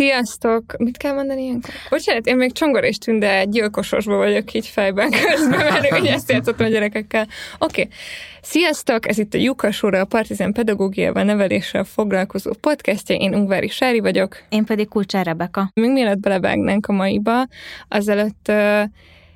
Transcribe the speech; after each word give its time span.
Sziasztok! 0.00 0.76
Mit 0.78 0.96
kell 0.96 1.14
mondani 1.14 1.42
ilyenkor? 1.42 1.70
Bocsánat, 1.90 2.26
én 2.26 2.36
még 2.36 2.52
csongor 2.52 2.84
és 2.84 2.98
tünde 2.98 3.44
gyilkososba 3.44 4.16
vagyok 4.16 4.52
így 4.52 4.66
fejben 4.66 5.10
közben, 5.10 5.58
mert 5.58 5.92
ugye 6.00 6.12
ezt 6.12 6.30
játszottam 6.30 6.66
a 6.66 6.68
gyerekekkel. 6.68 7.26
Oké. 7.58 7.82
Okay. 7.82 7.94
Sziasztok! 8.42 9.08
Ez 9.08 9.18
itt 9.18 9.34
a 9.34 9.38
Jukas 9.38 9.82
a 9.82 10.04
Partizán 10.04 10.52
Pedagógiával 10.52 11.22
neveléssel 11.22 11.84
foglalkozó 11.84 12.52
podcastja. 12.60 13.16
Én 13.16 13.34
Ungvári 13.34 13.68
Sári 13.68 14.00
vagyok. 14.00 14.42
Én 14.48 14.64
pedig 14.64 14.88
Kulcsár 14.88 15.26
Rebeka. 15.26 15.70
Még 15.74 15.90
mielőtt 15.90 16.20
belevágnánk 16.20 16.86
a 16.86 16.92
maiba, 16.92 17.46
azelőtt 17.88 18.46
uh, 18.48 18.82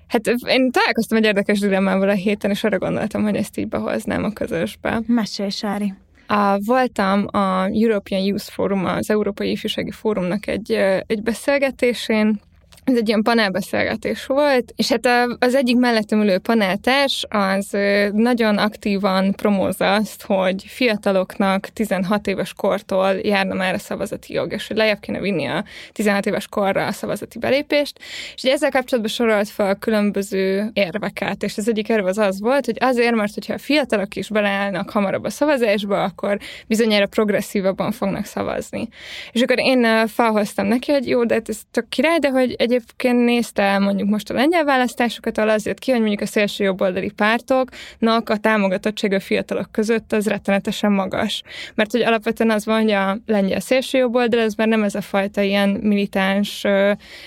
Hát 0.09 0.27
én 0.27 0.71
találkoztam 0.71 1.19
egy 1.19 1.25
érdekes 1.25 1.59
dilemmával 1.59 2.09
a 2.09 2.13
héten, 2.13 2.51
és 2.51 2.65
arra 2.65 2.79
gondoltam, 2.79 3.23
hogy 3.23 3.37
ezt 3.37 3.59
így 3.59 3.69
behoznám 3.69 4.25
a 4.25 4.33
közösbe. 4.33 5.01
Mesélj, 5.07 5.51
Sári. 5.51 5.95
A, 6.27 6.59
voltam 6.59 7.27
a 7.31 7.69
European 7.73 8.23
Youth 8.23 8.51
Forum, 8.51 8.85
az 8.85 9.11
Európai 9.11 9.51
Ifjúsági 9.51 9.91
Fórumnak 9.91 10.47
egy, 10.47 10.73
egy 11.07 11.23
beszélgetésén, 11.23 12.41
ez 12.85 12.97
egy 12.97 13.09
ilyen 13.09 13.23
panelbeszélgetés 13.23 14.27
volt, 14.27 14.73
és 14.77 14.89
hát 14.89 15.09
az 15.39 15.55
egyik 15.55 15.77
mellettem 15.77 16.21
ülő 16.21 16.39
paneltárs 16.39 17.25
az 17.29 17.71
nagyon 18.13 18.59
aktívan 18.59 19.33
promózza 19.33 19.95
azt, 19.95 20.23
hogy 20.23 20.65
fiataloknak 20.67 21.67
16 21.67 22.27
éves 22.27 22.53
kortól 22.53 23.13
járna 23.23 23.55
már 23.55 23.75
a 23.75 23.79
szavazati 23.79 24.33
jog, 24.33 24.53
és 24.53 24.67
hogy 24.67 24.77
lejjebb 24.77 25.01
kéne 25.01 25.21
vinni 25.21 25.47
a 25.47 25.65
16 25.93 26.27
éves 26.27 26.47
korra 26.49 26.87
a 26.87 26.93
szavazati 26.93 27.39
belépést, 27.39 27.99
és 28.35 28.43
ugye 28.43 28.53
ezzel 28.53 28.71
kapcsolatban 28.71 29.13
sorolt 29.13 29.49
fel 29.49 29.75
különböző 29.75 30.71
érveket, 30.73 31.43
és 31.43 31.57
az 31.57 31.69
egyik 31.69 31.89
érve 31.89 32.09
az 32.09 32.19
az 32.19 32.41
volt, 32.41 32.65
hogy 32.65 32.77
azért, 32.81 33.15
mert 33.15 33.35
hogyha 33.35 33.55
a 33.55 33.59
fiatalok 33.59 34.17
is 34.17 34.29
beleállnak 34.29 34.91
hamarabb 34.91 35.25
a 35.25 35.31
szavazásba, 35.31 36.03
akkor 36.03 36.39
bizonyára 36.67 37.07
progresszívabban 37.07 37.93
fognak 37.93 38.25
szavazni. 38.25 38.89
És 39.33 39.41
akkor 39.41 39.59
én 39.59 40.07
felhoztam 40.07 40.67
neki, 40.67 40.93
hogy 40.93 41.09
jó, 41.09 41.25
de 41.25 41.35
hát 41.35 41.49
ez 41.49 41.61
csak 41.71 41.89
király, 41.89 42.19
de 42.19 42.29
hogy 42.29 42.55
egy 42.59 42.73
egyébként 42.75 43.25
nézte 43.25 43.79
mondjuk 43.79 44.09
most 44.09 44.31
a 44.31 44.35
lengyel 44.35 44.65
választásokat, 44.65 45.39
ahol 45.39 45.51
az 45.51 45.67
jött 45.67 45.79
ki, 45.79 45.91
hogy 45.91 46.01
mondjuk 46.01 46.21
a 46.21 46.27
szélső 46.27 46.65
jobboldali 46.65 47.11
pártoknak 47.11 48.29
a 48.29 48.37
támogatottsága 48.37 49.21
fiatalok 49.21 49.73
között 49.73 50.13
az 50.13 50.27
rettenetesen 50.27 50.93
magas. 50.93 51.43
Mert 51.75 51.91
hogy 51.91 52.03
alapvetően 52.03 52.51
az 52.51 52.67
van, 52.67 52.81
hogy 52.81 52.91
a 52.91 53.19
lengyel 53.27 53.61
szélső 53.61 53.99
jobboldal, 53.99 54.41
ez 54.41 54.55
már 54.55 54.69
nem 54.69 54.83
ez 54.83 54.95
a 54.95 55.01
fajta 55.01 55.41
ilyen 55.43 55.69
militáns 55.69 56.65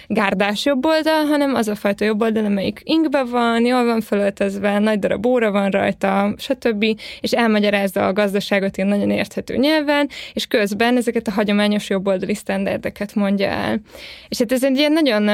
gárdás 0.07 0.65
jobboldal, 0.65 1.25
hanem 1.25 1.55
az 1.55 1.67
a 1.67 1.75
fajta 1.75 2.05
jobboldal, 2.05 2.45
amelyik 2.45 2.81
ingbe 2.83 3.23
van, 3.23 3.65
jól 3.65 3.85
van 3.85 4.01
felöltözve, 4.01 4.79
nagy 4.79 4.99
darab 4.99 5.25
óra 5.25 5.51
van 5.51 5.69
rajta, 5.69 6.33
stb. 6.37 6.85
és 7.19 7.31
elmagyarázza 7.31 8.07
a 8.07 8.13
gazdaságot 8.13 8.77
ilyen 8.77 8.89
nagyon 8.89 9.09
érthető 9.09 9.55
nyelven, 9.55 10.09
és 10.33 10.45
közben 10.45 10.97
ezeket 10.97 11.27
a 11.27 11.31
hagyományos 11.31 11.89
jobboldali 11.89 12.33
sztenderdeket 12.33 13.15
mondja 13.15 13.47
el. 13.47 13.79
És 14.27 14.37
hát 14.37 14.51
ez 14.51 14.63
egy 14.63 14.77
ilyen 14.77 14.91
nagyon 14.91 15.27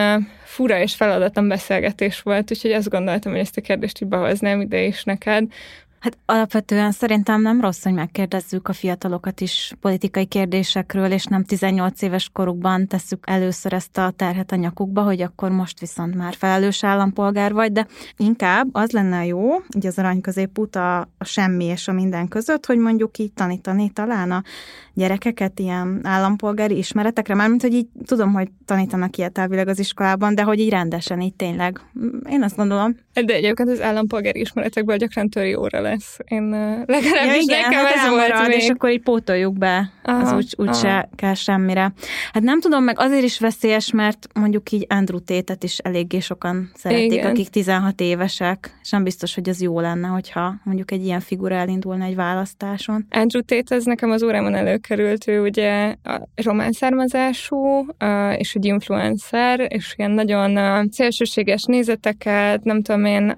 fura 0.44 0.80
és 0.80 0.96
feladatlan 0.96 1.48
beszélgetés 1.48 2.22
volt, 2.22 2.52
úgyhogy 2.52 2.72
azt 2.72 2.90
gondoltam, 2.90 3.32
hogy 3.32 3.42
ezt 3.42 3.58
a 3.58 3.62
kérdést 3.62 4.02
így 4.02 4.08
behoznám 4.08 4.62
ide 4.62 4.82
is 4.82 5.04
neked, 5.04 5.46
Hát 6.04 6.18
alapvetően 6.26 6.92
szerintem 6.92 7.42
nem 7.42 7.62
rossz, 7.62 7.84
hogy 7.84 7.94
megkérdezzük 7.94 8.68
a 8.68 8.74
fiatalokat 8.74 9.42
is 9.42 9.74
politikai 9.82 10.26
kérdésekről, 10.26 11.12
és 11.12 11.26
nem 11.26 11.44
18 11.44 12.02
éves 12.02 12.30
korukban 12.34 12.88
tesszük 12.88 13.24
először 13.28 13.74
ezt 13.74 13.98
a 13.98 14.14
terhet 14.16 14.52
a 14.52 14.56
nyakukba, 14.56 15.02
hogy 15.02 15.22
akkor 15.22 15.52
most 15.52 15.80
viszont 15.80 16.16
már 16.16 16.34
felelős 16.34 16.84
állampolgár 16.84 17.54
vagy, 17.54 17.72
de 17.72 17.88
inkább 18.18 18.68
az 18.72 18.92
lenne 18.92 19.26
jó, 19.26 19.50
így 19.76 19.86
az 19.86 19.98
arany 19.98 20.22
középút 20.22 20.76
a, 20.76 21.00
a 21.00 21.26
semmi 21.26 21.66
és 21.66 21.88
a 21.88 21.92
minden 21.92 22.28
között, 22.28 22.66
hogy 22.66 22.78
mondjuk 22.78 23.18
így 23.18 23.34
tanítani 23.34 23.90
talán 23.90 24.32
a 24.32 24.44
gyerekeket 24.94 25.60
ilyen 25.60 26.00
állampolgári 26.04 26.78
ismeretekre, 26.78 27.36
mármint, 27.36 27.62
hogy 27.62 27.74
így 27.74 27.88
tudom, 28.06 28.34
hogy 28.34 28.48
tanítanak 28.66 29.18
ilyet 29.18 29.38
elvileg 29.38 29.68
az 29.68 29.80
iskolában, 29.80 30.36
de 30.36 30.44
hogy 30.44 30.60
így 30.60 30.70
rendesen, 30.70 31.22
így 31.22 31.36
tényleg. 31.36 31.80
Én 32.30 32.44
azt 32.44 32.56
gondolom. 32.56 32.96
De 33.14 33.34
egyébként 33.34 33.70
az 33.70 33.82
állampolgári 33.82 34.40
ismeretekből 34.40 34.98
gyakran 34.98 35.30
töri 35.30 35.56
óra 35.56 35.82
lesz. 35.94 36.18
Én 36.28 36.50
legalábbis 36.86 37.12
ja, 37.14 37.36
igen, 37.42 37.62
nekem 37.62 37.86
hát 37.86 37.96
ez 37.96 38.10
volt 38.10 38.28
marad, 38.28 38.48
még. 38.48 38.58
és 38.58 38.70
akkor 38.70 38.90
így 38.90 39.02
pótoljuk 39.02 39.58
be, 39.58 39.92
aha, 40.04 40.22
az 40.22 40.32
úgy, 40.32 40.54
úgy 40.58 40.74
se 40.76 41.10
kell 41.16 41.34
semmire. 41.34 41.94
Hát 42.34 42.44
nem 42.44 42.60
tudom, 42.60 42.84
meg 42.84 43.00
azért 43.00 43.24
is 43.24 43.40
veszélyes, 43.40 43.92
mert 43.92 44.28
mondjuk 44.34 44.72
így 44.72 44.86
Andrew 44.90 45.20
Tétet 45.20 45.64
is 45.64 45.78
eléggé 45.78 46.20
sokan 46.20 46.72
szerették, 46.76 47.12
igen. 47.12 47.30
akik 47.30 47.50
16 47.50 48.02
évesek, 48.02 48.78
és 48.82 48.90
nem 48.90 49.04
biztos, 49.04 49.36
hogy 49.36 49.50
az 49.50 49.62
jó 49.62 49.80
lenne, 49.80 50.08
hogyha 50.08 50.56
mondjuk 50.64 50.92
egy 50.92 51.06
ilyen 51.06 51.20
figura 51.20 51.56
elindulna 51.56 52.06
egy 52.06 52.16
választáson. 52.16 53.06
Andrew 53.10 53.42
Tate, 53.42 53.76
ez 53.76 53.86
nekem 53.86 54.12
az 54.12 54.24
órámon 54.24 54.56
előkerült, 54.56 55.28
ő 55.28 55.42
ugye 55.42 55.96
román 56.36 56.72
származású, 56.72 57.86
és 58.38 58.56
egy 58.56 58.66
influencer, 58.66 59.66
és 59.70 59.94
ilyen 59.98 60.12
nagyon 60.12 60.90
szélsőséges 60.92 61.64
nézeteket, 61.64 62.64
nem 62.64 62.82
tudom 62.82 63.06
én, 63.06 63.34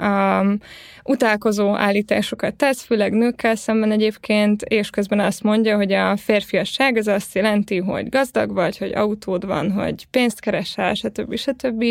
utálkozó 1.07 1.75
állításokat 1.75 2.55
tesz, 2.55 2.83
főleg 2.83 3.13
nőkkel 3.13 3.55
szemben 3.55 3.91
egyébként, 3.91 4.61
és 4.61 4.89
közben 4.89 5.19
azt 5.19 5.43
mondja, 5.43 5.75
hogy 5.75 5.91
a 5.91 6.17
férfiasság 6.17 6.97
az 6.97 7.07
azt 7.07 7.35
jelenti, 7.35 7.77
hogy 7.77 8.09
gazdag 8.09 8.53
vagy, 8.53 8.77
hogy 8.77 8.91
autód 8.93 9.45
van, 9.45 9.71
hogy 9.71 10.05
pénzt 10.11 10.39
keresel, 10.39 10.93
stb. 10.93 11.35
stb. 11.35 11.83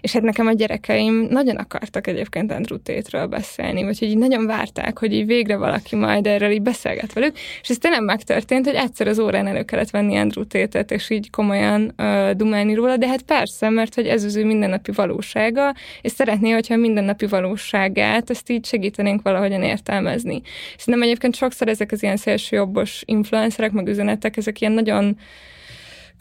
És 0.00 0.12
hát 0.12 0.22
nekem 0.22 0.46
a 0.46 0.52
gyerekeim 0.52 1.26
nagyon 1.30 1.56
akartak 1.56 2.06
egyébként 2.06 2.52
Andrew 2.52 2.78
Tate-ről 2.78 3.26
beszélni, 3.26 3.84
vagy 3.84 3.98
hogy 3.98 4.08
így 4.08 4.18
nagyon 4.18 4.46
várták, 4.46 4.98
hogy 4.98 5.12
így 5.12 5.26
végre 5.26 5.56
valaki 5.56 5.96
majd 5.96 6.26
erről 6.26 6.50
így 6.50 6.62
beszélget 6.62 7.12
velük, 7.12 7.36
és 7.62 7.68
ez 7.68 7.78
tényleg 7.78 8.02
megtörtént, 8.02 8.66
hogy 8.66 8.74
egyszer 8.74 9.06
az 9.06 9.18
órán 9.18 9.46
elő 9.46 9.62
kellett 9.62 9.90
venni 9.90 10.16
Andrew 10.16 10.46
Tate-et, 10.46 10.90
és 10.90 11.10
így 11.10 11.30
komolyan 11.30 11.94
uh, 11.98 12.30
dumálni 12.30 12.74
róla, 12.74 12.96
de 12.96 13.08
hát 13.08 13.22
persze, 13.22 13.68
mert 13.68 13.94
hogy 13.94 14.06
ez 14.06 14.24
az 14.24 14.36
ő 14.36 14.44
mindennapi 14.44 14.92
valósága, 14.92 15.74
és 16.00 16.12
szeretné, 16.12 16.50
hogyha 16.50 16.74
a 16.74 16.76
mindennapi 16.76 17.26
valóságát 17.26 18.30
ezt 18.30 18.50
így 18.50 18.61
segítenénk 18.66 19.22
valahogyan 19.22 19.62
értelmezni. 19.62 20.42
Szerintem 20.76 21.02
egyébként 21.02 21.34
sokszor 21.36 21.68
ezek 21.68 21.92
az 21.92 22.02
ilyen 22.02 22.16
szélsőjobbos 22.16 23.02
influencerek, 23.04 23.72
meg 23.72 23.88
üzenetek, 23.88 24.36
ezek 24.36 24.60
ilyen 24.60 24.72
nagyon 24.72 25.16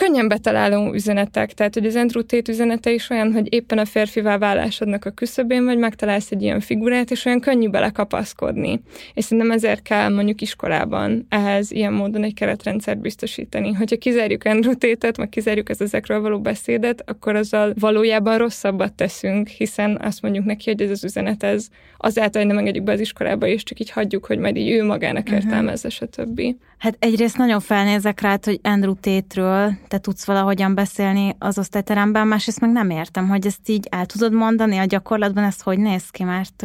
könnyen 0.02 0.28
betaláló 0.28 0.94
üzenetek. 0.94 1.54
Tehát, 1.54 1.74
hogy 1.74 1.86
az 1.86 1.96
Andrew 1.96 2.24
Tate 2.24 2.52
üzenete 2.52 2.92
is 2.92 3.10
olyan, 3.10 3.32
hogy 3.34 3.54
éppen 3.54 3.78
a 3.78 3.86
férfivá 3.86 4.38
válásodnak 4.38 5.06
a 5.06 5.10
küszöbén, 5.10 5.66
vagy 5.66 5.78
megtalálsz 5.78 6.32
egy 6.32 6.42
ilyen 6.42 6.60
figurát, 6.60 7.12
és 7.12 7.26
olyan 7.26 7.40
könnyű 7.40 7.70
belekapaszkodni. 7.70 8.82
És 9.14 9.24
szerintem 9.24 9.52
ezért 9.52 9.82
kell 9.82 10.10
mondjuk 10.10 10.42
iskolában 10.42 11.26
ehhez 11.30 11.72
ilyen 11.72 11.94
módon 11.94 12.24
egy 12.24 12.34
keretrendszert 12.34 13.00
biztosítani. 13.00 13.74
Hogyha 13.74 13.98
kizárjuk 13.98 14.46
Andrew 14.46 14.74
Tate-et, 14.74 15.18
meg 15.18 15.30
kizárjuk 15.30 15.70
ez 15.70 15.82
ezekről 15.82 16.22
való 16.22 16.40
beszédet, 16.40 17.04
akkor 17.06 17.36
azzal 17.36 17.74
valójában 17.80 18.38
rosszabbat 18.38 18.94
teszünk, 18.94 19.48
hiszen 19.48 20.00
azt 20.02 20.22
mondjuk 20.22 20.46
neki, 20.46 20.70
hogy 20.70 20.82
ez 20.82 20.90
az 20.90 21.04
üzenet, 21.04 21.44
ez 21.44 21.68
azáltal, 21.98 22.42
hogy 22.42 22.50
nem 22.50 22.60
engedjük 22.60 22.84
be 22.84 22.92
az 22.92 23.00
iskolába, 23.00 23.48
és 23.48 23.64
csak 23.64 23.80
így 23.80 23.90
hagyjuk, 23.90 24.26
hogy 24.26 24.38
majd 24.38 24.56
így 24.56 24.70
ő 24.70 24.84
magának 24.84 25.26
mhm. 25.26 25.34
értelmezze, 25.34 25.88
uh-huh. 25.88 26.10
stb. 26.12 26.42
Hát 26.78 26.96
egyrészt 27.00 27.38
nagyon 27.38 27.60
felnézek 27.60 28.22
rá, 28.22 28.40
hogy 28.44 28.60
Andrew 28.64 28.94
Tate-ről 28.94 29.74
te 29.92 29.98
tudsz 29.98 30.26
valahogyan 30.26 30.76
beszélni 30.76 31.36
az 31.40 31.58
osztályteremben, 31.58 32.28
másrészt 32.28 32.60
meg 32.60 32.72
nem 32.72 32.90
értem, 32.90 33.28
hogy 33.28 33.46
ezt 33.46 33.70
így 33.70 33.88
el 33.90 34.06
tudod 34.06 34.34
mondani 34.34 34.78
a 34.78 34.86
gyakorlatban, 34.86 35.44
ezt 35.44 35.62
hogy 35.62 35.80
néz 35.80 36.10
ki, 36.10 36.24
mert 36.24 36.64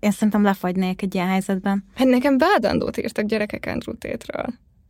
én 0.00 0.10
szerintem 0.10 0.42
lefagynék 0.42 1.02
egy 1.02 1.14
ilyen 1.14 1.26
helyzetben. 1.26 1.84
Hát 1.94 2.06
nekem 2.06 2.38
beadandót 2.38 2.96
írtak 2.96 3.24
gyerekek 3.24 3.66
Andrew 3.66 3.94
Tate-ről. 3.94 4.46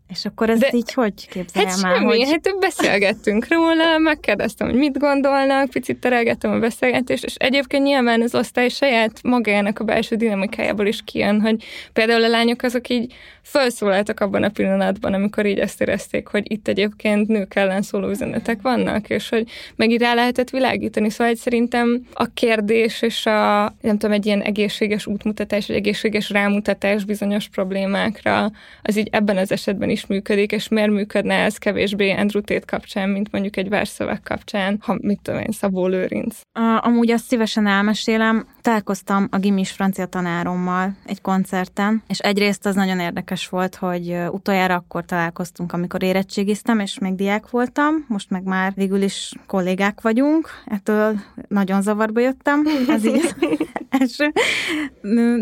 És 0.09 0.25
akkor 0.25 0.51
ez 0.51 0.59
De, 0.59 0.71
így 0.73 0.93
hogy 0.93 1.29
képzeljem 1.29 1.71
hát? 1.71 1.97
Semmi, 1.97 2.05
hogy... 2.05 2.31
hát 2.31 2.59
beszélgettünk 2.59 3.49
róla, 3.49 3.99
megkérdeztem, 3.99 4.69
hogy 4.69 4.79
mit 4.79 4.99
gondolnak, 4.99 5.71
picit 5.71 5.99
teregettem 5.99 6.51
a 6.51 6.59
beszélgetést, 6.59 7.25
és 7.25 7.35
egyébként 7.35 7.85
nyilván 7.85 8.23
az 8.23 8.35
osztály 8.35 8.69
saját 8.69 9.23
magának 9.23 9.79
a 9.79 9.85
belső 9.85 10.17
dinamikájából 10.17 10.87
is 10.87 11.01
kijön, 11.05 11.41
hogy 11.41 11.65
például 11.93 12.25
a 12.25 12.29
lányok 12.29 12.63
azok 12.63 12.89
így 12.89 13.15
felszólaltak 13.43 14.21
abban 14.21 14.43
a 14.43 14.49
pillanatban, 14.49 15.15
amikor 15.15 15.47
így 15.47 15.59
ezt 15.59 15.81
érezték, 15.81 16.27
hogy 16.27 16.53
itt 16.53 16.69
egyébként 16.69 17.29
nők 17.29 17.55
ellen 17.55 17.83
szóló 17.83 18.09
üzenetek 18.09 18.63
vannak, 18.63 19.11
és 19.11 19.29
hogy 19.29 19.49
meg 19.77 19.91
rá 19.91 20.15
lehetett 20.15 20.51
világítani. 20.51 21.11
Szóval 21.11 21.27
hogy 21.27 21.37
szerintem 21.37 22.07
a 22.13 22.27
kérdés 22.35 23.03
és 23.03 23.27
a, 23.27 23.75
nem 23.81 23.99
tudom, 23.99 24.13
egy 24.13 24.27
ilyen 24.27 24.43
egészséges 24.43 25.07
útmutatás, 25.07 25.67
vagy 25.67 25.77
egészséges 25.77 26.31
rámutatás 26.31 27.05
bizonyos 27.05 27.49
problémákra, 27.49 28.51
az 28.83 28.97
így 28.97 29.09
ebben 29.11 29.37
az 29.37 29.53
esetben 29.53 29.91
is 29.91 29.98
működik, 30.07 30.53
és 30.53 30.69
miért 30.69 30.91
működne 30.91 31.35
ez 31.35 31.57
kevésbé 31.57 32.11
Andrew 32.11 32.43
Tate 32.43 32.65
kapcsán, 32.67 33.09
mint 33.09 33.33
mondjuk 33.33 33.57
egy 33.57 33.69
versszöveg 33.69 34.23
kapcsán, 34.23 34.79
ha 34.83 34.99
mit 35.01 35.21
tudom 35.23 35.41
én, 35.41 35.53
Szabó 35.53 35.87
Lőrinc. 35.87 36.41
Amúgy 36.81 37.11
azt 37.11 37.25
szívesen 37.25 37.67
elmesélem, 37.67 38.47
találkoztam 38.69 39.29
a 39.31 39.39
gimis 39.39 39.71
francia 39.71 40.07
tanárommal 40.07 40.97
egy 41.05 41.21
koncerten, 41.21 42.03
és 42.09 42.19
egyrészt 42.19 42.67
az 42.67 42.75
nagyon 42.75 42.99
érdekes 42.99 43.49
volt, 43.49 43.75
hogy 43.75 44.17
utoljára 44.31 44.75
akkor 44.75 45.05
találkoztunk, 45.05 45.73
amikor 45.73 46.03
érettségiztem, 46.03 46.79
és 46.79 46.99
még 46.99 47.15
diák 47.15 47.51
voltam, 47.51 48.05
most 48.09 48.31
meg 48.31 48.43
már 48.43 48.73
végül 48.75 49.03
is 49.03 49.33
kollégák 49.47 50.01
vagyunk, 50.01 50.49
ettől 50.67 51.19
nagyon 51.49 51.83
zavarba 51.83 52.21
jöttem, 52.21 52.67
ez 52.89 53.05
így 53.05 53.35
első. 53.99 54.33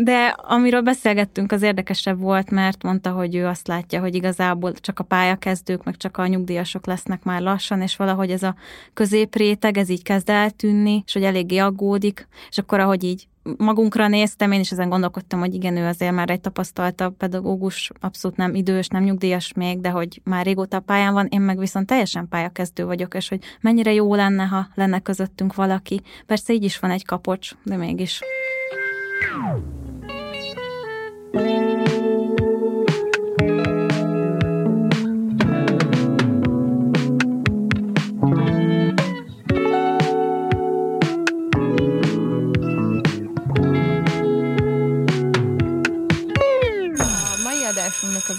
De 0.03 0.35
amiről 0.37 0.81
beszélgettünk, 0.81 1.51
az 1.51 1.61
érdekesebb 1.61 2.19
volt, 2.19 2.49
mert 2.49 2.83
mondta, 2.83 3.11
hogy 3.11 3.35
ő 3.35 3.45
azt 3.45 3.67
látja, 3.67 3.99
hogy 3.99 4.15
igazából 4.15 4.73
csak 4.73 4.99
a 4.99 5.03
pályakezdők, 5.03 5.83
meg 5.83 5.97
csak 5.97 6.17
a 6.17 6.27
nyugdíjasok 6.27 6.85
lesznek 6.85 7.23
már 7.23 7.41
lassan, 7.41 7.81
és 7.81 7.95
valahogy 7.95 8.31
ez 8.31 8.43
a 8.43 8.55
középréteg, 8.93 9.77
ez 9.77 9.89
így 9.89 10.03
kezd 10.03 10.29
eltűnni, 10.29 11.03
és 11.05 11.13
hogy 11.13 11.23
eléggé 11.23 11.57
aggódik, 11.57 12.27
és 12.49 12.57
akkor 12.57 12.79
ahogy 12.79 13.03
így 13.03 13.16
magunkra 13.57 14.07
néztem, 14.07 14.51
én 14.51 14.59
is 14.59 14.71
ezen 14.71 14.89
gondolkodtam, 14.89 15.39
hogy 15.39 15.53
igen, 15.53 15.77
ő 15.77 15.85
azért 15.85 16.13
már 16.13 16.29
egy 16.29 16.41
tapasztaltabb 16.41 17.17
pedagógus, 17.17 17.91
abszolút 17.99 18.37
nem 18.37 18.55
idős, 18.55 18.87
nem 18.87 19.03
nyugdíjas 19.03 19.53
még, 19.53 19.79
de 19.79 19.89
hogy 19.89 20.21
már 20.23 20.45
régóta 20.45 20.79
pályán 20.79 21.13
van, 21.13 21.27
én 21.29 21.41
meg 21.41 21.59
viszont 21.59 21.85
teljesen 21.85 22.27
pályakezdő 22.27 22.85
vagyok, 22.85 23.13
és 23.13 23.29
hogy 23.29 23.43
mennyire 23.61 23.93
jó 23.93 24.15
lenne, 24.15 24.43
ha 24.43 24.67
lenne 24.75 24.99
közöttünk 24.99 25.55
valaki. 25.55 26.01
Persze 26.25 26.53
így 26.53 26.63
is 26.63 26.79
van 26.79 26.91
egy 26.91 27.05
kapocs, 27.05 27.51
de 27.63 27.77
mégis. 27.77 28.21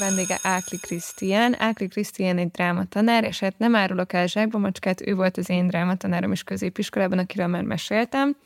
Vendége 0.09 0.39
Ákli 0.43 0.79
Krisztián. 0.79 1.61
Ákli 1.61 1.89
Krisztián 1.89 2.39
egy 2.39 2.51
drámatanár, 2.51 3.25
és 3.25 3.41
hát 3.41 3.59
nem 3.59 3.75
árulok 3.75 4.13
el 4.13 4.27
zsákba 4.27 4.59
macskát, 4.59 5.07
ő 5.07 5.15
volt 5.15 5.37
az 5.37 5.51
én 5.51 5.67
drámatanárom 5.67 6.33
is 6.33 6.43
középiskolában, 6.43 7.19
akiről 7.19 7.47
már 7.47 7.63
meséltem 7.63 8.37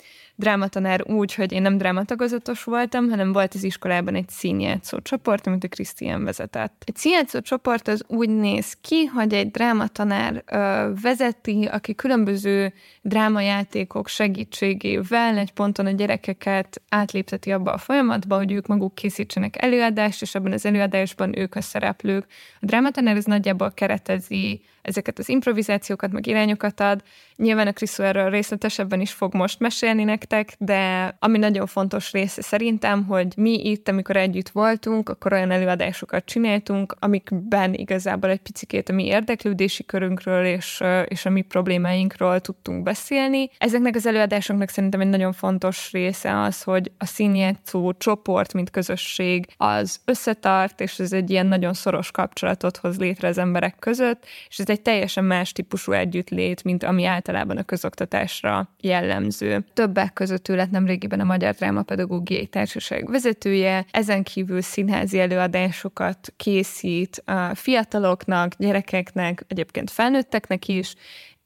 drámatanár 0.42 1.02
úgy, 1.06 1.34
hogy 1.34 1.52
én 1.52 1.62
nem 1.62 1.78
drámatagozatos 1.78 2.64
voltam, 2.64 3.08
hanem 3.08 3.32
volt 3.32 3.54
az 3.54 3.64
iskolában 3.64 4.14
egy 4.14 4.28
színjátszó 4.28 5.00
csoport, 5.00 5.46
amit 5.46 5.64
a 5.64 5.68
Krisztián 5.68 6.24
vezetett. 6.24 6.82
Egy 6.86 6.96
színjátszó 6.96 7.40
csoport 7.40 7.88
az 7.88 8.04
úgy 8.06 8.28
néz 8.28 8.76
ki, 8.80 9.04
hogy 9.04 9.34
egy 9.34 9.50
drámatanár 9.50 10.42
ö, 10.46 10.90
vezeti, 11.02 11.64
aki 11.64 11.94
különböző 11.94 12.72
drámajátékok 13.02 14.08
segítségével 14.08 15.36
egy 15.36 15.52
ponton 15.52 15.86
a 15.86 15.90
gyerekeket 15.90 16.82
átlépteti 16.88 17.52
abba 17.52 17.72
a 17.72 17.78
folyamatba, 17.78 18.36
hogy 18.36 18.52
ők 18.52 18.66
maguk 18.66 18.94
készítsenek 18.94 19.62
előadást, 19.62 20.22
és 20.22 20.34
ebben 20.34 20.52
az 20.52 20.66
előadásban 20.66 21.38
ők 21.38 21.54
a 21.54 21.60
szereplők. 21.60 22.26
A 22.60 22.66
drámatanár 22.66 23.16
ez 23.16 23.24
nagyjából 23.24 23.72
keretezi 23.74 24.60
ezeket 24.82 25.18
az 25.18 25.28
improvizációkat, 25.28 26.12
meg 26.12 26.26
irányokat 26.26 26.80
ad. 26.80 27.02
Nyilván 27.36 27.66
a 27.66 27.72
Kriszó 27.72 28.04
erről 28.04 28.30
részletesebben 28.30 29.00
is 29.00 29.12
fog 29.12 29.34
most 29.34 29.60
mesélni 29.60 30.04
nektek, 30.04 30.54
de 30.58 31.14
ami 31.18 31.38
nagyon 31.38 31.66
fontos 31.66 32.12
része 32.12 32.42
szerintem, 32.42 33.04
hogy 33.04 33.32
mi 33.36 33.70
itt, 33.70 33.88
amikor 33.88 34.16
együtt 34.16 34.48
voltunk, 34.48 35.08
akkor 35.08 35.32
olyan 35.32 35.50
előadásokat 35.50 36.24
csináltunk, 36.24 36.96
amikben 36.98 37.74
igazából 37.74 38.30
egy 38.30 38.40
picikét 38.40 38.88
a 38.88 38.92
mi 38.92 39.04
érdeklődési 39.04 39.84
körünkről 39.84 40.44
és, 40.44 40.82
és 41.04 41.26
a 41.26 41.30
mi 41.30 41.42
problémáinkról 41.42 42.40
tudtunk 42.40 42.82
beszélni. 42.82 43.50
Ezeknek 43.58 43.94
az 43.94 44.06
előadásoknak 44.06 44.68
szerintem 44.68 45.00
egy 45.00 45.08
nagyon 45.08 45.32
fontos 45.32 45.92
része 45.92 46.40
az, 46.40 46.62
hogy 46.62 46.90
a 46.98 47.06
színjátszó 47.06 47.92
csoport, 47.92 48.52
mint 48.52 48.70
közösség, 48.70 49.46
az 49.56 50.00
összetart, 50.04 50.80
és 50.80 50.98
ez 50.98 51.12
egy 51.12 51.30
ilyen 51.30 51.46
nagyon 51.46 51.74
szoros 51.74 52.10
kapcsolatot 52.10 52.76
hoz 52.76 52.98
létre 52.98 53.28
az 53.28 53.38
emberek 53.38 53.76
között, 53.78 54.24
és 54.48 54.58
ez 54.58 54.68
egy 54.72 54.82
teljesen 54.82 55.24
más 55.24 55.52
típusú 55.52 55.92
együttlét, 55.92 56.64
mint 56.64 56.82
ami 56.82 57.04
általában 57.04 57.56
a 57.56 57.62
közoktatásra 57.62 58.68
jellemző. 58.80 59.64
Többek 59.72 60.12
között 60.12 60.48
ő 60.48 60.56
lett 60.56 60.70
nemrégiben 60.70 61.20
a 61.20 61.24
Magyar 61.24 61.54
Drámapedagógiai 61.54 62.46
Társaság 62.46 63.10
vezetője, 63.10 63.86
ezen 63.90 64.22
kívül 64.22 64.60
színházi 64.60 65.20
előadásokat 65.20 66.32
készít 66.36 67.22
a 67.24 67.54
fiataloknak, 67.54 68.52
gyerekeknek, 68.58 69.44
egyébként 69.48 69.90
felnőtteknek 69.90 70.68
is, 70.68 70.94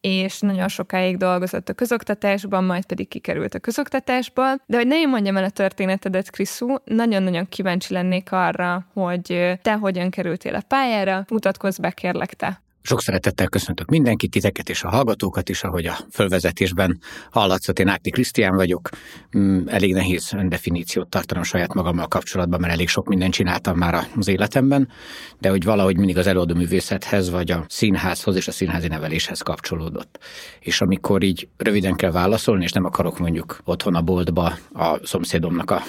és 0.00 0.40
nagyon 0.40 0.68
sokáig 0.68 1.16
dolgozott 1.16 1.68
a 1.68 1.72
közoktatásban, 1.72 2.64
majd 2.64 2.86
pedig 2.86 3.08
kikerült 3.08 3.54
a 3.54 3.58
közoktatásból. 3.58 4.62
De 4.66 4.76
hogy 4.76 4.86
ne 4.86 4.98
én 4.98 5.08
mondjam 5.08 5.36
el 5.36 5.44
a 5.44 5.50
történetedet, 5.50 6.30
Kriszú, 6.30 6.74
nagyon-nagyon 6.84 7.48
kíváncsi 7.48 7.92
lennék 7.92 8.32
arra, 8.32 8.86
hogy 8.92 9.58
te 9.62 9.72
hogyan 9.72 10.10
kerültél 10.10 10.54
a 10.54 10.62
pályára, 10.68 11.24
mutatkozz 11.28 11.78
be 11.78 11.90
kérlek 11.90 12.34
te. 12.34 12.60
Sok 12.86 13.02
szeretettel 13.02 13.46
köszöntök 13.46 13.88
mindenkit, 13.88 14.30
titeket 14.30 14.68
és 14.68 14.82
a 14.82 14.88
hallgatókat 14.88 15.48
is, 15.48 15.62
ahogy 15.62 15.86
a 15.86 15.96
fölvezetésben 16.10 17.00
hallatszott. 17.30 17.78
Én 17.78 17.88
Ákti 17.88 18.10
Krisztián 18.10 18.54
vagyok. 18.54 18.88
Mm, 19.38 19.68
elég 19.68 19.92
nehéz 19.92 20.36
definíciót 20.48 21.08
tartanom 21.08 21.42
saját 21.42 21.74
magammal 21.74 22.06
kapcsolatban, 22.06 22.60
mert 22.60 22.72
elég 22.72 22.88
sok 22.88 23.08
mindent 23.08 23.32
csináltam 23.32 23.76
már 23.76 24.06
az 24.16 24.28
életemben, 24.28 24.88
de 25.40 25.48
hogy 25.48 25.64
valahogy 25.64 25.96
mindig 25.96 26.18
az 26.18 26.26
előadó 26.26 26.54
művészethez, 26.54 27.30
vagy 27.30 27.50
a 27.50 27.64
színházhoz 27.68 28.36
és 28.36 28.48
a 28.48 28.52
színházi 28.52 28.88
neveléshez 28.88 29.40
kapcsolódott. 29.40 30.18
És 30.60 30.80
amikor 30.80 31.22
így 31.22 31.48
röviden 31.56 31.94
kell 31.94 32.10
válaszolni, 32.10 32.64
és 32.64 32.72
nem 32.72 32.84
akarok 32.84 33.18
mondjuk 33.18 33.60
otthon 33.64 33.94
a 33.94 34.02
boltba 34.02 34.58
a 34.72 34.98
szomszédomnak 35.02 35.70
a, 35.70 35.82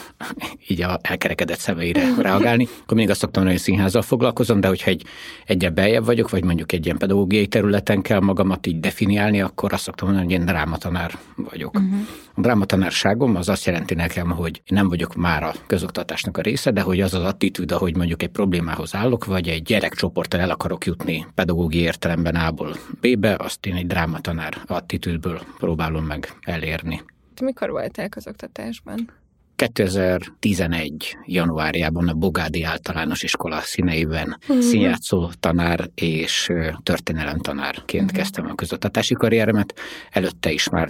így 0.67 0.81
a 0.81 0.99
elkerekedett 1.01 1.59
szemeire 1.59 2.13
reagálni, 2.21 2.63
akkor 2.63 2.95
mindig 2.95 3.09
azt 3.09 3.19
szoktam 3.19 3.45
hogy 3.45 3.57
színházzal 3.57 4.01
foglalkozom, 4.01 4.59
de 4.59 4.67
hogyha 4.67 4.89
egy 4.89 5.05
egyebb 5.45 5.73
beljebb 5.73 6.05
vagyok, 6.05 6.29
vagy 6.29 6.43
mondjuk 6.43 6.71
egy 6.71 6.86
ilyen 6.87 6.99
pedagógiai 6.99 7.47
területen 7.47 8.01
kell 8.01 8.19
magamat 8.19 8.67
így 8.67 8.79
definiálni, 8.79 9.41
akkor 9.41 9.73
azt 9.73 9.83
szoktam 9.83 10.07
mondani, 10.07 10.31
hogy 10.31 10.39
én 10.39 10.45
drámatanár 10.45 11.11
vagyok. 11.35 11.75
Uh-huh. 11.75 11.99
A 12.33 12.41
drámatanárságom 12.41 13.35
az 13.35 13.49
azt 13.49 13.65
jelenti 13.65 13.93
nekem, 13.93 14.31
hogy 14.31 14.61
nem 14.65 14.87
vagyok 14.87 15.15
már 15.15 15.43
a 15.43 15.53
közoktatásnak 15.67 16.37
a 16.37 16.41
része, 16.41 16.71
de 16.71 16.81
hogy 16.81 17.01
az 17.01 17.13
az 17.13 17.23
attitűd, 17.23 17.71
ahogy 17.71 17.95
mondjuk 17.95 18.23
egy 18.23 18.29
problémához 18.29 18.95
állok, 18.95 19.25
vagy 19.25 19.47
egy 19.47 19.61
gyerekcsoporttal 19.61 20.39
el 20.39 20.49
akarok 20.49 20.85
jutni 20.85 21.25
pedagógiai 21.35 21.83
értelemben 21.83 22.35
A-ból 22.35 22.75
B-be, 23.01 23.35
azt 23.39 23.65
én 23.65 23.75
egy 23.75 23.87
drámatanár 23.87 24.53
attitűdből 24.67 25.41
próbálom 25.57 26.05
meg 26.05 26.33
elérni. 26.41 27.01
Mikor 27.41 27.69
voltál 27.69 28.09
közoktatásban? 28.09 29.09
2011. 29.57 31.17
januárjában 31.25 32.07
a 32.07 32.13
Bogádi 32.13 32.63
általános 32.63 33.23
iskola 33.23 33.61
színeiben 33.61 34.37
uh-huh. 34.41 34.59
színjátszó 34.59 35.29
tanár 35.39 35.89
és 35.95 36.49
történelem 36.83 37.39
tanárként 37.39 38.03
uh-huh. 38.03 38.17
kezdtem 38.17 38.49
a 38.49 38.55
közoktatási 38.55 39.13
karrieremet. 39.13 39.73
Előtte 40.11 40.51
is 40.51 40.69
már 40.69 40.89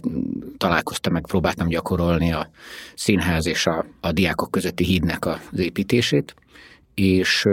találkoztam, 0.58 1.14
meg 1.14 1.26
próbáltam 1.28 1.68
gyakorolni 1.68 2.32
a 2.32 2.50
színház 2.96 3.46
és 3.46 3.66
a, 3.66 3.86
a 4.02 4.12
diákok 4.12 4.52
közötti 4.52 4.84
hídnek 4.84 5.26
az 5.26 5.60
építését, 5.60 6.36
és 6.94 7.46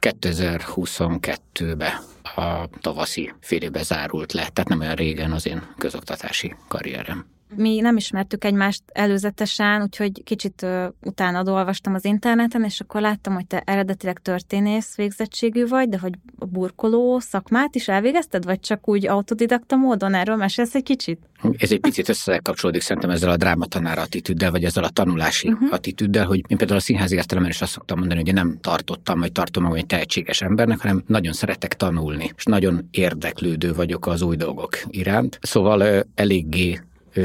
2022-ben 0.00 1.92
a 2.22 2.68
tavaszi 2.80 3.32
félébe 3.40 3.82
zárult 3.82 4.32
le, 4.32 4.40
tehát 4.40 4.68
nem 4.68 4.80
olyan 4.80 4.94
régen 4.94 5.32
az 5.32 5.46
én 5.46 5.62
közoktatási 5.76 6.54
karrierem. 6.68 7.26
Mi 7.56 7.80
nem 7.80 7.96
ismertük 7.96 8.44
egymást 8.44 8.82
előzetesen, 8.92 9.82
úgyhogy 9.82 10.22
kicsit 10.24 10.62
uh, 10.62 10.84
utána 11.00 11.52
olvastam 11.52 11.94
az 11.94 12.04
interneten, 12.04 12.64
és 12.64 12.80
akkor 12.80 13.00
láttam, 13.00 13.34
hogy 13.34 13.46
te 13.46 13.62
eredetileg 13.64 14.18
történész 14.18 14.96
végzettségű 14.96 15.66
vagy, 15.66 15.88
de 15.88 15.98
hogy 15.98 16.12
a 16.38 16.44
burkoló 16.44 17.18
szakmát 17.18 17.74
is 17.74 17.88
elvégezted, 17.88 18.44
vagy 18.44 18.60
csak 18.60 18.88
úgy 18.88 19.06
autodidakta 19.06 19.76
módon? 19.76 20.14
Erről 20.14 20.36
mesélsz 20.36 20.74
egy 20.74 20.82
kicsit? 20.82 21.18
Ez 21.58 21.72
egy 21.72 21.80
picit 21.80 22.08
összekapcsolódik 22.08 22.82
szerintem 22.82 23.10
ezzel 23.10 23.30
a 23.30 23.36
drámatanár 23.36 23.98
attitűddel, 23.98 24.50
vagy 24.50 24.64
ezzel 24.64 24.84
a 24.84 24.88
tanulási 24.88 25.48
uh-huh. 25.48 25.72
attitűddel, 25.72 26.26
hogy 26.26 26.44
én 26.46 26.56
például 26.56 26.78
a 26.78 26.82
színházi 26.82 27.14
értelemben 27.14 27.52
is 27.52 27.60
azt 27.60 27.72
szoktam 27.72 27.98
mondani, 27.98 28.20
hogy 28.20 28.28
én 28.28 28.34
nem 28.34 28.58
tartottam, 28.60 29.20
vagy 29.20 29.32
tartom 29.32 29.62
magam 29.62 29.78
egy 29.78 29.86
tehetséges 29.86 30.42
embernek, 30.42 30.80
hanem 30.80 31.02
nagyon 31.06 31.32
szeretek 31.32 31.74
tanulni, 31.74 32.32
és 32.36 32.44
nagyon 32.44 32.88
érdeklődő 32.90 33.72
vagyok 33.72 34.06
az 34.06 34.22
új 34.22 34.36
dolgok 34.36 34.78
iránt. 34.88 35.38
Szóval 35.42 36.06
eléggé 36.14 36.80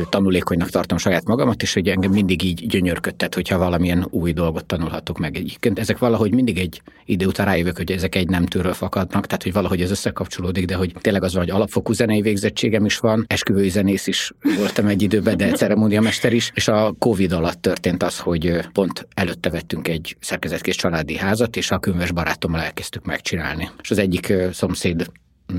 tanulékonynak 0.10 0.70
tartom 0.70 0.98
saját 0.98 1.28
magamat, 1.28 1.62
és 1.62 1.74
hogy 1.74 1.88
engem 1.88 2.12
mindig 2.12 2.44
így 2.44 2.68
gyönyörködtet, 2.68 3.34
hogyha 3.34 3.58
valamilyen 3.58 4.08
új 4.10 4.34
dolgot 4.34 4.66
tanulhatok 4.66 5.18
meg 5.18 5.38
egyébként. 5.38 5.80
Ezek 5.80 5.98
valahogy 5.98 6.34
mindig 6.34 6.58
egy 6.58 6.82
idő 7.06 7.25
után 7.25 7.46
rájövök, 7.46 7.78
hogy 7.78 7.92
ezek 7.92 8.16
egy 8.16 8.30
nem 8.30 8.46
tőről 8.46 8.74
fakadnak, 8.74 9.25
tehát 9.25 9.44
hogy 9.44 9.54
valahogy 9.54 9.82
ez 9.82 9.92
összekapcsolódik, 9.92 10.66
de 10.66 10.75
hogy 10.75 10.94
tényleg 11.02 11.24
az 11.24 11.34
van, 11.34 11.44
hogy 11.44 11.52
alapfokú 11.52 11.94
zenei 11.94 12.22
végzettségem 12.22 12.86
is 12.86 12.98
van, 12.98 13.25
esküvői 13.28 13.70
zenész 13.70 14.08
is 14.08 14.32
voltam 14.58 14.88
egy 14.88 15.02
időben, 15.02 15.38
de 15.38 15.52
ceremóniamester 15.52 16.34
is, 16.34 16.52
és 16.54 16.68
a 16.68 16.96
Covid 17.00 17.32
alatt 17.32 17.62
történt 17.62 18.04
az, 18.04 18.20
hogy 18.20 18.60
pont 18.72 19.08
előtte 19.13 19.50
vettünk 19.50 19.88
egy 19.88 20.16
szerkezetkész 20.20 20.75
családi 20.75 21.18
házat, 21.18 21.56
és 21.56 21.72
a 21.72 21.80
könyves 21.80 22.12
barátommal 22.12 22.62
elkezdtük 22.62 23.06
megcsinálni. 23.06 23.70
És 23.82 23.92
az 23.92 23.98
egyik 23.98 24.34
szomszéd 24.52 25.12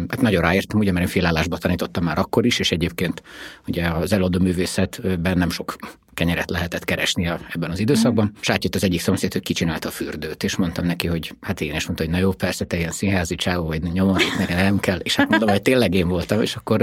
hát 0.08 0.20
nagyon 0.20 0.42
ráértem, 0.42 0.78
ugye, 0.78 0.92
mert 0.92 1.04
én 1.04 1.10
félállásba 1.10 1.56
tanítottam 1.56 2.04
már 2.04 2.18
akkor 2.18 2.46
is, 2.46 2.58
és 2.58 2.72
egyébként 2.72 3.22
ugye 3.66 3.88
az 3.88 4.12
előadó 4.12 4.38
művészetben 4.38 5.38
nem 5.38 5.50
sok 5.50 5.76
kenyeret 6.14 6.50
lehetett 6.50 6.84
keresni 6.84 7.26
ebben 7.26 7.70
az 7.70 7.78
időszakban. 7.78 8.32
És 8.40 8.50
átjött 8.50 8.74
az 8.74 8.84
egyik 8.84 9.00
szomszéd, 9.00 9.32
hogy 9.32 9.42
kicsinálta 9.42 9.88
a 9.88 9.92
fürdőt, 9.92 10.42
és 10.42 10.56
mondtam 10.56 10.86
neki, 10.86 11.06
hogy 11.06 11.34
hát 11.40 11.60
én 11.60 11.74
is 11.74 11.86
mondta, 11.86 12.04
hogy 12.04 12.12
na 12.12 12.18
jó, 12.18 12.32
persze, 12.32 12.64
te 12.64 12.76
ilyen 12.76 12.90
színházi 12.90 13.34
csávó 13.34 13.66
vagy 13.66 13.82
nyomor, 13.82 14.20
itt 14.20 14.38
nekem 14.38 14.56
nem 14.56 14.80
kell. 14.80 14.98
És 14.98 15.16
hát 15.16 15.28
mondom, 15.28 15.48
hogy 15.48 15.62
tényleg 15.62 15.94
én 15.94 16.08
voltam, 16.08 16.42
és 16.42 16.56
akkor, 16.56 16.82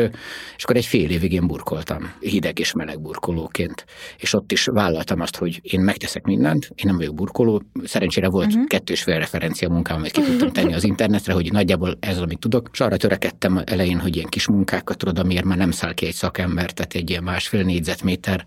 és 0.57 0.63
akkor 0.63 0.75
egy 0.75 0.85
fél 0.85 1.09
évig 1.09 1.33
én 1.33 1.47
burkoltam, 1.47 2.11
hideg 2.19 2.59
és 2.59 2.73
meleg 2.73 3.01
burkolóként. 3.01 3.85
És 4.17 4.33
ott 4.33 4.51
is 4.51 4.65
vállaltam 4.65 5.21
azt, 5.21 5.37
hogy 5.37 5.59
én 5.63 5.79
megteszek 5.79 6.23
mindent, 6.23 6.65
én 6.65 6.85
nem 6.85 6.97
vagyok 6.97 7.15
burkoló. 7.15 7.61
Szerencsére 7.83 8.29
volt 8.29 8.47
uh-huh. 8.47 8.67
kettős 8.67 9.03
fél 9.03 9.17
referencia 9.19 9.69
munkám, 9.69 9.97
amit 9.97 10.11
ki 10.11 10.21
tudtam 10.21 10.51
tenni 10.51 10.73
az 10.73 10.83
internetre, 10.83 11.33
hogy 11.33 11.51
nagyjából 11.51 11.97
ez, 11.99 12.17
amit 12.17 12.39
tudok. 12.39 12.69
És 12.73 12.79
arra 12.79 12.97
törekedtem 12.97 13.61
elején, 13.65 13.99
hogy 13.99 14.15
ilyen 14.15 14.29
kis 14.29 14.47
munkákat 14.47 14.97
tudod, 14.97 15.19
amiért 15.19 15.43
már 15.43 15.57
nem 15.57 15.71
száll 15.71 15.93
ki 15.93 16.05
egy 16.05 16.13
szakember, 16.13 16.71
tehát 16.71 16.93
egy 16.93 17.09
ilyen 17.09 17.23
másfél 17.23 17.63
négyzetméter 17.63 18.43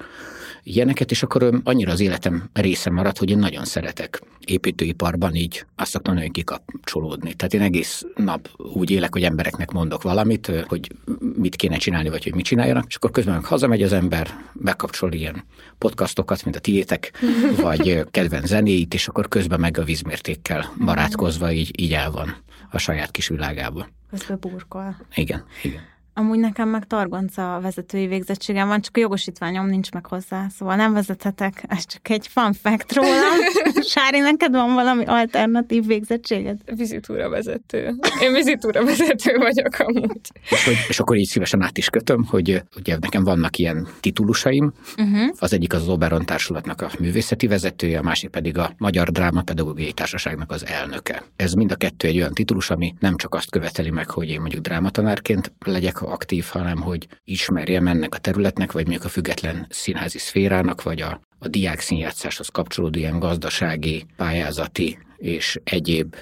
ilyeneket, 0.64 1.11
és 1.11 1.23
akkor 1.23 1.61
annyira 1.64 1.92
az 1.92 2.00
életem 2.00 2.50
része 2.52 2.90
maradt, 2.90 3.18
hogy 3.18 3.30
én 3.30 3.38
nagyon 3.38 3.64
szeretek 3.64 4.23
építőiparban 4.44 5.35
így 5.35 5.66
azt 5.76 5.90
szoktam 5.90 6.16
hogy 6.16 6.30
kikapcsolódni. 6.30 7.35
Tehát 7.35 7.54
én 7.54 7.61
egész 7.61 8.04
nap 8.16 8.49
úgy 8.56 8.90
élek, 8.90 9.12
hogy 9.12 9.23
embereknek 9.23 9.71
mondok 9.71 10.02
valamit, 10.02 10.64
hogy 10.66 10.90
mit 11.37 11.56
kéne 11.56 11.76
csinálni, 11.76 12.09
vagy 12.09 12.25
hogy 12.25 12.35
mit 12.35 12.44
csináljanak, 12.44 12.85
és 12.88 12.97
akkor 12.97 13.11
közben 13.11 13.35
meg 13.35 13.44
hazamegy 13.44 13.83
az 13.83 13.92
ember, 13.92 14.28
bekapcsol 14.52 15.12
ilyen 15.12 15.44
podcastokat, 15.78 16.44
mint 16.44 16.56
a 16.56 16.61
tiétek, 16.61 17.12
vagy 17.62 18.04
kedvenc 18.11 18.47
zenéit, 18.47 18.94
és 18.94 19.09
akkor 19.09 19.28
közben 19.28 19.61
meg 19.61 19.78
a 19.78 19.85
vízmértékkel 19.85 20.73
barátkozva 20.85 21.52
így, 21.52 21.80
így 21.80 21.92
el 21.92 22.11
van 22.11 22.37
a 22.71 22.78
saját 22.78 23.11
kis 23.11 23.28
világába. 23.28 23.88
Közben 24.11 24.38
burkol. 24.40 24.97
Igen, 25.14 25.44
igen. 25.62 25.94
Amúgy 26.16 26.38
nekem 26.38 26.68
meg 26.68 26.87
targonca 26.87 27.59
vezetői 27.62 28.06
végzettségem 28.06 28.68
van, 28.68 28.80
csak 28.80 28.97
a 28.97 29.00
jogosítványom 29.00 29.66
nincs 29.66 29.90
meg 29.90 30.06
hozzá, 30.06 30.47
szóval 30.49 30.76
nem 30.76 30.92
vezethetek, 30.92 31.64
ez 31.68 31.87
csak 31.87 32.11
egy 32.11 32.26
fun 32.26 32.52
fact 32.52 32.92
rólam. 32.92 33.38
Sári, 33.92 34.18
neked 34.18 34.52
van 34.52 34.75
valami 34.75 35.04
alternatív 35.04 35.87
végzettséged? 35.87 36.59
Vizitúra 36.76 37.28
vezető. 37.28 37.94
Én 38.21 38.33
vizitúra 38.33 38.85
vezető 38.85 39.37
vagyok 39.37 39.78
amúgy. 39.78 40.21
És, 40.50 40.64
hogy, 40.64 40.76
és 40.88 41.00
akkor 41.00 41.16
így 41.16 41.26
szívesen 41.26 41.62
át 41.62 41.78
is 41.78 41.90
kötöm, 41.90 42.25
hogy 42.25 42.62
ugye 42.76 42.97
nekem 43.00 43.25
vannak 43.25 43.59
ilyen 43.59 43.88
titulusaim. 44.00 44.73
Uh-huh. 44.99 45.28
Az 45.38 45.52
egyik 45.52 45.73
az, 45.73 45.83
az 45.83 45.88
Oberon 45.88 46.25
Társulatnak 46.25 46.80
a 46.80 46.90
művészeti 46.99 47.47
vezetője, 47.47 47.99
a 47.99 48.02
másik 48.02 48.30
pedig 48.30 48.59
a 48.59 48.73
Magyar 48.78 49.11
Dráma 49.11 49.42
Pedagógiai 49.42 49.92
Társaságnak 49.92 50.50
az 50.50 50.66
elnöke. 50.66 51.23
Ez 51.37 51.52
mind 51.52 51.73
a 51.73 51.76
kettő 51.76 52.09
egy 52.09 52.16
olyan 52.16 52.33
titulus, 52.33 52.71
ami 52.71 52.94
nem 53.00 53.16
csak 53.16 53.35
azt 53.35 53.50
követeli 53.50 53.90
meg, 53.90 54.11
hogy 54.11 54.28
én 54.28 54.40
mondjuk 54.40 54.62
drámatanárként 54.62 55.52
legyek 55.64 56.02
aktív, 56.06 56.44
hanem 56.44 56.80
hogy 56.80 57.08
ismerjem 57.25 57.87
ennek 57.87 58.14
a 58.14 58.18
területnek, 58.18 58.73
vagy 58.73 58.82
mondjuk 58.82 59.04
a 59.04 59.08
független 59.08 59.66
színházi 59.70 60.18
szférának, 60.18 60.82
vagy 60.82 61.00
a, 61.00 61.20
a 61.38 61.49
diák 61.49 61.80
színjátszáshoz 61.80 62.49
kapcsolódó 62.49 62.99
ilyen 62.99 63.18
gazdasági, 63.18 64.06
pályázati 64.16 64.99
és 65.16 65.61
egyéb 65.64 66.16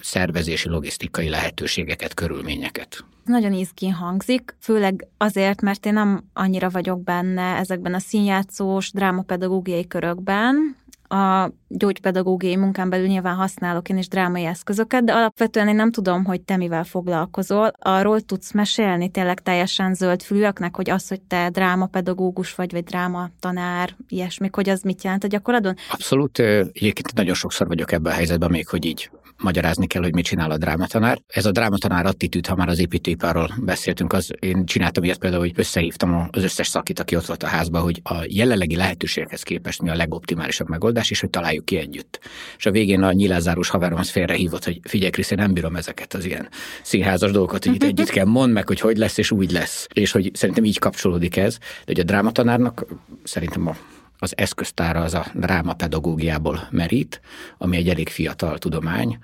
szervezési, 0.00 0.68
logisztikai 0.68 1.28
lehetőségeket, 1.28 2.14
körülményeket. 2.14 3.04
Nagyon 3.24 3.52
izgén 3.52 3.92
hangzik, 3.92 4.56
főleg 4.60 5.06
azért, 5.16 5.60
mert 5.60 5.86
én 5.86 5.92
nem 5.92 6.24
annyira 6.32 6.70
vagyok 6.70 7.02
benne 7.02 7.56
ezekben 7.56 7.94
a 7.94 7.98
színjátszós, 7.98 8.92
drámapedagógiai 8.92 9.86
körökben, 9.86 10.76
a 11.08 11.50
gyógypedagógiai 11.68 12.56
munkán 12.56 12.90
belül 12.90 13.06
nyilván 13.06 13.34
használok 13.34 13.88
én 13.88 13.96
is 13.98 14.08
drámai 14.08 14.44
eszközöket, 14.44 15.04
de 15.04 15.12
alapvetően 15.12 15.68
én 15.68 15.74
nem 15.74 15.90
tudom, 15.90 16.24
hogy 16.24 16.40
te 16.40 16.56
mivel 16.56 16.84
foglalkozol. 16.84 17.72
Arról 17.78 18.20
tudsz 18.20 18.52
mesélni 18.52 19.08
tényleg 19.10 19.40
teljesen 19.40 19.94
zöld 19.94 20.22
fülűeknek, 20.22 20.76
hogy 20.76 20.90
az, 20.90 21.08
hogy 21.08 21.20
te 21.20 21.50
drámapedagógus 21.50 22.54
vagy, 22.54 22.72
vagy 22.72 22.84
dráma 22.84 23.30
tanár, 23.40 23.96
ilyesmik, 24.08 24.54
hogy 24.54 24.68
az 24.68 24.82
mit 24.82 25.02
jelent 25.02 25.24
a 25.24 25.26
gyakorlatban? 25.26 25.76
Abszolút. 25.90 26.38
Egyébként 26.38 27.14
nagyon 27.14 27.34
sokszor 27.34 27.66
vagyok 27.66 27.92
ebben 27.92 28.12
a 28.12 28.14
helyzetben 28.14 28.50
még, 28.50 28.68
hogy 28.68 28.84
így 28.84 29.10
magyarázni 29.42 29.86
kell, 29.86 30.02
hogy 30.02 30.14
mit 30.14 30.24
csinál 30.24 30.50
a 30.50 30.58
drámatanár. 30.58 31.18
Ez 31.26 31.46
a 31.46 31.50
drámatanár 31.50 32.06
attitűd, 32.06 32.46
ha 32.46 32.54
már 32.54 32.68
az 32.68 32.78
építőiparról 32.78 33.50
beszéltünk, 33.60 34.12
az 34.12 34.30
én 34.38 34.66
csináltam 34.66 35.04
ilyet 35.04 35.18
például, 35.18 35.42
hogy 35.42 35.52
összehívtam 35.56 36.28
az 36.30 36.42
összes 36.42 36.66
szakit, 36.66 37.00
aki 37.00 37.16
ott 37.16 37.26
volt 37.26 37.42
a 37.42 37.46
házban, 37.46 37.82
hogy 37.82 38.00
a 38.04 38.24
jelenlegi 38.26 38.76
lehetőségekhez 38.76 39.42
képest 39.42 39.82
mi 39.82 39.90
a 39.90 39.94
legoptimálisabb 39.94 40.68
megoldás, 40.68 40.97
és 41.06 41.20
hogy 41.20 41.30
találjuk 41.30 41.64
ki 41.64 41.76
együtt. 41.76 42.20
És 42.58 42.66
a 42.66 42.70
végén 42.70 43.02
a 43.02 43.12
nyilázárós 43.12 43.68
haverom 43.68 43.98
az 43.98 44.10
félrehívott, 44.10 44.64
hogy 44.64 44.80
figyelj, 44.82 45.10
Krisz, 45.10 45.30
én 45.30 45.38
nem 45.38 45.52
bírom 45.52 45.76
ezeket 45.76 46.14
az 46.14 46.24
ilyen 46.24 46.48
színházas 46.82 47.30
dolgokat, 47.30 47.64
hogy 47.64 47.74
itt 47.74 47.82
együtt 47.92 48.10
kell 48.10 48.24
mond 48.24 48.52
meg, 48.52 48.66
hogy 48.66 48.80
hogy 48.80 48.96
lesz, 48.96 49.18
és 49.18 49.30
úgy 49.30 49.50
lesz. 49.50 49.86
És 49.92 50.10
hogy 50.10 50.30
szerintem 50.34 50.64
így 50.64 50.78
kapcsolódik 50.78 51.36
ez. 51.36 51.58
De 51.58 51.84
hogy 51.84 52.00
a 52.00 52.04
drámatanárnak 52.04 52.86
szerintem 53.24 53.66
a 53.66 53.76
az 54.18 54.32
eszköztára 54.36 55.00
az 55.00 55.14
a 55.14 55.26
drámapedagógiából 55.34 56.68
merít, 56.70 57.20
ami 57.58 57.76
egy 57.76 57.88
elég 57.88 58.08
fiatal 58.08 58.58
tudomány. 58.58 59.18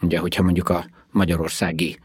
Ugye, 0.00 0.18
hogyha 0.18 0.42
mondjuk 0.42 0.68
a 0.68 0.86
magyarországi 1.10 1.98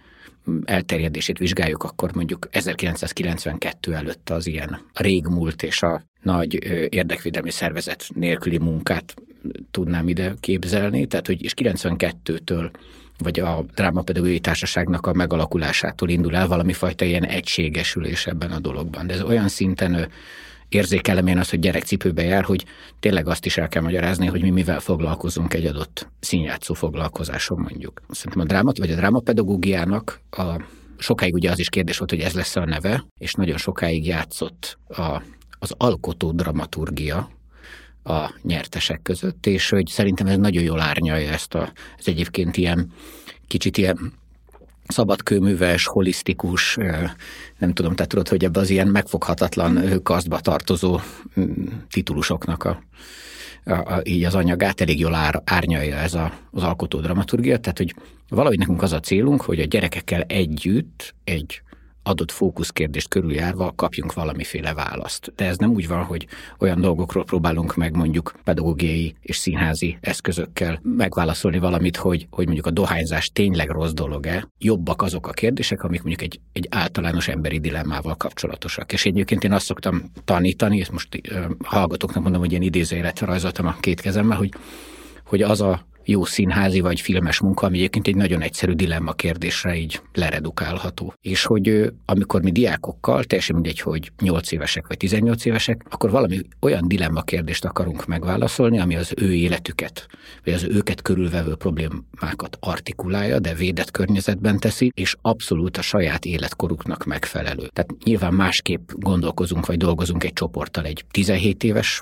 elterjedését 0.66 1.38
vizsgáljuk, 1.38 1.84
akkor 1.84 2.14
mondjuk 2.14 2.48
1992 2.52 3.94
előtt 3.94 4.30
az 4.30 4.48
ilyen 4.48 4.80
régmúlt 4.94 5.64
és 5.64 5.82
a 5.82 6.04
nagy 6.22 6.54
érdekvédelmi 6.90 7.52
szervezet 7.52 8.06
nélküli 8.14 8.58
munkát 8.58 9.16
tudnám 9.72 10.08
ide 10.08 10.34
képzelni, 10.40 11.06
tehát 11.06 11.28
hogy 11.28 11.44
és 11.44 11.54
92-től 11.56 12.72
vagy 13.18 13.40
a 13.40 13.66
drámapedagógiai 13.76 14.40
társaságnak 14.40 15.08
a 15.08 15.14
megalakulásától 15.14 16.10
indul 16.10 16.36
el 16.36 16.48
valami 16.48 16.74
fajta 16.74 17.06
ilyen 17.06 17.26
egységesülés 17.26 18.28
ebben 18.28 18.52
a 18.52 18.60
dologban. 18.60 19.08
De 19.08 19.14
ez 19.14 19.22
olyan 19.22 19.48
szinten 19.48 20.10
érzékelem 20.76 21.28
én 21.28 21.38
azt, 21.38 21.50
hogy 21.50 21.60
gyerekcipőbe 21.60 22.24
jár, 22.24 22.44
hogy 22.44 22.66
tényleg 23.00 23.28
azt 23.28 23.46
is 23.46 23.58
el 23.58 23.68
kell 23.68 23.82
magyarázni, 23.82 24.26
hogy 24.28 24.42
mi 24.42 24.50
mivel 24.50 24.80
foglalkozunk 24.80 25.54
egy 25.54 25.66
adott 25.66 26.08
színjátszó 26.20 26.74
foglalkozáson 26.74 27.60
mondjuk. 27.60 28.02
Szerintem 28.10 28.42
a 28.42 28.46
drámat, 28.46 28.78
vagy 28.78 28.92
a 28.92 28.96
drámapedagógiának 28.96 30.20
a 30.32 30.62
sokáig 30.98 31.34
ugye 31.34 31.52
az 31.52 31.60
is 31.60 31.70
kérdés 31.70 31.98
volt, 31.98 32.10
hogy 32.10 32.20
ez 32.20 32.34
lesz 32.34 32.56
a 32.56 32.66
neve, 32.66 33.06
és 33.20 33.34
nagyon 33.34 33.58
sokáig 33.58 34.06
játszott 34.06 34.78
a, 34.88 35.22
az 35.60 35.74
alkotó 35.78 36.32
dramaturgia 36.32 37.30
a 38.04 38.34
nyertesek 38.42 39.02
között, 39.02 39.46
és 39.46 39.70
hogy 39.70 39.88
szerintem 39.88 40.28
ez 40.28 40.38
nagyon 40.38 40.64
jól 40.64 40.82
árnyalja 40.82 41.32
ezt 41.32 41.54
a, 41.54 41.72
ez 41.98 42.08
egyébként 42.08 42.58
ilyen 42.58 42.92
kicsit 43.48 43.78
ilyen 43.78 44.14
szabadkőműves, 44.88 45.86
holisztikus, 45.86 46.78
nem 47.58 47.74
tudom, 47.74 47.96
te 47.96 48.06
tudod, 48.06 48.28
hogy 48.28 48.44
ebbe 48.44 48.60
az 48.60 48.70
ilyen 48.70 48.88
megfoghatatlan 48.88 50.02
kasztba 50.04 50.40
tartozó 50.40 51.00
titulusoknak 51.90 52.64
a, 52.64 52.84
a, 53.66 53.74
a, 53.74 54.02
így 54.04 54.24
az 54.24 54.36
anyagát 54.36 54.82
elég 54.82 55.00
jól 55.00 55.14
ár, 55.14 55.42
árnyalja 55.46 55.96
ez 55.96 56.14
a, 56.14 56.34
az 56.52 56.64
alkotó 56.64 57.00
dramaturgia, 57.00 57.58
tehát 57.58 57.78
hogy 57.78 57.96
valahogy 58.30 58.58
nekünk 58.58 58.82
az 58.82 58.94
a 58.94 59.00
célunk, 59.00 59.42
hogy 59.42 59.60
a 59.60 59.66
gyerekekkel 59.66 60.22
együtt 60.22 61.16
egy 61.24 61.62
adott 62.08 62.32
fókuszkérdést 62.32 63.08
körüljárva 63.08 63.74
kapjunk 63.76 64.14
valamiféle 64.14 64.74
választ. 64.74 65.34
De 65.36 65.46
ez 65.46 65.58
nem 65.58 65.72
úgy 65.72 65.88
van, 65.88 66.04
hogy 66.04 66.28
olyan 66.60 66.82
dolgokról 66.82 67.24
próbálunk 67.24 67.76
meg 67.76 67.96
mondjuk 67.96 68.34
pedagógiai 68.44 69.16
és 69.22 69.36
színházi 69.36 69.98
eszközökkel 70.02 70.80
megválaszolni 70.84 71.60
valamit, 71.60 71.98
hogy, 71.98 72.28
hogy 72.30 72.46
mondjuk 72.46 72.66
a 72.66 72.72
dohányzás 72.72 73.30
tényleg 73.34 73.70
rossz 73.70 73.92
dolog-e. 73.92 74.48
Jobbak 74.58 75.02
azok 75.02 75.28
a 75.28 75.32
kérdések, 75.32 75.84
amik 75.84 76.04
mondjuk 76.04 76.22
egy, 76.22 76.40
egy 76.54 76.68
általános 76.72 77.28
emberi 77.28 77.60
dilemmával 77.60 78.16
kapcsolatosak. 78.16 78.94
És 78.94 79.06
egyébként 79.06 79.44
én 79.44 79.52
azt 79.52 79.66
szoktam 79.66 80.12
tanítani, 80.26 80.78
és 80.78 80.90
most 80.90 81.22
hallgatóknak 81.64 82.24
mondom, 82.24 82.42
hogy 82.42 82.52
ilyen 82.52 82.64
idézőjelet 82.64 83.20
rajzoltam 83.20 83.68
a 83.68 83.76
két 83.80 84.02
kezemmel, 84.02 84.38
hogy, 84.38 84.54
hogy 85.26 85.42
az 85.42 85.62
a 85.62 85.86
jó 86.06 86.26
színházi 86.26 86.80
vagy 86.80 87.02
filmes 87.02 87.40
munka, 87.40 87.66
ami 87.66 87.78
egyébként 87.78 88.08
egy 88.08 88.16
nagyon 88.16 88.42
egyszerű 88.42 88.72
dilemma 88.72 89.14
kérdésre 89.14 89.76
így 89.76 90.02
leredukálható. 90.14 91.14
És 91.22 91.44
hogy 91.46 91.94
amikor 92.06 92.42
mi 92.42 92.52
diákokkal, 92.52 93.24
teljesen 93.24 93.56
mindegy, 93.56 93.80
hogy 93.80 94.12
8 94.22 94.52
évesek 94.52 94.88
vagy 94.88 94.98
18 94.98 95.46
évesek, 95.46 95.86
akkor 95.90 96.12
valami 96.12 96.42
olyan 96.62 96.88
dilemma 96.88 97.22
kérdést 97.22 97.66
akarunk 97.66 98.06
megválaszolni, 98.06 98.80
ami 98.80 98.96
az 98.96 99.14
ő 99.18 99.34
életüket, 99.34 100.08
vagy 100.44 100.54
az 100.54 100.64
őket 100.64 101.02
körülvevő 101.02 101.56
problémákat 101.56 102.58
artikulálja, 102.60 103.40
de 103.40 103.54
védett 103.54 103.92
környezetben 103.92 104.60
teszi, 104.60 104.92
és 104.96 105.16
abszolút 105.22 105.78
a 105.78 105.82
saját 105.82 106.26
életkoruknak 106.26 107.04
megfelelő. 107.06 107.68
Tehát 107.74 108.04
nyilván 108.04 108.34
másképp 108.34 108.90
gondolkozunk, 108.94 109.66
vagy 109.66 109.78
dolgozunk 109.78 110.24
egy 110.24 110.34
csoporttal 110.34 110.86
egy 110.86 111.06
17 111.12 111.64
éves 111.64 112.02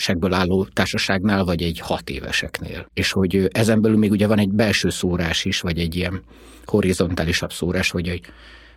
segből 0.00 0.32
álló 0.32 0.64
társaságnál, 0.64 1.44
vagy 1.44 1.62
egy 1.62 1.78
hat 1.78 2.10
éveseknél. 2.10 2.86
És 2.94 3.12
hogy 3.12 3.48
ezen 3.52 3.80
belül 3.80 3.98
még 3.98 4.10
ugye 4.10 4.26
van 4.26 4.38
egy 4.38 4.50
belső 4.50 4.90
szórás 4.90 5.44
is, 5.44 5.60
vagy 5.60 5.78
egy 5.78 5.96
ilyen 5.96 6.22
horizontálisabb 6.64 7.52
szórás, 7.52 7.92
egy 7.94 8.20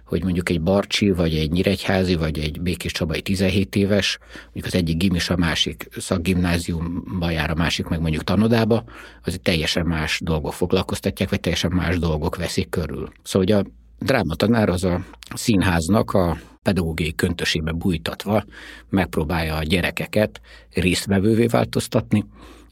hogy 0.05 0.23
mondjuk 0.23 0.49
egy 0.49 0.61
Barcsi, 0.61 1.11
vagy 1.11 1.35
egy 1.35 1.51
Nyíregyházi, 1.51 2.15
vagy 2.15 2.39
egy 2.39 2.61
Békés 2.61 2.91
Csabai 2.91 3.21
17 3.21 3.75
éves, 3.75 4.17
mondjuk 4.43 4.65
az 4.65 4.75
egyik 4.75 4.97
gimis, 4.97 5.29
a 5.29 5.35
másik 5.35 5.87
szakgimnáziumba 5.97 7.29
jár, 7.29 7.49
a 7.49 7.55
másik 7.55 7.85
meg 7.85 7.99
mondjuk 7.99 8.23
tanodába, 8.23 8.83
az 9.23 9.39
teljesen 9.41 9.85
más 9.85 10.19
dolgok 10.23 10.53
foglalkoztatják, 10.53 11.29
vagy 11.29 11.39
teljesen 11.39 11.71
más 11.71 11.99
dolgok 11.99 12.35
veszik 12.35 12.69
körül. 12.69 13.11
Szóval 13.23 13.47
hogy 13.47 13.51
a 13.51 13.69
drámatanár 14.03 14.69
az 14.69 14.83
a 14.83 15.05
színháznak 15.35 16.13
a 16.13 16.37
pedagógiai 16.61 17.15
köntösébe 17.15 17.71
bújtatva 17.71 18.43
megpróbálja 18.89 19.55
a 19.55 19.63
gyerekeket 19.63 20.41
résztvevővé 20.73 21.45
változtatni, 21.45 22.25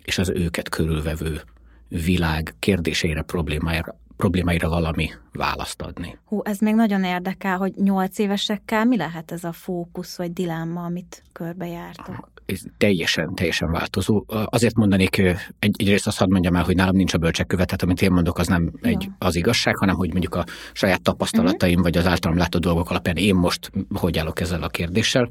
és 0.04 0.18
az 0.18 0.30
őket 0.30 0.70
körülvevő 0.70 1.42
világ 1.88 2.56
kérdéseire, 2.60 3.22
problémáira, 3.22 3.96
problémáira 4.22 4.70
valami 4.70 5.10
választ 5.34 5.82
adni. 5.82 6.18
Hú, 6.26 6.42
ez 6.44 6.60
még 6.60 6.76
nagyon 6.76 7.04
érdekel, 7.04 7.58
hogy 7.58 7.74
nyolc 7.76 8.18
évesekkel 8.18 8.86
mi 8.86 8.98
lehet 8.98 9.32
ez 9.32 9.44
a 9.44 9.52
fókusz 9.52 10.18
vagy 10.18 10.34
dilemma, 10.34 10.84
amit 10.84 11.24
körbejártok? 11.32 12.32
ez 12.52 12.62
teljesen, 12.78 13.36
teljesen 13.36 13.72
változó. 13.72 14.26
Azért 14.46 14.76
mondanék, 14.76 15.18
egy, 15.60 15.76
egyrészt 15.78 16.08
azt 16.08 16.18
hadd 16.18 16.32
mondjam 16.32 16.56
el, 16.56 16.64
hogy 16.64 16.76
nálam 16.76 16.96
nincs 16.96 17.14
a 17.14 17.18
bölcsekkövet, 17.18 17.66
tehát 17.66 17.82
amit 17.82 18.02
én 18.02 18.12
mondok, 18.12 18.38
az 18.38 18.48
nem 18.48 18.72
ja. 18.82 18.90
egy, 18.90 19.10
az 19.18 19.36
igazság, 19.36 19.78
hanem 19.78 19.96
hogy 19.96 20.12
mondjuk 20.12 20.36
a 20.36 20.46
saját 20.74 21.02
tapasztalataim, 21.02 21.72
uh-huh. 21.72 21.84
vagy 21.84 21.98
az 21.98 22.08
általam 22.08 22.38
látott 22.38 22.62
dolgok 22.62 22.90
alapján 22.90 23.16
én 23.16 23.36
most 23.36 23.72
hogy 23.94 24.18
állok 24.18 24.40
ezzel 24.40 24.64
a 24.64 24.68
kérdéssel. 24.68 25.30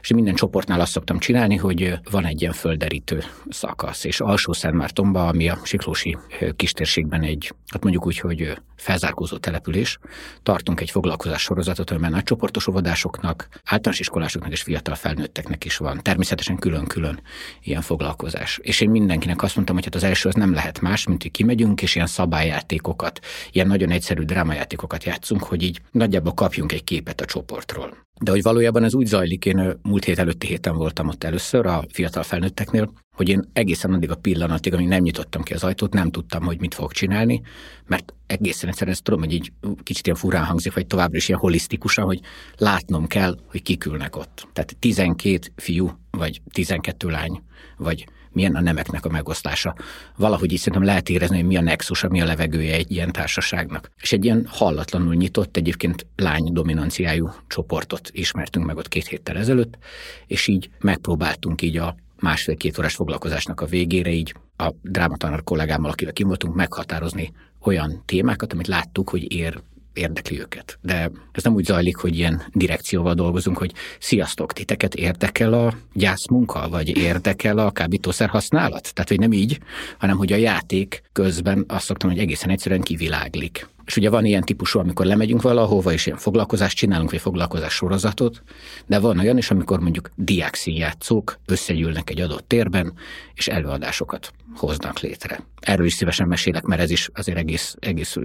És 0.00 0.12
minden 0.12 0.34
csoportnál 0.34 0.80
azt 0.80 0.92
szoktam 0.92 1.18
csinálni, 1.18 1.56
hogy 1.56 1.98
van 2.10 2.24
egy 2.24 2.40
ilyen 2.40 2.52
földerítő 2.52 3.22
szakasz, 3.48 4.04
és 4.04 4.20
alsó 4.20 4.52
Szentmártonban, 4.52 5.28
ami 5.28 5.48
a 5.48 5.58
Siklósi 5.62 6.16
kistérségben 6.56 7.22
egy, 7.22 7.54
hát 7.66 7.82
mondjuk 7.82 8.06
úgy, 8.06 8.18
hogy 8.28 8.60
felzárkózó 8.76 9.36
település, 9.36 9.98
tartunk 10.42 10.80
egy 10.80 10.90
foglalkozás 10.90 11.42
sorozatot, 11.42 11.90
amiben 11.90 12.10
nagy 12.10 12.22
csoportos 12.22 12.66
óvodásoknak, 12.66 13.48
általános 13.64 14.00
iskolásoknak 14.00 14.52
és 14.52 14.62
fiatal 14.62 14.94
felnőtteknek 14.94 15.64
is 15.64 15.76
van. 15.76 16.00
Természetesen 16.02 16.56
külön-külön 16.56 17.20
ilyen 17.62 17.82
foglalkozás. 17.82 18.58
És 18.62 18.80
én 18.80 18.90
mindenkinek 18.90 19.42
azt 19.42 19.54
mondtam, 19.54 19.76
hogy 19.76 19.84
hát 19.84 19.94
az 19.94 20.02
első 20.02 20.28
az 20.28 20.34
nem 20.34 20.52
lehet 20.52 20.80
más, 20.80 21.06
mint 21.06 21.22
hogy 21.22 21.30
kimegyünk, 21.30 21.82
és 21.82 21.94
ilyen 21.94 22.06
szabályjátékokat, 22.06 23.20
ilyen 23.50 23.66
nagyon 23.66 23.90
egyszerű 23.90 24.22
drámajátékokat 24.22 25.04
játszunk, 25.04 25.42
hogy 25.42 25.62
így 25.62 25.80
nagyjából 25.90 26.34
kapjunk 26.34 26.72
egy 26.72 26.84
képet 26.84 27.20
a 27.20 27.24
csoportról. 27.24 28.06
De 28.20 28.30
hogy 28.30 28.42
valójában 28.42 28.84
ez 28.84 28.94
úgy 28.94 29.06
zajlik, 29.06 29.44
én 29.44 29.78
múlt 29.82 30.04
hét 30.04 30.18
előtti 30.18 30.46
héten 30.46 30.76
voltam 30.76 31.08
ott 31.08 31.24
először 31.24 31.66
a 31.66 31.84
fiatal 31.92 32.22
felnőtteknél, 32.22 32.92
hogy 33.18 33.28
én 33.28 33.48
egészen 33.52 33.92
addig 33.92 34.10
a 34.10 34.14
pillanatig, 34.14 34.74
amíg 34.74 34.88
nem 34.88 35.02
nyitottam 35.02 35.42
ki 35.42 35.54
az 35.54 35.64
ajtót, 35.64 35.92
nem 35.92 36.10
tudtam, 36.10 36.42
hogy 36.42 36.60
mit 36.60 36.74
fogok 36.74 36.92
csinálni, 36.92 37.40
mert 37.86 38.14
egészen 38.26 38.68
egyszerűen 38.68 38.94
ezt 38.94 39.04
tudom, 39.04 39.20
hogy 39.20 39.32
így 39.32 39.52
kicsit 39.82 40.06
ilyen 40.06 40.18
furán 40.18 40.44
hangzik, 40.44 40.74
vagy 40.74 40.86
továbbra 40.86 41.16
is 41.16 41.28
ilyen 41.28 41.40
holisztikusan, 41.40 42.04
hogy 42.04 42.20
látnom 42.56 43.06
kell, 43.06 43.38
hogy 43.46 43.62
kik 43.62 43.84
ülnek 43.84 44.16
ott. 44.16 44.48
Tehát 44.52 44.76
12 44.78 45.38
fiú, 45.56 45.98
vagy 46.10 46.40
12 46.52 47.08
lány, 47.08 47.42
vagy 47.76 48.06
milyen 48.32 48.54
a 48.54 48.60
nemeknek 48.60 49.04
a 49.04 49.08
megosztása. 49.08 49.74
Valahogy 50.16 50.52
így 50.52 50.58
szerintem 50.58 50.88
lehet 50.88 51.08
érezni, 51.08 51.36
hogy 51.36 51.46
mi 51.46 51.56
a 51.56 51.60
nexus, 51.60 52.04
mi 52.08 52.20
a 52.20 52.24
levegője 52.24 52.74
egy 52.74 52.90
ilyen 52.90 53.12
társaságnak. 53.12 53.90
És 54.00 54.12
egy 54.12 54.24
ilyen 54.24 54.46
hallatlanul 54.48 55.14
nyitott, 55.14 55.56
egyébként 55.56 56.06
lány 56.16 56.52
dominanciájú 56.52 57.30
csoportot 57.46 58.10
ismertünk 58.12 58.66
meg 58.66 58.76
ott 58.76 58.88
két 58.88 59.06
héttel 59.06 59.36
ezelőtt, 59.36 59.78
és 60.26 60.46
így 60.46 60.70
megpróbáltunk 60.80 61.62
így 61.62 61.76
a 61.76 61.96
másfél-két 62.20 62.78
órás 62.78 62.94
foglalkozásnak 62.94 63.60
a 63.60 63.66
végére 63.66 64.10
így 64.10 64.34
a 64.56 64.72
drámatanár 64.82 65.42
kollégámmal, 65.44 65.90
akivel 65.90 66.12
kim 66.12 66.26
voltunk, 66.26 66.54
meghatározni 66.54 67.32
olyan 67.60 68.02
témákat, 68.04 68.52
amit 68.52 68.66
láttuk, 68.66 69.10
hogy 69.10 69.32
ér 69.32 69.62
érdekli 69.92 70.40
őket. 70.40 70.78
De 70.82 71.10
ez 71.32 71.42
nem 71.42 71.54
úgy 71.54 71.64
zajlik, 71.64 71.96
hogy 71.96 72.16
ilyen 72.16 72.42
direkcióval 72.52 73.14
dolgozunk, 73.14 73.58
hogy 73.58 73.72
sziasztok, 73.98 74.52
titeket 74.52 74.94
érdekel 74.94 75.52
a 75.52 75.74
gyászmunka, 75.92 76.68
vagy 76.68 76.96
érdekel 76.96 77.58
a 77.58 77.70
kábítószer 77.70 78.28
használat? 78.28 78.94
Tehát, 78.94 79.08
hogy 79.08 79.18
nem 79.18 79.32
így, 79.32 79.58
hanem 79.98 80.16
hogy 80.16 80.32
a 80.32 80.36
játék 80.36 81.02
közben 81.12 81.64
azt 81.68 81.84
szoktam, 81.84 82.10
hogy 82.10 82.18
egészen 82.18 82.50
egyszerűen 82.50 82.80
kiviláglik. 82.80 83.68
És 83.88 83.96
ugye 83.96 84.10
van 84.10 84.24
ilyen 84.24 84.42
típusú, 84.42 84.78
amikor 84.78 85.06
lemegyünk 85.06 85.42
valahova, 85.42 85.92
és 85.92 86.06
ilyen 86.06 86.18
foglalkozást 86.18 86.76
csinálunk, 86.76 87.10
vagy 87.10 87.20
foglalkozás 87.20 87.72
sorozatot, 87.72 88.42
de 88.86 88.98
van 88.98 89.18
olyan 89.18 89.36
is, 89.36 89.50
amikor 89.50 89.80
mondjuk 89.80 90.10
diákszínjátszók 90.14 91.38
összegyűlnek 91.46 92.10
egy 92.10 92.20
adott 92.20 92.48
térben, 92.48 92.92
és 93.34 93.48
előadásokat 93.48 94.32
hoznak 94.54 95.00
létre. 95.00 95.40
Erről 95.60 95.86
is 95.86 95.92
szívesen 95.92 96.28
mesélek, 96.28 96.64
mert 96.64 96.80
ez 96.80 96.90
is 96.90 97.10
azért 97.14 97.38
egész, 97.38 97.76
egész 97.78 98.16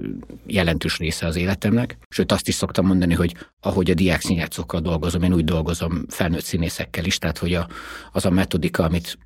jelentős 0.46 0.98
része 0.98 1.26
az 1.28 1.36
életemnek. 1.36 1.98
Sőt, 2.10 2.32
azt 2.32 2.48
is 2.48 2.56
szoktam 2.56 2.86
mondani, 2.86 3.14
hogy 3.14 3.36
ahogy 3.62 3.92
a 3.92 3.94
diákszínjátszókkal 3.94 4.82
dolgozom, 4.82 5.22
én 5.22 5.34
úgy 5.34 5.46
dolgozom 5.46 6.06
felnőtt 6.10 6.44
színészekkel 6.44 7.06
is, 7.06 7.18
tehát 7.18 7.38
hogy 7.38 7.54
a, 7.54 7.68
az 8.12 8.26
a 8.26 8.30
metodika, 8.30 8.84
amit 8.84 9.18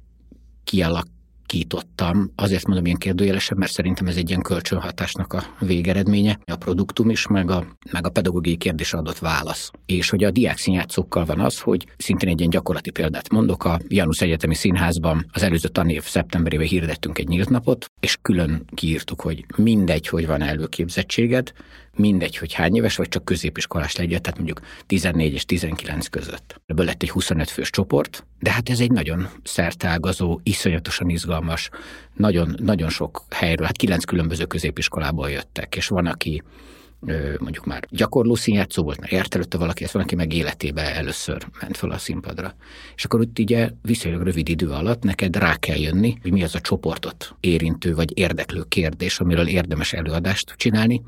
kialak, 0.63 1.07
kítottam. 1.47 2.31
Azért 2.35 2.65
mondom 2.65 2.85
ilyen 2.85 2.97
kérdőjelesen, 2.97 3.57
mert 3.57 3.71
szerintem 3.71 4.07
ez 4.07 4.15
egy 4.15 4.29
ilyen 4.29 4.41
kölcsönhatásnak 4.41 5.33
a 5.33 5.43
végeredménye. 5.59 6.39
A 6.45 6.55
produktum 6.55 7.09
is, 7.09 7.27
meg 7.27 7.51
a, 7.51 7.65
meg 7.91 8.05
a 8.05 8.09
pedagógiai 8.09 8.57
kérdés 8.57 8.93
adott 8.93 9.19
válasz. 9.19 9.71
És 9.85 10.09
hogy 10.09 10.23
a 10.23 10.31
diák 10.31 10.57
színjátszókkal 10.57 11.25
van 11.25 11.39
az, 11.39 11.59
hogy 11.59 11.85
szintén 11.97 12.29
egy 12.29 12.39
ilyen 12.39 12.51
gyakorlati 12.51 12.91
példát 12.91 13.29
mondok, 13.29 13.65
a 13.65 13.79
Janusz 13.87 14.21
Egyetemi 14.21 14.55
Színházban 14.55 15.25
az 15.31 15.43
előző 15.43 15.67
tanév 15.67 16.03
szeptemberében 16.03 16.67
hirdettünk 16.67 17.17
egy 17.17 17.27
nyílt 17.27 17.49
napot, 17.49 17.85
és 17.99 18.17
külön 18.21 18.65
kiírtuk, 18.73 19.21
hogy 19.21 19.45
mindegy, 19.57 20.07
hogy 20.07 20.27
van 20.27 20.41
előképzettséged, 20.41 21.51
mindegy, 21.97 22.37
hogy 22.37 22.53
hány 22.53 22.75
éves 22.75 22.95
vagy, 22.95 23.07
csak 23.07 23.25
középiskolás 23.25 23.95
legyen, 23.95 24.21
tehát 24.21 24.37
mondjuk 24.37 24.61
14 24.85 25.33
és 25.33 25.45
19 25.45 26.07
között. 26.07 26.61
Ebből 26.65 26.85
lett 26.85 27.01
egy 27.01 27.09
25 27.09 27.49
fős 27.49 27.69
csoport, 27.69 28.25
de 28.39 28.51
hát 28.51 28.69
ez 28.69 28.79
egy 28.79 28.91
nagyon 28.91 29.27
szertágazó, 29.43 30.39
iszonyatosan 30.43 31.09
izgalmas, 31.09 31.69
nagyon, 32.13 32.55
nagyon 32.59 32.89
sok 32.89 33.23
helyről, 33.29 33.65
hát 33.65 33.77
kilenc 33.77 34.03
különböző 34.03 34.45
középiskolából 34.45 35.29
jöttek, 35.29 35.75
és 35.75 35.87
van, 35.87 36.05
aki 36.05 36.43
mondjuk 37.39 37.65
már 37.65 37.83
gyakorló 37.89 38.35
színjátszó 38.35 38.83
volt, 38.83 38.99
mert 38.99 39.11
ért 39.11 39.35
előtte 39.35 39.57
valaki, 39.57 39.83
ezt 39.83 39.93
van, 39.93 40.03
aki 40.03 40.15
meg 40.15 40.33
életébe 40.33 40.95
először 40.95 41.47
ment 41.61 41.77
fel 41.77 41.89
a 41.89 41.97
színpadra. 41.97 42.55
És 42.95 43.05
akkor 43.05 43.21
itt 43.21 43.39
ugye 43.39 43.69
viszonylag 43.81 44.21
rövid 44.21 44.49
idő 44.49 44.69
alatt 44.69 45.03
neked 45.03 45.35
rá 45.35 45.55
kell 45.55 45.77
jönni, 45.77 46.17
hogy 46.21 46.31
mi 46.31 46.43
az 46.43 46.55
a 46.55 46.59
csoportot 46.59 47.35
érintő 47.39 47.95
vagy 47.95 48.17
érdeklő 48.17 48.63
kérdés, 48.67 49.19
amiről 49.19 49.47
érdemes 49.47 49.93
előadást 49.93 50.53
csinálni, 50.57 51.01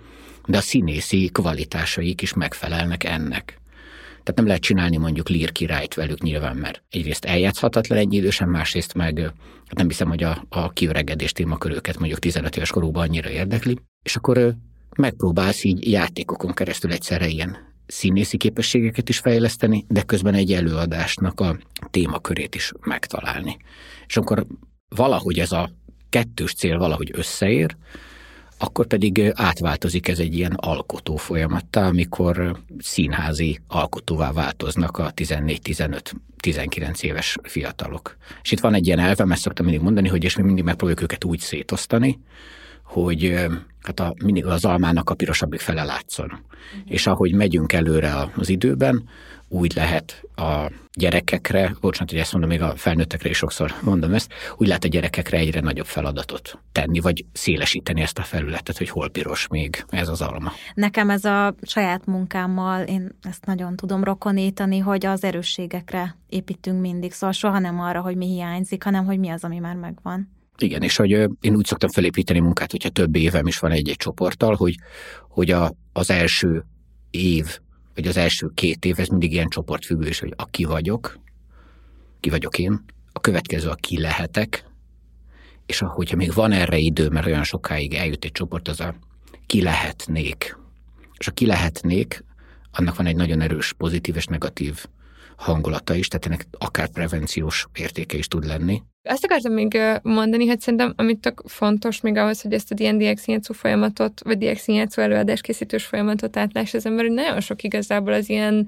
de 0.50 0.58
a 0.58 0.62
színészi 0.62 1.30
kvalitásaik 1.32 2.22
is 2.22 2.34
megfelelnek 2.34 3.04
ennek. 3.04 3.62
Tehát 4.10 4.36
nem 4.36 4.46
lehet 4.46 4.62
csinálni 4.62 4.98
mondjuk 4.98 5.30
Lír 5.30 5.52
királyt 5.52 5.94
velük 5.94 6.22
nyilván, 6.22 6.56
mert 6.56 6.84
egyrészt 6.90 7.26
eljátszhatatlan 7.26 7.98
egy 7.98 8.14
idősen, 8.14 8.50
másrészt 8.50 8.94
meg 8.94 9.20
hát 9.66 9.78
nem 9.78 9.88
hiszem, 9.88 10.08
hogy 10.08 10.24
a, 10.24 10.46
a 10.50 10.70
kiöregedés 10.70 11.32
témakör 11.32 11.82
mondjuk 12.00 12.20
15 12.20 12.56
éves 12.56 12.70
korukban 12.72 13.04
annyira 13.04 13.30
érdekli. 13.30 13.78
És 14.04 14.16
akkor 14.16 14.56
megpróbálsz 14.98 15.64
így 15.64 15.92
játékokon 15.92 16.54
keresztül 16.54 16.92
egyszerre 16.92 17.28
ilyen 17.28 17.58
színészi 17.88 18.38
képességeket 18.38 19.10
is 19.10 19.18
fejleszteni, 19.18 19.86
de 19.88 20.02
közben 20.02 20.34
egy 20.34 20.54
előadásnak 20.54 21.40
a 21.40 21.58
témakörét 21.92 22.56
is 22.56 22.72
megtalálni. 22.82 23.58
És 24.08 24.18
akkor 24.18 24.46
valahogy 24.96 25.40
ez 25.40 25.52
a 25.52 25.72
kettős 26.10 26.54
cél 26.54 26.78
valahogy 26.78 27.12
összeér, 27.14 27.76
akkor 28.62 28.86
pedig 28.86 29.32
átváltozik 29.34 30.08
ez 30.08 30.20
egy 30.20 30.36
ilyen 30.36 30.54
alkotó 30.54 31.16
folyamattá, 31.16 31.88
amikor 31.88 32.60
színházi 32.80 33.60
alkotóvá 33.68 34.32
változnak 34.32 34.98
a 34.98 35.12
14-15-19 35.14 37.02
éves 37.02 37.38
fiatalok. 37.44 38.18
És 38.42 38.52
itt 38.52 38.60
van 38.60 38.74
egy 38.74 38.86
ilyen 38.86 39.00
elve, 39.00 39.26
mert 39.26 39.42
szoktam 39.42 39.66
mindig 39.66 39.84
mondani, 39.84 40.08
hogy 40.08 40.24
és 40.24 40.36
mi 40.36 40.44
mindig 40.44 40.64
megpróbáljuk 40.64 41.04
őket 41.04 41.24
úgy 41.24 41.40
szétosztani, 41.40 42.20
hogy 42.84 43.48
hát 43.82 44.00
a, 44.00 44.14
mindig 44.24 44.46
az 44.46 44.66
almának 44.66 45.10
a 45.10 45.16
pirosabbik 45.16 45.60
fele 45.60 45.84
látszon. 45.84 46.32
Mm. 46.32 46.80
És 46.86 47.08
ahogy 47.08 47.34
megyünk 47.34 47.74
előre 47.74 48.32
az 48.36 48.50
időben, 48.50 49.10
úgy 49.50 49.74
lehet 49.76 50.24
a 50.36 50.72
gyerekekre, 50.94 51.76
bocsánat, 51.82 52.10
hogy 52.10 52.20
ezt 52.20 52.32
mondom, 52.32 52.50
még 52.50 52.62
a 52.62 52.76
felnőttekre 52.76 53.30
is 53.30 53.38
sokszor 53.38 53.74
mondom 53.82 54.14
ezt, 54.14 54.34
úgy 54.58 54.68
lehet 54.68 54.84
a 54.84 54.88
gyerekekre 54.88 55.38
egyre 55.38 55.60
nagyobb 55.60 55.86
feladatot 55.86 56.60
tenni, 56.72 57.00
vagy 57.00 57.26
szélesíteni 57.34 58.02
ezt 58.02 58.18
a 58.18 58.24
felületet, 58.24 58.78
hogy 58.78 58.90
hol 58.90 59.10
piros 59.10 59.48
még 59.48 59.86
ez 59.90 60.08
az 60.08 60.22
alma. 60.22 60.52
Nekem 60.74 61.10
ez 61.10 61.26
a 61.26 61.56
saját 61.62 62.06
munkámmal, 62.06 62.84
én 62.84 63.10
ezt 63.22 63.46
nagyon 63.46 63.76
tudom 63.76 64.04
rokonítani, 64.04 64.78
hogy 64.78 65.06
az 65.06 65.24
erősségekre 65.24 66.16
építünk 66.28 66.82
mindig, 66.82 67.12
szóval 67.12 67.32
soha 67.32 67.60
nem 67.60 67.80
arra, 67.80 68.02
hogy 68.02 68.16
mi 68.16 68.26
hiányzik, 68.26 68.84
hanem 68.84 69.06
hogy 69.06 69.20
mi 69.20 69.30
az, 69.30 69.44
ami 69.44 69.60
már 69.60 69.76
megvan. 69.76 70.38
Igen, 70.58 70.82
és 70.82 70.96
hogy 70.96 71.10
én 71.42 71.56
úgy 71.56 71.66
szoktam 71.66 71.90
felépíteni 71.90 72.40
munkát, 72.40 72.72
hogyha 72.72 72.90
több 72.90 73.16
évem 73.16 73.48
is 73.48 73.60
van 73.60 73.72
egy-egy 73.72 73.96
csoporttal, 73.96 74.56
hogy, 74.56 74.76
hogy 75.30 75.52
a, 75.52 75.72
az 75.94 76.10
első 76.10 76.66
év 77.10 77.60
hogy 78.00 78.08
az 78.08 78.18
első 78.18 78.52
két 78.54 78.86
év, 78.86 79.00
ez 79.00 79.08
mindig 79.08 79.32
ilyen 79.32 79.48
csoportfüggős, 79.48 80.20
hogy 80.20 80.34
aki 80.36 80.64
vagyok, 80.64 81.20
ki 82.20 82.30
vagyok 82.30 82.58
én, 82.58 82.84
a 83.12 83.20
következő 83.20 83.70
a 83.70 83.76
ki 83.76 84.00
lehetek, 84.00 84.66
és 85.66 85.82
ahogyha 85.82 86.16
még 86.16 86.34
van 86.34 86.52
erre 86.52 86.78
idő, 86.78 87.10
mert 87.10 87.26
olyan 87.26 87.44
sokáig 87.44 87.94
eljut 87.94 88.26
egy 88.26 88.32
csoport, 88.32 88.68
az 88.68 88.80
a 88.80 88.96
ki 89.46 89.62
lehetnék. 89.62 90.58
És 91.18 91.28
a 91.28 91.32
ki 91.32 91.46
lehetnék, 91.46 92.24
annak 92.72 92.96
van 92.96 93.06
egy 93.06 93.16
nagyon 93.16 93.42
erős 93.42 93.74
pozitív 93.74 94.16
és 94.16 94.26
negatív 94.26 94.86
hangulata 95.40 95.96
is, 95.96 96.08
tehát 96.08 96.26
ennek 96.26 96.48
akár 96.58 96.90
prevenciós 96.90 97.68
értéke 97.74 98.18
is 98.18 98.28
tud 98.28 98.46
lenni. 98.46 98.82
Azt 99.04 99.24
akartam 99.24 99.54
még 99.54 99.78
mondani, 100.02 100.48
hogy 100.48 100.60
szerintem, 100.60 100.94
amit 100.96 101.20
tök 101.20 101.42
fontos 101.46 102.02
még 102.02 102.18
ahhoz, 102.18 102.42
hogy 102.42 102.54
ezt 102.54 102.72
a 102.72 102.76
ilyen 102.78 102.98
diákszínjátszó 102.98 103.54
folyamatot, 103.54 104.22
vagy 104.24 104.38
diákszínjátszó 104.38 105.02
előadás 105.02 105.42
készítős 105.42 105.86
folyamatot 105.86 106.38
átlás 106.38 106.74
az 106.74 106.86
ember, 106.86 107.06
hogy 107.06 107.14
nagyon 107.14 107.40
sok 107.40 107.64
igazából 107.64 108.14
az 108.14 108.30
ilyen 108.30 108.68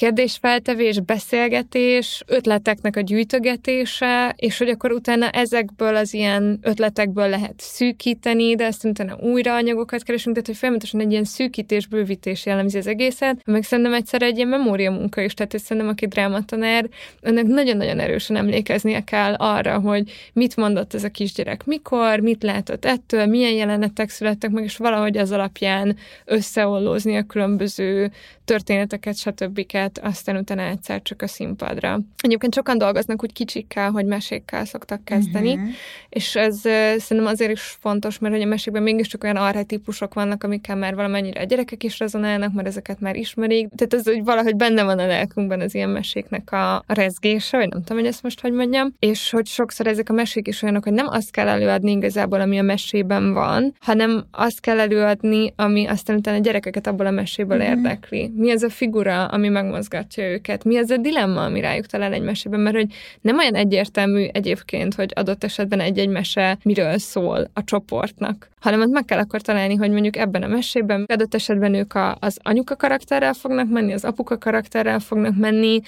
kérdésfeltevés, 0.00 1.00
beszélgetés, 1.00 2.22
ötleteknek 2.26 2.96
a 2.96 3.00
gyűjtögetése, 3.00 4.34
és 4.36 4.58
hogy 4.58 4.68
akkor 4.68 4.92
utána 4.92 5.28
ezekből 5.28 5.96
az 5.96 6.14
ilyen 6.14 6.58
ötletekből 6.62 7.28
lehet 7.28 7.54
szűkíteni, 7.56 8.54
de 8.54 8.64
ezt 8.64 8.84
utána 8.84 9.16
újra 9.16 9.54
anyagokat 9.54 10.02
keresünk, 10.02 10.34
tehát 10.34 10.48
hogy 10.48 10.58
folyamatosan 10.58 11.00
egy 11.00 11.10
ilyen 11.10 11.24
szűkítés, 11.24 11.86
bővítés 11.86 12.46
jellemzi 12.46 12.78
az 12.78 12.86
egészet, 12.86 13.40
meg 13.44 13.62
szerintem 13.62 13.94
egyszer 13.94 14.22
egy 14.22 14.36
ilyen 14.36 14.48
memória 14.48 14.90
munka 14.90 15.22
is, 15.22 15.34
tehát 15.34 15.58
szerintem 15.58 15.90
aki 15.90 16.06
drámatanár, 16.06 16.88
ennek 17.20 17.44
nagyon-nagyon 17.44 18.00
erősen 18.00 18.36
emlékeznie 18.36 19.04
kell 19.04 19.34
arra, 19.34 19.78
hogy 19.78 20.12
mit 20.32 20.56
mondott 20.56 20.94
ez 20.94 21.04
a 21.04 21.08
kisgyerek, 21.08 21.64
mikor, 21.64 22.20
mit 22.20 22.42
látott 22.42 22.84
ettől, 22.84 23.26
milyen 23.26 23.52
jelenetek 23.52 24.08
születtek 24.08 24.50
meg, 24.50 24.64
és 24.64 24.76
valahogy 24.76 25.16
az 25.16 25.32
alapján 25.32 25.96
összeollózni 26.24 27.16
a 27.16 27.22
különböző 27.22 28.10
történeteket, 28.44 29.16
stb. 29.16 29.66
Aztán 29.98 30.36
utána 30.36 30.62
egyszer 30.62 31.02
csak 31.02 31.22
a 31.22 31.26
színpadra. 31.26 32.00
Egyébként 32.22 32.54
sokan 32.54 32.78
dolgoznak 32.78 33.22
úgy 33.22 33.32
kicsikkel, 33.32 33.90
hogy 33.90 34.04
mesékkel 34.04 34.64
szoktak 34.64 35.04
kezdeni, 35.04 35.52
uh-huh. 35.52 35.68
és 36.08 36.36
ez 36.36 36.58
szerintem 36.96 37.26
azért 37.26 37.50
is 37.50 37.76
fontos, 37.80 38.18
mert 38.18 38.34
hogy 38.34 38.42
a 38.42 38.46
mesékben 38.46 38.82
mégiscsak 38.82 39.24
olyan 39.24 39.36
archetípusok 39.36 40.14
vannak, 40.14 40.44
amikkel 40.44 40.76
már 40.76 40.94
valamennyire 40.94 41.40
a 41.40 41.44
gyerekek 41.44 41.82
is 41.82 41.98
rezonálnak, 41.98 42.52
mert 42.52 42.68
ezeket 42.68 43.00
már 43.00 43.16
ismerik. 43.16 43.68
Tehát 43.76 43.94
ez 43.94 44.14
úgy 44.14 44.24
valahogy 44.24 44.56
benne 44.56 44.82
van 44.82 44.98
a 44.98 45.06
lelkünkben 45.06 45.60
az 45.60 45.74
ilyen 45.74 45.90
meséknek 45.90 46.52
a, 46.52 46.74
a 46.76 46.84
rezgése, 46.86 47.56
vagy 47.56 47.68
nem 47.68 47.82
tudom, 47.82 47.98
hogy 47.98 48.06
ezt 48.06 48.22
most 48.22 48.40
hogy 48.40 48.52
mondjam, 48.52 48.94
és 48.98 49.30
hogy 49.30 49.46
sokszor 49.46 49.86
ezek 49.86 50.08
a 50.08 50.12
mesék 50.12 50.46
is 50.46 50.62
olyanok, 50.62 50.84
hogy 50.84 50.92
nem 50.92 51.06
azt 51.08 51.30
kell 51.30 51.48
előadni 51.48 51.90
igazából, 51.90 52.40
ami 52.40 52.58
a 52.58 52.62
mesében 52.62 53.32
van, 53.32 53.74
hanem 53.80 54.24
azt 54.30 54.60
kell 54.60 54.80
előadni, 54.80 55.52
ami 55.56 55.86
aztán 55.86 56.16
utána 56.16 56.36
a 56.36 56.40
gyerekeket 56.40 56.86
abból 56.86 57.06
a 57.06 57.10
meséből 57.10 57.58
uh-huh. 57.58 57.76
érdekli 57.76 58.32
mi 58.36 58.50
az 58.50 58.62
a 58.62 58.70
figura, 58.70 59.24
ami 59.24 59.48
megmozgatja 59.48 59.79
őket, 60.16 60.64
mi 60.64 60.76
az 60.76 60.90
a 60.90 60.96
dilemma, 60.96 61.44
ami 61.44 61.60
rájuk 61.60 61.86
talál 61.86 62.12
egy 62.12 62.22
mesében, 62.22 62.60
mert 62.60 62.76
hogy 62.76 62.92
nem 63.20 63.38
olyan 63.38 63.54
egyértelmű 63.54 64.26
egyébként, 64.32 64.94
hogy 64.94 65.12
adott 65.14 65.44
esetben 65.44 65.80
egy-egy 65.80 66.08
mese 66.08 66.58
miről 66.62 66.98
szól 66.98 67.50
a 67.52 67.64
csoportnak, 67.64 68.48
hanem 68.60 68.80
ott 68.80 68.90
meg 68.90 69.04
kell 69.04 69.18
akkor 69.18 69.40
találni, 69.40 69.74
hogy 69.74 69.90
mondjuk 69.90 70.16
ebben 70.16 70.42
a 70.42 70.46
mesében 70.46 71.04
adott 71.08 71.34
esetben 71.34 71.74
ők 71.74 71.94
a, 71.94 72.16
az 72.20 72.38
anyuka 72.42 72.76
karakterrel 72.76 73.32
fognak 73.32 73.68
menni, 73.68 73.92
az 73.92 74.04
apuka 74.04 74.38
karakterrel 74.38 74.98
fognak 74.98 75.36
menni, 75.36 75.80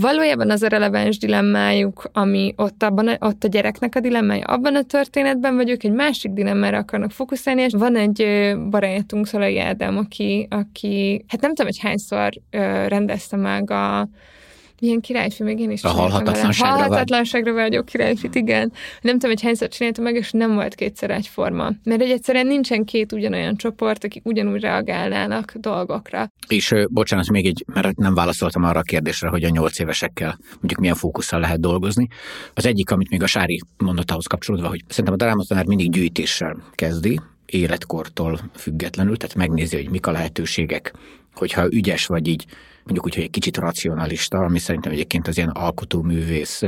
valójában 0.00 0.50
az 0.50 0.62
a 0.62 0.68
releváns 0.68 1.18
dilemmájuk, 1.18 2.10
ami 2.12 2.52
ott, 2.56 2.82
abban 2.82 3.08
ott 3.18 3.44
a 3.44 3.48
gyereknek 3.48 3.94
a 3.94 4.00
dilemmája 4.00 4.44
abban 4.44 4.76
a 4.76 4.82
történetben, 4.82 5.56
vagy 5.56 5.70
ők 5.70 5.84
egy 5.84 5.92
másik 5.92 6.32
dilemmára 6.32 6.78
akarnak 6.78 7.10
fókuszálni, 7.10 7.62
és 7.62 7.72
van 7.72 7.96
egy 7.96 8.26
barátunk, 8.70 9.26
Szolai 9.26 9.58
Ádám, 9.58 9.96
aki, 9.96 10.46
aki, 10.50 11.24
hát 11.28 11.40
nem 11.40 11.54
tudom, 11.54 11.66
hogy 11.66 11.80
hányszor 11.80 12.30
uh, 12.52 12.88
rendezte 13.06 13.36
meg 13.36 13.70
a 13.70 14.08
milyen 14.80 15.00
királyfi, 15.00 15.42
még 15.42 15.58
én 15.58 15.70
is 15.70 15.82
A 15.82 15.88
halhatatlanságra 15.88 16.74
Halhatatlanságra 16.74 17.52
vagyok 17.52 17.84
királyfit, 17.84 18.34
igen. 18.34 18.72
Nem 19.00 19.12
tudom, 19.12 19.30
hogy 19.30 19.42
hányszor 19.42 19.68
csináltam 19.68 20.04
meg, 20.04 20.14
és 20.14 20.30
nem 20.30 20.54
volt 20.54 20.74
kétszer 20.74 21.10
egyforma. 21.10 21.70
Mert 21.84 22.00
egy 22.00 22.10
egyszerűen 22.10 22.46
nincsen 22.46 22.84
két 22.84 23.12
ugyanolyan 23.12 23.56
csoport, 23.56 24.04
akik 24.04 24.24
ugyanúgy 24.24 24.60
reagálnának 24.60 25.52
dolgokra. 25.56 26.28
És 26.48 26.74
bocsánat, 26.88 27.30
még 27.30 27.46
egy, 27.46 27.64
mert 27.74 27.96
nem 27.96 28.14
válaszoltam 28.14 28.64
arra 28.64 28.78
a 28.78 28.82
kérdésre, 28.82 29.28
hogy 29.28 29.44
a 29.44 29.48
nyolc 29.48 29.78
évesekkel 29.78 30.38
mondjuk 30.54 30.80
milyen 30.80 30.94
fókusszal 30.94 31.40
lehet 31.40 31.60
dolgozni. 31.60 32.08
Az 32.54 32.66
egyik, 32.66 32.90
amit 32.90 33.10
még 33.10 33.22
a 33.22 33.26
Sári 33.26 33.60
mondott 33.76 34.10
ahhoz 34.10 34.26
kapcsolódva, 34.26 34.68
hogy 34.68 34.84
szerintem 34.88 35.14
a 35.14 35.16
drámatanár 35.16 35.66
mindig 35.66 35.90
gyűjtéssel 35.90 36.56
kezdi, 36.74 37.20
életkortól 37.46 38.40
függetlenül, 38.54 39.16
tehát 39.16 39.34
megnézi, 39.34 39.76
hogy 39.76 39.90
mik 39.90 40.06
a 40.06 40.10
lehetőségek, 40.10 40.94
hogyha 41.34 41.72
ügyes 41.72 42.06
vagy 42.06 42.26
így, 42.26 42.46
mondjuk 42.86 43.04
úgy, 43.04 43.14
hogy 43.14 43.24
egy 43.24 43.30
kicsit 43.30 43.56
racionalista, 43.56 44.38
ami 44.38 44.58
szerintem 44.58 44.92
egyébként 44.92 45.28
az 45.28 45.36
ilyen 45.36 45.48
alkotóművész 45.48 46.62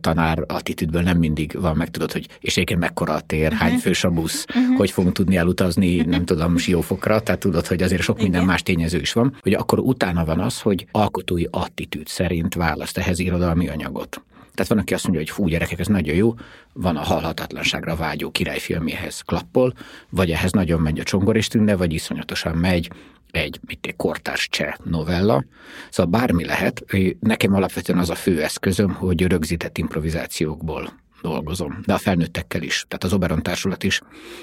tanár 0.00 0.44
attitűdből 0.46 1.02
nem 1.02 1.18
mindig 1.18 1.60
van, 1.60 1.76
meg 1.76 1.90
tudod, 1.90 2.12
hogy 2.12 2.26
és 2.40 2.52
egyébként 2.52 2.80
mekkora 2.80 3.12
a 3.12 3.20
tér, 3.20 3.44
uh-huh. 3.52 3.58
hány 3.58 3.78
fős 3.78 4.04
a 4.04 4.10
busz, 4.10 4.44
uh-huh. 4.48 4.76
hogy 4.76 4.90
fogunk 4.90 5.14
tudni 5.14 5.36
elutazni, 5.36 5.96
nem 5.96 6.24
tudom, 6.24 6.56
siófokra, 6.56 7.20
tehát 7.20 7.40
tudod, 7.40 7.66
hogy 7.66 7.82
azért 7.82 8.02
sok 8.02 8.16
minden 8.16 8.34
Igen. 8.34 8.46
más 8.46 8.62
tényező 8.62 8.98
is 8.98 9.12
van, 9.12 9.36
hogy 9.42 9.52
akkor 9.52 9.78
utána 9.78 10.24
van 10.24 10.40
az, 10.40 10.60
hogy 10.60 10.86
alkotói 10.90 11.44
attitűd 11.50 12.06
szerint 12.06 12.54
választ 12.54 12.98
ehhez 12.98 13.18
irodalmi 13.18 13.68
anyagot. 13.68 14.20
Tehát 14.56 14.72
van, 14.72 14.78
aki 14.78 14.94
azt 14.94 15.02
mondja, 15.02 15.22
hogy 15.22 15.30
fú, 15.30 15.48
gyerekek, 15.48 15.78
ez 15.78 15.86
nagyon 15.86 16.14
jó, 16.14 16.34
van 16.72 16.96
a 16.96 17.02
halhatatlanságra 17.02 17.96
vágyó 17.96 18.30
királyfilméhez 18.30 19.20
klappol, 19.20 19.72
vagy 20.08 20.30
ehhez 20.30 20.52
nagyon 20.52 20.80
megy 20.80 20.98
a 20.98 21.02
csongor 21.02 21.36
és 21.36 21.48
tünde, 21.48 21.76
vagy 21.76 21.92
iszonyatosan 21.92 22.56
megy 22.56 22.90
egy, 23.30 23.60
mit 23.66 23.86
egy 23.86 23.96
kortárs 23.96 24.48
cseh 24.48 24.74
novella. 24.84 25.44
Szóval 25.90 26.20
bármi 26.20 26.44
lehet. 26.44 26.84
Nekem 27.20 27.54
alapvetően 27.54 27.98
az 27.98 28.10
a 28.10 28.14
fő 28.14 28.42
eszközöm, 28.42 28.94
hogy 28.94 29.22
rögzített 29.22 29.78
improvizációkból 29.78 30.92
dolgozom, 31.22 31.80
de 31.86 31.92
a 31.92 31.98
felnőttekkel 31.98 32.62
is. 32.62 32.84
Tehát 32.88 33.04
az 33.04 33.12
Oberon 33.12 33.42
társulat 33.42 33.82
is 33.82 34.00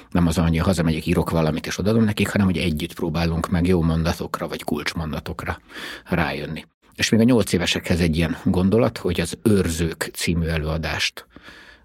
nem 0.10 0.28
az 0.28 0.38
annyi, 0.38 0.58
hazamegyek, 0.58 1.06
írok 1.06 1.30
valamit 1.30 1.67
és 1.67 1.78
odadom 1.78 2.04
nekik, 2.04 2.30
hanem 2.30 2.47
hogy 2.47 2.58
együtt 2.58 2.93
próbálunk 2.93 3.49
meg 3.49 3.67
jó 3.67 3.82
mondatokra 3.82 4.47
vagy 4.47 4.63
kulcsmondatokra 4.63 5.60
rájönni. 6.06 6.65
És 6.95 7.10
még 7.10 7.19
a 7.19 7.23
nyolc 7.23 7.53
évesekhez 7.53 7.99
egy 7.99 8.17
ilyen 8.17 8.38
gondolat, 8.43 8.97
hogy 8.97 9.21
az 9.21 9.38
Őrzők 9.43 10.10
című 10.13 10.45
előadást 10.45 11.27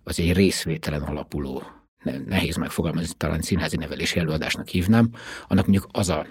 az 0.04 0.20
egy 0.20 0.32
részvételen 0.32 1.02
alapuló, 1.02 1.62
nehéz 2.26 2.56
megfogalmazni, 2.56 3.14
talán 3.16 3.40
színházi 3.40 3.76
nevelési 3.76 4.18
előadásnak 4.18 4.68
hívnám, 4.68 5.10
annak 5.48 5.66
mondjuk 5.66 5.88
az 5.92 6.08
a 6.08 6.26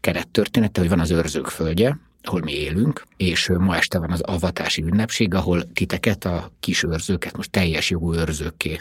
kerettörténete, 0.00 0.80
hogy 0.80 0.88
van 0.88 1.00
az 1.00 1.10
Őrzők 1.10 1.46
földje, 1.46 1.98
ahol 2.22 2.40
mi 2.40 2.52
élünk, 2.52 3.02
és 3.16 3.50
ma 3.58 3.76
este 3.76 3.98
van 3.98 4.10
az 4.10 4.20
avatási 4.20 4.82
ünnepség, 4.82 5.34
ahol 5.34 5.72
titeket, 5.72 6.24
a 6.24 6.50
kis 6.60 6.82
őrzőket 6.82 7.36
most 7.36 7.50
teljes 7.50 7.90
jogú 7.90 8.14
őrzőkké 8.14 8.80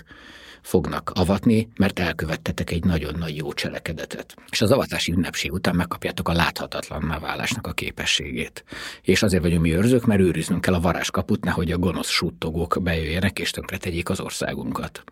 fognak 0.67 1.11
avatni, 1.15 1.69
mert 1.75 1.99
elkövettetek 1.99 2.71
egy 2.71 2.83
nagyon 2.83 3.15
nagy 3.17 3.35
jó 3.35 3.53
cselekedetet. 3.53 4.35
És 4.51 4.61
az 4.61 4.71
avatási 4.71 5.11
ünnepség 5.11 5.51
után 5.53 5.75
megkapjátok 5.75 6.29
a 6.29 6.33
láthatatlanná 6.33 7.19
válásnak 7.19 7.67
a 7.67 7.71
képességét. 7.71 8.63
És 9.01 9.23
azért 9.23 9.43
vagyunk 9.43 9.61
mi 9.61 9.75
őrzők, 9.75 10.05
mert 10.05 10.21
őriznünk 10.21 10.61
kell 10.61 10.73
a 10.73 10.79
varázskaput, 10.79 11.43
nehogy 11.43 11.71
a 11.71 11.77
gonosz 11.77 12.09
suttogók 12.09 12.77
bejöjjenek 12.81 13.39
és 13.39 13.51
tönkretegyék 13.51 14.09
az 14.09 14.19
országunkat. 14.19 15.03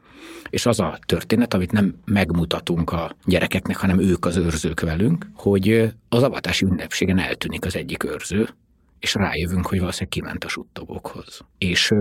És 0.50 0.66
az 0.66 0.80
a 0.80 1.00
történet, 1.06 1.54
amit 1.54 1.72
nem 1.72 1.96
megmutatunk 2.06 2.92
a 2.92 3.16
gyerekeknek, 3.26 3.78
hanem 3.78 4.00
ők 4.00 4.26
az 4.26 4.38
őrzők 4.38 4.80
velünk, 4.80 5.28
hogy 5.34 5.94
az 6.10 6.24
avatási 6.24 6.66
ünnepségen 6.66 7.20
eltűnik 7.20 7.66
az 7.66 7.76
egyik 7.76 8.04
őrző, 8.04 8.50
és 9.00 9.14
rájövünk, 9.14 9.68
hogy 9.68 9.80
valószínűleg 9.80 10.14
kiment 10.14 10.44
a 10.44 10.48
suttogókhoz. 10.48 11.42
És 11.58 11.92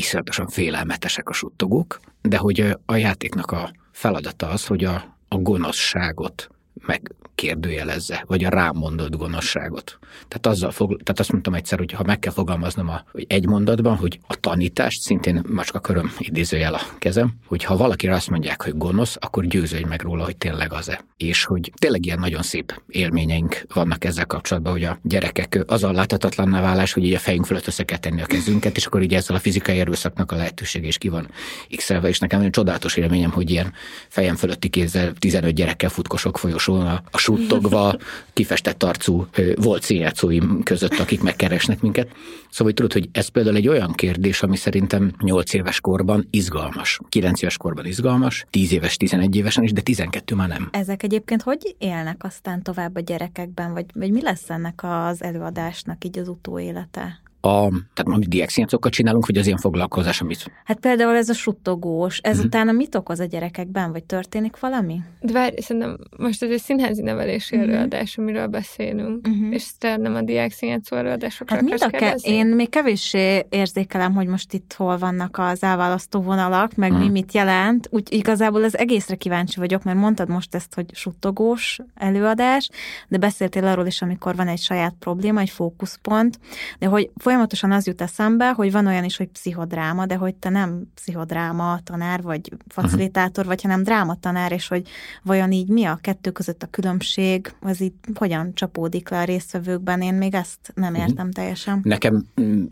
iszonyatosan 0.00 0.48
félelmetesek 0.48 1.28
a 1.28 1.32
suttogók, 1.32 2.00
de 2.22 2.36
hogy 2.36 2.76
a 2.86 2.94
játéknak 2.96 3.50
a 3.50 3.70
feladata 3.92 4.48
az, 4.48 4.66
hogy 4.66 4.84
a, 4.84 5.16
a 5.28 5.36
gonoszságot 5.36 6.48
meg 6.86 7.14
kérdőjelezze, 7.34 8.24
vagy 8.26 8.44
a 8.44 8.48
rámondott 8.48 9.16
gonoszságot. 9.16 9.98
Tehát, 10.28 10.46
azzal 10.46 10.70
fog, 10.70 11.02
tehát 11.02 11.20
azt 11.20 11.32
mondtam 11.32 11.54
egyszer, 11.54 11.78
hogy 11.78 11.92
ha 11.92 12.02
meg 12.06 12.18
kell 12.18 12.32
fogalmaznom 12.32 12.88
a, 12.88 13.02
hogy 13.12 13.24
egy 13.28 13.46
mondatban, 13.46 13.96
hogy 13.96 14.20
a 14.26 14.34
tanítást, 14.34 15.00
szintén 15.00 15.42
macska 15.48 15.80
köröm 15.80 16.12
idézőjel 16.18 16.74
a 16.74 16.80
kezem, 16.98 17.32
hogy 17.46 17.64
ha 17.64 17.76
valakire 17.76 18.14
azt 18.14 18.30
mondják, 18.30 18.62
hogy 18.62 18.76
gonosz, 18.76 19.16
akkor 19.20 19.46
győződj 19.46 19.84
meg 19.84 20.02
róla, 20.02 20.24
hogy 20.24 20.36
tényleg 20.36 20.72
az-e. 20.72 21.04
És 21.16 21.44
hogy 21.44 21.72
tényleg 21.78 22.06
ilyen 22.06 22.18
nagyon 22.18 22.42
szép 22.42 22.82
élményeink 22.88 23.64
vannak 23.74 24.04
ezzel 24.04 24.26
kapcsolatban, 24.26 24.72
hogy 24.72 24.84
a 24.84 24.98
gyerekek 25.02 25.62
az 25.66 25.84
a 25.84 25.92
láthatatlanná 25.92 26.60
válás, 26.60 26.92
hogy 26.92 27.04
így 27.04 27.14
a 27.14 27.18
fejünk 27.18 27.46
fölött 27.46 27.66
össze 27.66 27.84
kell 27.84 27.98
tenni 27.98 28.22
a 28.22 28.26
kezünket, 28.26 28.76
és 28.76 28.86
akkor 28.86 29.02
így 29.02 29.14
ezzel 29.14 29.36
a 29.36 29.40
fizikai 29.40 29.78
erőszaknak 29.78 30.32
a 30.32 30.36
lehetőség 30.36 30.84
is 30.84 30.98
ki 30.98 31.08
van 31.08 31.28
x 31.76 31.90
és 32.02 32.18
nekem 32.18 32.38
nagyon 32.38 32.52
csodálatos 32.52 32.96
élményem, 32.96 33.30
hogy 33.30 33.50
ilyen 33.50 33.72
fejem 34.08 34.36
fölötti 34.36 34.68
kézzel 34.68 35.12
15 35.12 35.54
gyerekkel 35.54 35.88
futkosok 35.88 36.36
folyosón 36.60 37.00
a, 37.10 37.18
suttogva, 37.18 37.96
kifestett 38.32 38.82
arcú 38.82 39.26
volt 39.54 39.82
színjátszóim 39.82 40.62
között, 40.62 40.98
akik 40.98 41.22
megkeresnek 41.22 41.80
minket. 41.80 42.08
Szóval 42.50 42.72
hogy 42.72 42.74
tudod, 42.74 42.92
hogy 42.92 43.08
ez 43.12 43.28
például 43.28 43.56
egy 43.56 43.68
olyan 43.68 43.92
kérdés, 43.92 44.42
ami 44.42 44.56
szerintem 44.56 45.12
8 45.20 45.54
éves 45.54 45.80
korban 45.80 46.26
izgalmas, 46.30 47.00
9 47.08 47.42
éves 47.42 47.56
korban 47.56 47.86
izgalmas, 47.86 48.46
10 48.50 48.72
éves, 48.72 48.96
11 48.96 49.36
évesen 49.36 49.64
is, 49.64 49.72
de 49.72 49.80
12 49.80 50.34
már 50.34 50.48
nem. 50.48 50.68
Ezek 50.72 51.02
egyébként 51.02 51.42
hogy 51.42 51.74
élnek 51.78 52.24
aztán 52.24 52.62
tovább 52.62 52.96
a 52.96 53.00
gyerekekben, 53.00 53.72
vagy, 53.72 53.86
vagy 53.94 54.10
mi 54.10 54.22
lesz 54.22 54.50
ennek 54.50 54.80
az 54.82 55.22
előadásnak 55.22 56.04
így 56.04 56.18
az 56.18 56.28
utóélete? 56.28 57.20
A, 57.40 57.68
tehát 57.68 58.04
mi 58.04 58.26
diákszíncokat 58.26 58.92
csinálunk, 58.92 59.26
hogy 59.26 59.36
az 59.36 59.46
ilyen 59.46 59.58
foglalkozás, 59.58 60.20
amit... 60.20 60.50
Hát 60.64 60.80
például 60.80 61.16
ez 61.16 61.28
a 61.28 61.34
suttogós, 61.34 62.18
ezután 62.18 62.62
uh-huh. 62.62 62.76
mit 62.76 62.94
okoz 62.94 63.20
a 63.20 63.24
gyerekekben, 63.24 63.92
vagy 63.92 64.04
történik 64.04 64.60
valami? 64.60 65.00
De 65.20 65.32
várj, 65.32 65.60
szerintem 65.60 65.98
most 66.16 66.42
ez 66.42 66.50
egy 66.50 66.60
színházi 66.60 67.02
nevelési 67.02 67.56
uh-huh. 67.56 67.72
előadás, 67.72 68.18
amiről 68.18 68.46
beszélünk, 68.46 69.26
uh-huh. 69.26 69.54
és 69.54 69.64
te 69.78 69.96
nem 69.96 70.14
a 70.14 70.22
diákszínjátszó 70.22 70.96
előadásokra 70.96 71.54
hát 71.54 71.64
mind 71.64 71.82
a 71.82 71.88
ke- 71.88 72.20
Én 72.22 72.46
még 72.46 72.68
kevéssé 72.68 73.46
érzékelem, 73.48 74.14
hogy 74.14 74.26
most 74.26 74.52
itt 74.52 74.74
hol 74.76 74.98
vannak 74.98 75.38
az 75.38 75.62
elválasztó 75.62 76.20
vonalak, 76.20 76.74
meg 76.74 76.90
uh-huh. 76.90 77.06
mi 77.06 77.12
mit 77.12 77.32
jelent, 77.32 77.88
úgy 77.90 78.12
igazából 78.12 78.64
az 78.64 78.78
egészre 78.78 79.14
kíváncsi 79.14 79.58
vagyok, 79.58 79.82
mert 79.82 79.98
mondtad 79.98 80.28
most 80.28 80.54
ezt, 80.54 80.74
hogy 80.74 80.86
suttogós 80.92 81.78
előadás, 81.94 82.70
de 83.08 83.18
beszéltél 83.18 83.66
arról 83.66 83.86
is, 83.86 84.02
amikor 84.02 84.36
van 84.36 84.48
egy 84.48 84.60
saját 84.60 84.94
probléma, 84.98 85.40
egy 85.40 85.50
fókuszpont, 85.50 86.38
de 86.78 86.86
hogy 86.86 87.10
folyamatosan 87.30 87.72
az 87.72 87.86
jut 87.86 88.00
eszembe, 88.00 88.52
hogy 88.52 88.72
van 88.72 88.86
olyan 88.86 89.04
is, 89.04 89.16
hogy 89.16 89.28
pszichodráma, 89.28 90.06
de 90.06 90.14
hogy 90.14 90.34
te 90.34 90.48
nem 90.48 90.82
pszichodráma 90.94 91.80
tanár, 91.84 92.22
vagy 92.22 92.52
facilitátor, 92.68 93.44
vagy 93.44 93.62
hanem 93.62 93.82
drámatanár, 93.82 94.52
és 94.52 94.68
hogy 94.68 94.88
vajon 95.22 95.52
így 95.52 95.68
mi 95.68 95.84
a 95.84 95.98
kettő 96.00 96.30
között 96.30 96.62
a 96.62 96.66
különbség, 96.66 97.54
az 97.60 97.80
így 97.80 97.92
hogyan 98.14 98.54
csapódik 98.54 99.08
le 99.08 99.18
a 99.18 99.24
résztvevőkben, 99.24 100.00
én 100.00 100.14
még 100.14 100.34
ezt 100.34 100.72
nem 100.74 100.92
mhm. 100.92 101.00
értem 101.00 101.30
teljesen. 101.30 101.80
Nekem 101.82 102.26
mm, 102.40 102.64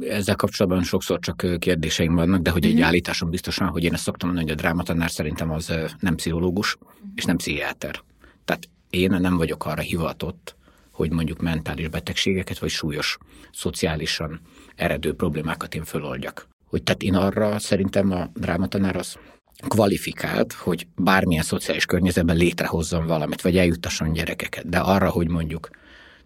ezzel 0.00 0.36
kapcsolatban 0.36 0.82
sokszor 0.82 1.18
csak 1.18 1.46
kérdéseim 1.58 2.14
vannak, 2.14 2.42
de 2.42 2.50
hogy 2.50 2.64
egy 2.64 2.70
uh-huh. 2.70 2.86
állításom 2.86 3.30
biztosan, 3.30 3.68
hogy 3.68 3.84
én 3.84 3.92
ezt 3.92 4.02
szoktam 4.02 4.28
mondani, 4.28 4.50
hogy 4.50 4.58
a 4.58 4.62
drámatanár 4.62 5.10
szerintem 5.10 5.50
az 5.50 5.72
nem 5.98 6.14
pszichológus, 6.14 6.78
és 7.14 7.24
nem 7.24 7.36
pszichiáter. 7.36 8.02
Tehát 8.44 8.68
én 8.90 9.16
nem 9.20 9.36
vagyok 9.36 9.66
arra 9.66 9.80
hivatott, 9.80 10.56
hogy 11.00 11.12
mondjuk 11.12 11.40
mentális 11.40 11.88
betegségeket, 11.88 12.58
vagy 12.58 12.70
súlyos, 12.70 13.18
szociálisan 13.52 14.40
eredő 14.76 15.14
problémákat 15.14 15.74
én 15.74 15.84
föloldjak. 15.84 16.48
Hogy 16.64 16.82
tehát 16.82 17.02
én 17.02 17.14
arra 17.14 17.58
szerintem 17.58 18.10
a 18.10 18.30
drámatanár 18.34 18.96
az 18.96 19.16
kvalifikált, 19.68 20.52
hogy 20.52 20.86
bármilyen 20.96 21.42
szociális 21.42 21.84
környezetben 21.86 22.36
létrehozzon 22.36 23.06
valamit, 23.06 23.42
vagy 23.42 23.56
eljuttasson 23.56 24.12
gyerekeket, 24.12 24.68
de 24.68 24.78
arra, 24.78 25.10
hogy 25.10 25.28
mondjuk 25.28 25.70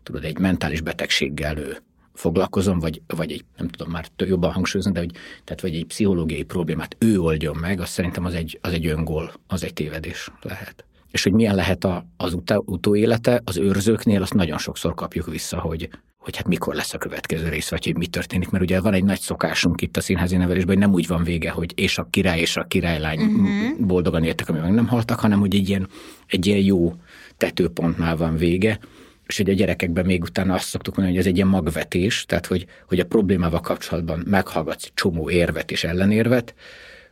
tudod, 0.03 0.25
egy 0.25 0.39
mentális 0.39 0.81
betegséggel 0.81 1.59
ő 1.59 1.77
foglalkozom, 2.15 2.79
vagy, 2.79 3.03
vagy 3.07 3.33
egy, 3.33 3.45
nem 3.57 3.69
tudom 3.69 3.93
már 3.93 4.07
jobban 4.17 4.53
hangsúlyozni, 4.53 4.93
de 4.93 5.01
hogy, 5.01 5.13
tehát 5.45 5.61
vagy 5.61 5.75
egy 5.75 5.85
pszichológiai 5.85 6.43
problémát 6.43 6.97
ő 6.99 7.21
oldjon 7.21 7.57
meg, 7.57 7.81
azt 7.81 7.93
szerintem 7.93 8.25
az 8.25 8.35
egy, 8.35 8.59
az 8.63 8.73
egy 8.73 8.87
öngól, 8.87 9.33
az 9.47 9.65
egy 9.65 9.73
tévedés 9.73 10.31
lehet 10.43 10.85
és 11.15 11.23
hogy 11.23 11.33
milyen 11.33 11.55
lehet 11.55 11.85
a, 11.85 12.07
az 12.17 12.35
utó, 12.35 12.63
utóélete, 12.67 13.41
az 13.45 13.57
őrzőknél 13.57 14.23
azt 14.23 14.35
nagyon 14.35 14.59
sokszor 14.59 14.95
kapjuk 14.95 15.27
vissza, 15.31 15.61
hogy, 15.61 15.89
hogy 16.17 16.37
hát 16.37 16.49
mikor 16.49 16.75
lesz 16.75 16.95
a 16.95 16.99
következő 16.99 17.49
rész, 17.49 17.71
vagy 17.71 17.85
hogy 17.85 17.97
mi 17.97 18.07
történik, 18.07 18.51
mert 18.51 18.65
ugye 18.65 18.81
van 18.81 18.93
egy 18.95 19.05
nagy 19.05 19.21
szokásunk 19.21 19.81
itt 19.81 19.97
a 19.97 20.01
színházi 20.01 20.37
nevelésben, 20.37 20.75
hogy 20.75 20.85
nem 20.85 20.93
úgy 20.93 21.07
van 21.07 21.25
vége, 21.25 21.51
hogy 21.51 21.73
és 21.75 21.99
a 21.99 22.07
király 22.11 22.41
és 22.41 22.57
a 22.57 22.65
királylány 22.65 23.19
uh-huh. 23.19 23.87
boldogan 23.87 24.25
értek, 24.25 24.49
ami 24.49 24.59
meg 24.59 24.73
nem 24.73 24.87
haltak, 24.87 25.21
hanem 25.21 25.41
hogy 25.41 25.55
egy 25.55 25.69
ilyen, 25.69 25.89
egy 26.27 26.47
ilyen 26.47 26.59
jó 26.59 26.95
tetőpontnál 27.37 28.17
van 28.17 28.37
vége, 28.37 28.79
és 29.27 29.37
hogy 29.37 29.51
a 29.51 29.55
gyerekekben 29.55 30.07
még 30.07 30.23
utána 30.23 30.55
azt 30.55 30.69
szoktuk 30.69 30.95
mondani, 30.97 31.17
hogy 31.17 31.27
ez 31.27 31.31
egy 31.31 31.37
ilyen 31.37 31.49
magvetés, 31.49 32.25
tehát 32.25 32.47
hogy, 32.47 32.67
hogy 32.89 33.01
a 33.01 33.05
problémával 33.05 33.61
kapcsolatban 33.61 34.23
meghallgatsz 34.27 34.91
csomó 34.95 35.31
érvet 35.31 35.71
és 35.71 35.85
ellenérvet, 35.85 36.55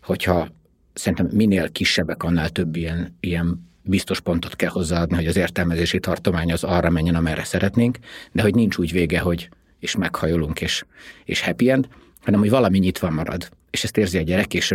hogyha 0.02 0.48
szerintem 0.92 1.28
minél 1.32 1.70
kisebbek, 1.70 2.22
annál 2.22 2.48
több 2.48 2.76
ilyen, 2.76 3.16
ilyen 3.20 3.70
biztos 3.82 4.20
pontot 4.20 4.56
kell 4.56 4.70
hozzáadni, 4.70 5.16
hogy 5.16 5.26
az 5.26 5.36
értelmezési 5.36 6.00
tartomány 6.00 6.52
az 6.52 6.64
arra 6.64 6.90
menjen, 6.90 7.14
amerre 7.14 7.44
szeretnénk, 7.44 7.98
de 8.32 8.42
hogy 8.42 8.54
nincs 8.54 8.76
úgy 8.76 8.92
vége, 8.92 9.20
hogy 9.20 9.48
és 9.78 9.96
meghajolunk, 9.96 10.60
és, 10.60 10.84
és 11.24 11.40
happy 11.40 11.70
end, 11.70 11.88
hanem 12.20 12.40
hogy 12.40 12.50
valami 12.50 12.78
nyitva 12.78 13.10
marad. 13.10 13.48
És 13.70 13.84
ezt 13.84 13.96
érzi 13.96 14.18
a 14.18 14.22
gyerek, 14.22 14.54
és 14.54 14.74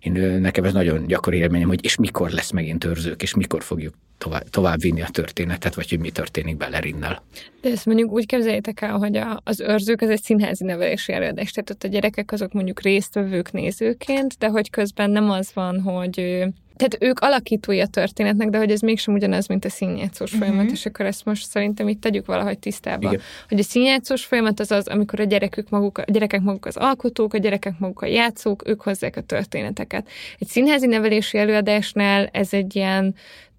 én, 0.00 0.12
nekem 0.40 0.64
ez 0.64 0.72
nagyon 0.72 1.06
gyakori 1.06 1.36
élményem, 1.36 1.68
hogy 1.68 1.84
és 1.84 1.96
mikor 1.96 2.30
lesz 2.30 2.50
megint 2.50 2.84
őrzők, 2.84 3.22
és 3.22 3.34
mikor 3.34 3.62
fogjuk 3.62 3.94
tovább, 4.18 4.48
tovább 4.48 4.80
vinni 4.80 5.02
a 5.02 5.08
történetet, 5.08 5.74
vagy 5.74 5.88
hogy 5.88 5.98
mi 5.98 6.10
történik 6.10 6.56
Belerinnel. 6.56 7.22
De 7.60 7.70
ezt 7.70 7.86
mondjuk 7.86 8.10
úgy 8.10 8.26
képzeljétek 8.26 8.80
el, 8.80 8.96
hogy 8.96 9.16
a, 9.16 9.40
az 9.44 9.60
őrzők 9.60 10.00
az 10.00 10.08
egy 10.08 10.22
színházi 10.22 10.64
nevelési 10.64 11.12
előadás, 11.12 11.50
tehát 11.50 11.70
ott 11.70 11.84
a 11.84 11.88
gyerekek 11.88 12.32
azok 12.32 12.52
mondjuk 12.52 12.82
résztvevők 12.82 13.52
nézőként, 13.52 14.38
de 14.38 14.48
hogy 14.48 14.70
közben 14.70 15.10
nem 15.10 15.30
az 15.30 15.50
van, 15.54 15.80
hogy 15.80 16.44
tehát 16.76 16.96
ők 17.00 17.18
alakítói 17.18 17.80
a 17.80 17.86
történetnek, 17.86 18.48
de 18.48 18.58
hogy 18.58 18.70
ez 18.70 18.80
mégsem 18.80 19.14
ugyanaz, 19.14 19.46
mint 19.46 19.64
a 19.64 19.68
színjátszós 19.68 20.32
uh-huh. 20.32 20.48
folyamat, 20.48 20.70
és 20.70 20.86
akkor 20.86 21.06
ezt 21.06 21.24
most 21.24 21.48
szerintem 21.48 21.88
itt 21.88 22.00
tegyük 22.00 22.26
valahogy 22.26 22.58
tisztába. 22.58 23.08
Igen. 23.08 23.20
Hogy 23.48 23.58
a 23.58 23.62
színjátszós 23.62 24.24
folyamat 24.24 24.60
az 24.60 24.70
az, 24.70 24.88
amikor 24.88 25.20
a 25.20 25.24
gyerekek 25.24 25.70
maguk, 25.70 25.98
a 25.98 26.04
gyerekek 26.06 26.40
maguk 26.40 26.66
az 26.66 26.76
alkotók, 26.76 27.34
a 27.34 27.38
gyerekek 27.38 27.78
maguk 27.78 28.00
a 28.00 28.06
játszók, 28.06 28.68
ők 28.68 28.80
hozzák 28.80 29.16
a 29.16 29.20
történeteket. 29.20 30.08
Egy 30.38 30.48
színházi 30.48 30.86
nevelési 30.86 31.38
előadásnál 31.38 32.28
ez 32.32 32.52
egy 32.52 32.76
ilyen 32.76 33.14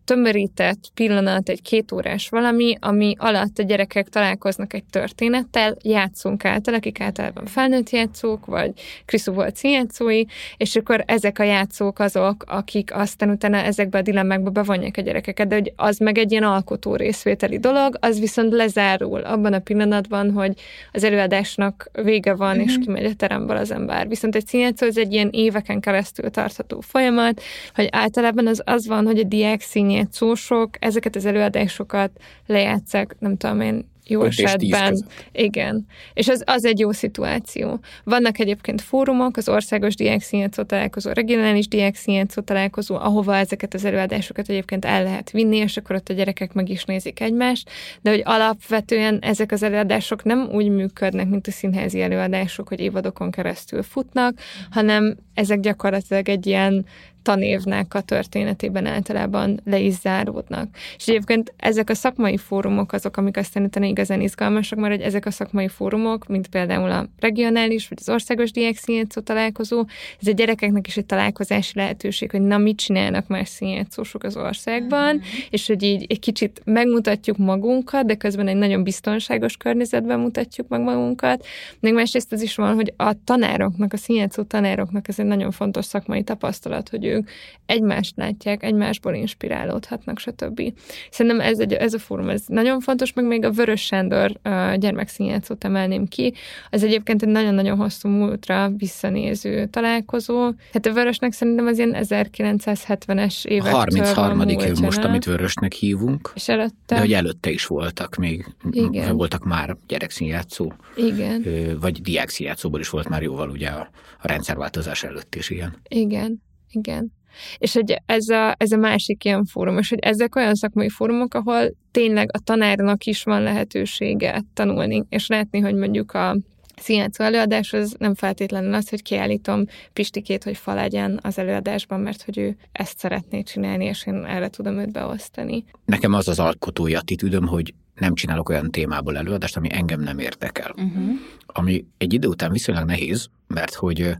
tömörített 0.05 0.91
pillanat, 0.93 1.49
egy 1.49 1.61
kétórás 1.61 2.29
valami, 2.29 2.77
ami 2.79 3.15
alatt 3.17 3.59
a 3.59 3.63
gyerekek 3.63 4.09
találkoznak 4.09 4.73
egy 4.73 4.83
történettel, 4.83 5.75
játszunk 5.81 6.45
által, 6.45 6.73
akik 6.73 7.01
általában 7.01 7.45
felnőtt 7.45 7.89
játszók, 7.89 8.45
vagy 8.45 8.71
Kriszó 9.05 9.33
volt 9.33 9.55
színjátszói, 9.55 10.23
és 10.57 10.75
akkor 10.75 11.03
ezek 11.07 11.39
a 11.39 11.43
játszók 11.43 11.99
azok, 11.99 12.43
akik 12.47 12.95
aztán 12.95 13.29
utána 13.29 13.57
ezekbe 13.57 13.97
a 13.97 14.01
dilemmákba 14.01 14.49
bevonják 14.49 14.97
a 14.97 15.01
gyerekeket, 15.01 15.47
de 15.47 15.55
hogy 15.55 15.73
az 15.75 15.97
meg 15.97 16.17
egy 16.17 16.31
ilyen 16.31 16.43
alkotó 16.43 16.95
részvételi 16.95 17.59
dolog, 17.59 17.97
az 17.99 18.19
viszont 18.19 18.53
lezárul 18.53 19.19
abban 19.19 19.53
a 19.53 19.59
pillanatban, 19.59 20.31
hogy 20.31 20.53
az 20.91 21.03
előadásnak 21.03 21.89
vége 22.03 22.33
van, 22.33 22.53
mm-hmm. 22.53 22.63
és 22.63 22.73
mhm. 22.73 22.81
kimegy 22.81 23.05
a 23.05 23.13
teremből 23.13 23.57
az 23.57 23.71
ember. 23.71 24.07
Viszont 24.07 24.35
egy 24.35 24.47
színjátszó 24.47 24.85
az 24.85 24.97
egy 24.97 25.13
ilyen 25.13 25.29
éveken 25.31 25.79
keresztül 25.79 26.29
tartható 26.29 26.79
folyamat, 26.79 27.41
hogy 27.75 27.87
általában 27.91 28.47
az 28.47 28.61
az 28.65 28.87
van, 28.87 29.05
hogy 29.05 29.19
a 29.19 29.23
diák 29.23 29.61
szín 29.61 29.94
játszósok 29.95 30.69
ezeket 30.79 31.15
az 31.15 31.25
előadásokat 31.25 32.11
lejátszák, 32.45 33.15
nem 33.19 33.37
tudom 33.37 33.61
én, 33.61 33.85
jó 34.07 34.23
esetben. 34.23 35.05
Igen. 35.31 35.85
És 36.13 36.27
az, 36.27 36.43
az 36.45 36.65
egy 36.65 36.79
jó 36.79 36.91
szituáció. 36.91 37.79
Vannak 38.03 38.39
egyébként 38.39 38.81
fórumok, 38.81 39.37
az 39.37 39.49
országos 39.49 39.95
diákszínjátszó 39.95 40.63
találkozó, 40.63 41.11
regionális 41.11 41.67
diákszínjátszó 41.67 42.41
találkozó, 42.41 42.95
ahova 42.95 43.35
ezeket 43.35 43.73
az 43.73 43.85
előadásokat 43.85 44.49
egyébként 44.49 44.85
el 44.85 45.03
lehet 45.03 45.31
vinni, 45.31 45.57
és 45.57 45.77
akkor 45.77 45.95
ott 45.95 46.09
a 46.09 46.13
gyerekek 46.13 46.53
meg 46.53 46.69
is 46.69 46.83
nézik 46.83 47.19
egymást, 47.19 47.69
de 48.01 48.09
hogy 48.09 48.21
alapvetően 48.25 49.19
ezek 49.21 49.51
az 49.51 49.63
előadások 49.63 50.23
nem 50.23 50.49
úgy 50.51 50.69
működnek, 50.69 51.27
mint 51.27 51.47
a 51.47 51.51
színházi 51.51 52.01
előadások, 52.01 52.67
hogy 52.67 52.79
évadokon 52.79 53.31
keresztül 53.31 53.83
futnak, 53.83 54.39
hanem 54.69 55.17
ezek 55.33 55.59
gyakorlatilag 55.59 56.29
egy 56.29 56.47
ilyen 56.47 56.85
tanévnek 57.25 57.93
a 57.93 58.01
történetében 58.01 58.85
általában 58.85 59.59
le 59.63 59.79
is 59.79 59.93
záródnak. 59.93 60.67
És 60.97 61.07
egyébként 61.07 61.53
ezek 61.57 61.89
a 61.89 61.93
szakmai 61.93 62.37
fórumok 62.37 62.93
azok, 62.93 63.17
amik 63.17 63.37
aztán 63.37 63.63
utána 63.63 63.85
igazán 63.85 64.21
izgalmasak, 64.21 64.79
mert 64.79 64.93
hogy 64.93 65.03
ezek 65.03 65.25
a 65.25 65.31
szakmai 65.31 65.67
fórumok, 65.67 66.27
mint 66.27 66.47
például 66.47 66.91
a 66.91 67.07
regionális 67.19 67.87
vagy 67.87 67.97
az 68.01 68.09
országos 68.09 68.51
diákszínjátszó 68.51 69.21
találkozó, 69.21 69.85
ez 70.21 70.27
a 70.27 70.31
gyerekeknek 70.31 70.87
is 70.87 70.97
egy 70.97 71.05
találkozási 71.05 71.71
lehetőség, 71.75 72.31
hogy 72.31 72.41
na 72.41 72.57
mit 72.57 72.77
csinálnak 72.77 73.27
más 73.27 73.49
színjátszósok 73.49 74.23
az 74.23 74.37
országban, 74.37 75.15
mm-hmm. 75.15 75.25
és 75.49 75.67
hogy 75.67 75.83
így 75.83 76.05
egy 76.09 76.19
kicsit 76.19 76.61
megmutatjuk 76.63 77.37
magunkat, 77.37 78.05
de 78.05 78.15
közben 78.15 78.47
egy 78.47 78.55
nagyon 78.55 78.83
biztonságos 78.83 79.57
környezetben 79.57 80.19
mutatjuk 80.19 80.67
meg 80.67 80.81
magunkat. 80.81 81.45
Még 81.79 81.93
másrészt 81.93 82.31
az 82.31 82.41
is 82.41 82.55
van, 82.55 82.75
hogy 82.75 82.93
a 82.97 83.13
tanároknak, 83.23 83.93
a 83.93 83.97
színjátszó 83.97 84.43
tanároknak 84.43 85.07
ez 85.07 85.19
egy 85.19 85.25
nagyon 85.25 85.51
fontos 85.51 85.85
szakmai 85.85 86.23
tapasztalat, 86.23 86.89
hogy 86.89 87.05
ők 87.15 87.29
egymást 87.65 88.17
látják, 88.17 88.63
egymásból 88.63 89.13
inspirálódhatnak, 89.13 90.19
stb. 90.19 90.73
Szerintem 91.09 91.41
ez, 91.41 91.59
egy, 91.59 91.73
ez 91.73 91.93
a 91.93 91.99
fórum, 91.99 92.29
ez 92.29 92.41
nagyon 92.47 92.79
fontos, 92.79 93.13
meg 93.13 93.25
még 93.25 93.45
a 93.45 93.51
Vörös 93.51 93.81
Sándor 93.85 94.31
gyermekszínjátszót 94.75 95.63
emelném 95.63 96.07
ki. 96.07 96.33
Ez 96.69 96.83
egyébként 96.83 97.23
egy 97.23 97.29
nagyon-nagyon 97.29 97.77
hosszú 97.77 98.09
múltra 98.09 98.71
visszanéző 98.77 99.65
találkozó. 99.65 100.51
Hát 100.73 100.85
a 100.85 100.93
Vörösnek 100.93 101.31
szerintem 101.31 101.67
az 101.67 101.77
ilyen 101.77 101.95
1970-es 101.99 103.45
évek. 103.45 103.71
33. 103.71 104.41
év 104.49 104.79
most, 104.79 105.03
amit 105.03 105.25
Vörösnek 105.25 105.73
hívunk. 105.73 106.31
És 106.35 106.49
előtte? 106.49 106.73
De 106.85 106.99
hogy 106.99 107.13
előtte 107.13 107.49
is 107.49 107.65
voltak 107.65 108.15
még, 108.15 108.45
Igen. 108.71 109.15
voltak 109.15 109.43
már 109.43 109.77
gyerekszínjátszó. 109.87 110.71
Igen. 110.95 111.45
Vagy 111.81 112.01
diákszínjátszóból 112.01 112.79
is 112.79 112.89
volt 112.89 113.09
már 113.09 113.21
jóval 113.21 113.49
ugye 113.49 113.69
a, 113.69 113.89
a 114.21 114.27
rendszerváltozás 114.27 115.03
előtt 115.03 115.35
is 115.35 115.49
ilyen. 115.49 115.75
Igen. 115.87 116.43
Igen. 116.75 117.11
És 117.57 117.73
hogy 117.73 118.01
ez 118.05 118.29
a, 118.29 118.55
ez 118.57 118.71
a 118.71 118.77
másik 118.77 119.23
ilyen 119.23 119.45
fórum, 119.45 119.77
és 119.77 119.89
hogy 119.89 119.99
ezek 119.99 120.35
olyan 120.35 120.55
szakmai 120.55 120.89
fórumok, 120.89 121.33
ahol 121.33 121.75
tényleg 121.91 122.29
a 122.33 122.39
tanárnak 122.39 123.05
is 123.05 123.23
van 123.23 123.41
lehetősége 123.41 124.43
tanulni, 124.53 125.03
és 125.09 125.27
látni, 125.27 125.59
hogy 125.59 125.75
mondjuk 125.75 126.11
a 126.11 126.37
színjátszó 126.75 127.23
előadás 127.23 127.73
az 127.73 127.95
nem 127.99 128.15
feltétlenül 128.15 128.73
az, 128.73 128.89
hogy 128.89 129.01
kiállítom 129.01 129.65
Pistikét, 129.93 130.43
hogy 130.43 130.57
fa 130.57 130.73
legyen 130.73 131.19
az 131.21 131.37
előadásban, 131.37 131.99
mert 131.99 132.21
hogy 132.23 132.37
ő 132.37 132.55
ezt 132.71 132.97
szeretné 132.97 133.41
csinálni, 133.41 133.85
és 133.85 134.05
én 134.07 134.25
erre 134.25 134.47
tudom 134.47 134.77
őt 134.77 134.91
beosztani. 134.91 135.63
Nekem 135.85 136.13
az 136.13 136.27
az 136.27 136.39
alkotói 136.39 136.95
attitűdöm, 136.95 137.47
hogy 137.47 137.73
nem 137.95 138.13
csinálok 138.13 138.49
olyan 138.49 138.71
témából 138.71 139.17
előadást, 139.17 139.57
ami 139.57 139.67
engem 139.71 140.01
nem 140.01 140.19
érdekel. 140.19 140.71
Uh-huh. 140.71 141.09
Ami 141.45 141.85
egy 141.97 142.13
idő 142.13 142.27
után 142.27 142.51
viszonylag 142.51 142.85
nehéz, 142.85 143.29
mert 143.47 143.73
hogy 143.73 144.11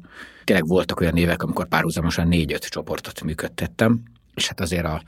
tényleg 0.45 0.67
voltak 0.67 0.99
olyan 0.99 1.17
évek, 1.17 1.43
amikor 1.43 1.67
párhuzamosan 1.67 2.27
négy-öt 2.27 2.65
csoportot 2.65 3.23
működtettem, 3.23 4.03
és 4.33 4.47
hát 4.47 4.59
azért 4.59 4.85
a 4.85 5.01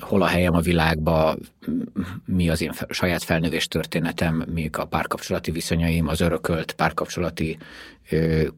hol 0.00 0.22
a 0.22 0.26
helyem 0.26 0.54
a 0.54 0.60
világban, 0.60 1.38
mi 2.24 2.48
az 2.48 2.60
én 2.60 2.72
saját 2.88 3.22
felnövés 3.22 3.68
történetem, 3.68 4.44
mik 4.54 4.78
a 4.78 4.84
párkapcsolati 4.84 5.50
viszonyaim, 5.50 6.08
az 6.08 6.20
örökölt 6.20 6.72
párkapcsolati 6.72 7.58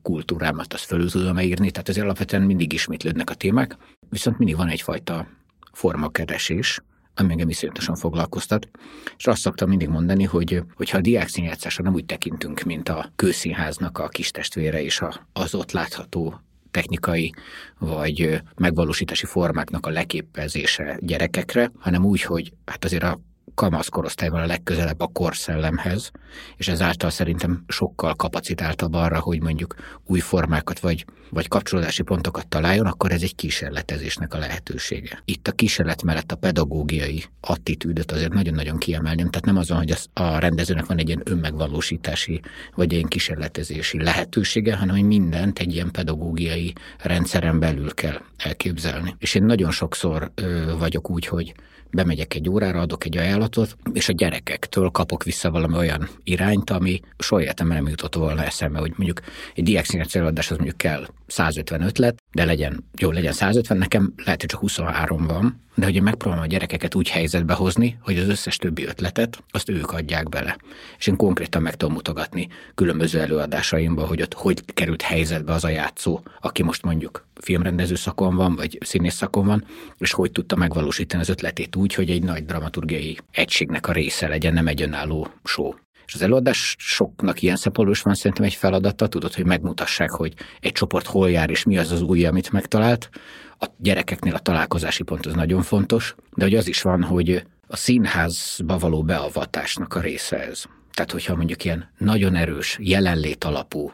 kultúrámat, 0.03 0.75
azt 0.75 0.85
fölül 0.85 1.11
tudom 1.11 1.39
írni, 1.39 1.71
tehát 1.71 1.89
azért 1.89 2.05
alapvetően 2.05 2.43
mindig 2.43 2.73
ismétlődnek 2.73 3.31
a 3.31 3.35
témák, 3.35 3.77
viszont 4.09 4.39
mindig 4.39 4.57
van 4.57 4.69
egyfajta 4.69 5.27
formakeresés, 5.73 6.81
ami 7.21 7.31
engem 7.31 7.49
iszonyatosan 7.49 7.97
foglalkoztat. 7.97 8.69
És 9.17 9.27
azt 9.27 9.41
szoktam 9.41 9.69
mindig 9.69 9.89
mondani, 9.89 10.25
hogy 10.25 10.63
hogyha 10.75 10.99
a 10.99 11.01
diák 11.01 11.29
színjátszásra 11.29 11.85
nem 11.85 11.95
úgy 11.95 12.05
tekintünk, 12.05 12.63
mint 12.63 12.89
a 12.89 13.13
kőszínháznak 13.17 13.99
a 13.99 14.09
kis 14.09 14.31
testvére 14.31 14.83
és 14.83 15.01
a, 15.01 15.27
az 15.33 15.55
ott 15.55 15.73
látható 15.73 16.41
technikai 16.71 17.35
vagy 17.79 18.43
megvalósítási 18.57 19.27
formáknak 19.27 19.87
a 19.87 19.91
leképezése 19.91 20.99
gyerekekre, 21.01 21.71
hanem 21.79 22.05
úgy, 22.05 22.23
hogy 22.23 22.53
hát 22.67 22.85
azért 22.85 23.03
a 23.03 23.21
kamasz 23.59 23.89
korosztályban 23.89 24.41
a 24.41 24.47
legközelebb 24.47 25.01
a 25.01 25.07
korszellemhez, 25.07 26.11
és 26.57 26.69
ezáltal 26.69 27.11
szerintem 27.11 27.65
sokkal 27.69 28.15
kapacitáltabb 28.15 28.95
arra, 28.95 29.21
hogy 29.21 29.43
mondjuk 29.43 29.75
új 30.05 30.19
formákat 30.19 30.79
vagy, 30.81 31.05
vagy 31.31 31.49
kapcsolódási 31.49 32.03
pontokat 32.03 32.49
találjon, 32.49 32.87
akkor 32.87 33.13
ez 33.13 33.23
egy 33.23 33.35
kísérletezésnek 33.35 34.35
a 34.35 34.39
lehetősége. 34.39 35.23
Itt 35.25 35.49
a 35.49 35.53
kísérlet 35.53 36.03
mellett 36.03 36.33
a 36.33 36.37
pedagógiai 36.37 37.25
attitűdöt 37.41 38.13
azért 38.13 38.33
nagyon-nagyon 38.33 38.79
kiemelném, 38.79 39.31
tehát 39.31 39.47
nem 39.47 39.57
azon, 39.57 39.77
hogy 39.77 39.91
az, 39.91 40.07
a 40.13 40.39
rendezőnek 40.39 40.87
van 40.87 40.99
egy 40.99 41.09
ilyen 41.09 41.23
önmegvalósítási 41.25 42.41
vagy 42.75 42.95
egy 42.95 43.09
kísérletezési 43.09 44.03
lehetősége, 44.03 44.77
hanem 44.77 44.95
hogy 44.95 45.07
mindent 45.07 45.59
egy 45.59 45.75
ilyen 45.75 45.91
pedagógiai 45.91 46.73
rendszeren 46.99 47.59
belül 47.59 47.95
kell 47.95 48.21
elképzelni. 48.37 49.15
És 49.19 49.35
én 49.35 49.45
nagyon 49.45 49.71
sokszor 49.71 50.31
ö, 50.35 50.77
vagyok 50.79 51.11
úgy, 51.11 51.27
hogy 51.27 51.55
bemegyek 51.91 52.35
egy 52.35 52.49
órára, 52.49 52.81
adok 52.81 53.05
egy 53.05 53.17
ajánlatot, 53.17 53.77
és 53.93 54.09
a 54.09 54.13
gyerekektől 54.13 54.91
kapok 54.91 55.25
vissza 55.25 55.51
valami 55.51 55.77
olyan 55.77 56.09
irányt, 56.25 56.71
ami 56.71 57.01
soha 57.19 57.43
életemben 57.43 57.77
nem 57.77 57.89
jutott 57.89 58.15
volna 58.15 58.45
eszembe, 58.45 58.79
hogy 58.79 58.93
mondjuk 58.97 59.21
egy 59.55 59.65
diákszínes 59.65 60.15
előadás 60.15 60.51
az 60.51 60.57
mondjuk 60.57 60.79
kell 60.79 61.07
150 61.27 61.81
ötlet, 61.83 62.23
de 62.39 62.45
legyen, 62.45 62.85
jó, 62.99 63.11
legyen 63.11 63.33
150, 63.33 63.79
nekem 63.79 64.13
lehet, 64.25 64.41
hogy 64.41 64.51
csak 64.51 64.61
23 64.61 65.27
van, 65.27 65.61
de 65.75 65.85
hogy 65.85 65.95
én 65.95 66.03
megpróbálom 66.03 66.45
a 66.45 66.47
gyerekeket 66.47 66.95
úgy 66.95 67.09
helyzetbe 67.09 67.55
hozni, 67.55 67.99
hogy 68.03 68.19
az 68.19 68.29
összes 68.29 68.57
többi 68.57 68.87
ötletet, 68.87 69.43
azt 69.51 69.69
ők 69.69 69.93
adják 69.93 70.29
bele. 70.29 70.57
És 70.99 71.07
én 71.07 71.17
konkrétan 71.17 71.63
meg 71.63 71.77
tudom 71.77 71.95
mutogatni 71.95 72.49
különböző 72.75 73.21
előadásaimban, 73.21 74.07
hogy 74.07 74.23
ott 74.23 74.35
hogy 74.35 74.65
került 74.65 75.03
helyzetbe 75.03 75.53
az 75.53 75.65
a 75.65 75.69
játszó, 75.69 76.21
aki 76.41 76.63
most 76.63 76.83
mondjuk 76.83 77.27
filmrendező 77.35 77.95
szakon 77.95 78.37
van, 78.37 78.57
vagy 78.57 78.79
színész 78.81 79.15
szakon 79.15 79.47
van, 79.47 79.65
és 79.99 80.13
hogy 80.13 80.33
tudta 80.33 80.57
megvalósítani 80.57 81.23
az 81.23 81.29
ötletét 81.29 81.77
úgy, 81.77 81.95
hogy 81.95 82.11
egy 82.11 82.23
nagy 82.23 82.45
dramaturgiai 82.45 83.19
egységnek 83.31 83.87
a 83.89 83.93
része 83.93 84.29
legyen, 84.29 84.53
nem 84.53 84.67
egy 84.67 84.83
önálló 84.83 85.29
show. 85.45 85.73
És 86.09 86.15
az 86.15 86.23
előadás 86.23 86.77
soknak 86.79 87.43
ilyen 87.43 87.57
szempontból 87.57 87.97
is 87.97 88.03
van 88.03 88.15
szerintem 88.15 88.45
egy 88.45 88.55
feladata, 88.55 89.07
tudod, 89.07 89.35
hogy 89.35 89.47
megmutassák, 89.47 90.11
hogy 90.11 90.35
egy 90.61 90.73
csoport 90.73 91.07
hol 91.07 91.31
jár, 91.31 91.51
és 91.51 91.65
mi 91.65 91.79
az 91.79 91.93
az 91.93 92.03
új, 92.03 92.25
amit 92.25 92.53
megtalált. 92.53 93.11
A 93.59 93.67
gyerekeknél 93.77 94.35
a 94.35 94.39
találkozási 94.39 95.03
pont 95.03 95.27
az 95.27 95.35
nagyon 95.35 95.63
fontos, 95.63 96.15
de 96.35 96.45
hogy 96.45 96.55
az 96.55 96.69
is 96.69 96.83
van, 96.83 97.03
hogy 97.03 97.43
a 97.67 97.77
színházba 97.77 98.79
való 98.79 99.03
beavatásnak 99.03 99.95
a 99.95 100.01
része 100.01 100.47
ez. 100.49 100.65
Tehát, 100.93 101.11
hogyha 101.11 101.37
mondjuk 101.37 101.65
ilyen 101.65 101.91
nagyon 101.99 102.35
erős, 102.35 102.79
jelenlét 102.81 103.45
alapú, 103.45 103.93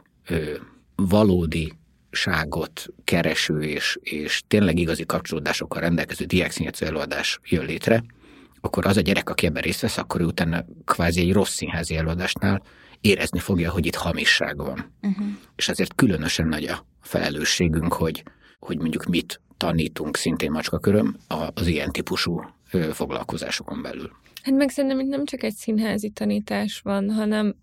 valódi 0.94 1.72
ságot 2.10 2.86
kereső 3.04 3.60
és, 3.60 3.98
és 4.02 4.42
tényleg 4.48 4.78
igazi 4.78 5.06
kapcsolódásokkal 5.06 5.80
rendelkező 5.80 6.24
diákszínjátszó 6.24 6.86
előadás 6.86 7.38
jön 7.44 7.64
létre, 7.64 8.04
akkor 8.64 8.86
az 8.86 8.96
a 8.96 9.00
gyerek, 9.00 9.30
aki 9.30 9.46
ebben 9.46 9.62
részt 9.62 9.80
vesz, 9.80 9.98
akkor 9.98 10.20
ő 10.20 10.24
utána 10.24 10.64
kvázi 10.84 11.20
egy 11.20 11.32
rossz 11.32 11.54
színházi 11.54 11.96
előadásnál 11.96 12.62
érezni 13.00 13.38
fogja, 13.38 13.70
hogy 13.70 13.86
itt 13.86 13.94
hamisság 13.94 14.56
van. 14.56 14.92
Uh-huh. 15.02 15.26
És 15.56 15.68
ezért 15.68 15.94
különösen 15.94 16.48
nagy 16.48 16.64
a 16.64 16.86
felelősségünk, 17.00 17.92
hogy, 17.92 18.22
hogy 18.58 18.78
mondjuk 18.78 19.04
mit 19.04 19.40
tanítunk 19.56 20.16
szintén 20.16 20.50
macskaköröm 20.50 21.16
az 21.54 21.66
ilyen 21.66 21.90
típusú 21.90 22.40
foglalkozásokon 22.92 23.82
belül. 23.82 24.10
Hát 24.42 24.54
meg 24.54 24.70
szerintem 24.70 25.00
itt 25.00 25.08
nem 25.08 25.24
csak 25.24 25.42
egy 25.42 25.54
színházi 25.54 26.10
tanítás 26.10 26.80
van, 26.80 27.10
hanem 27.10 27.54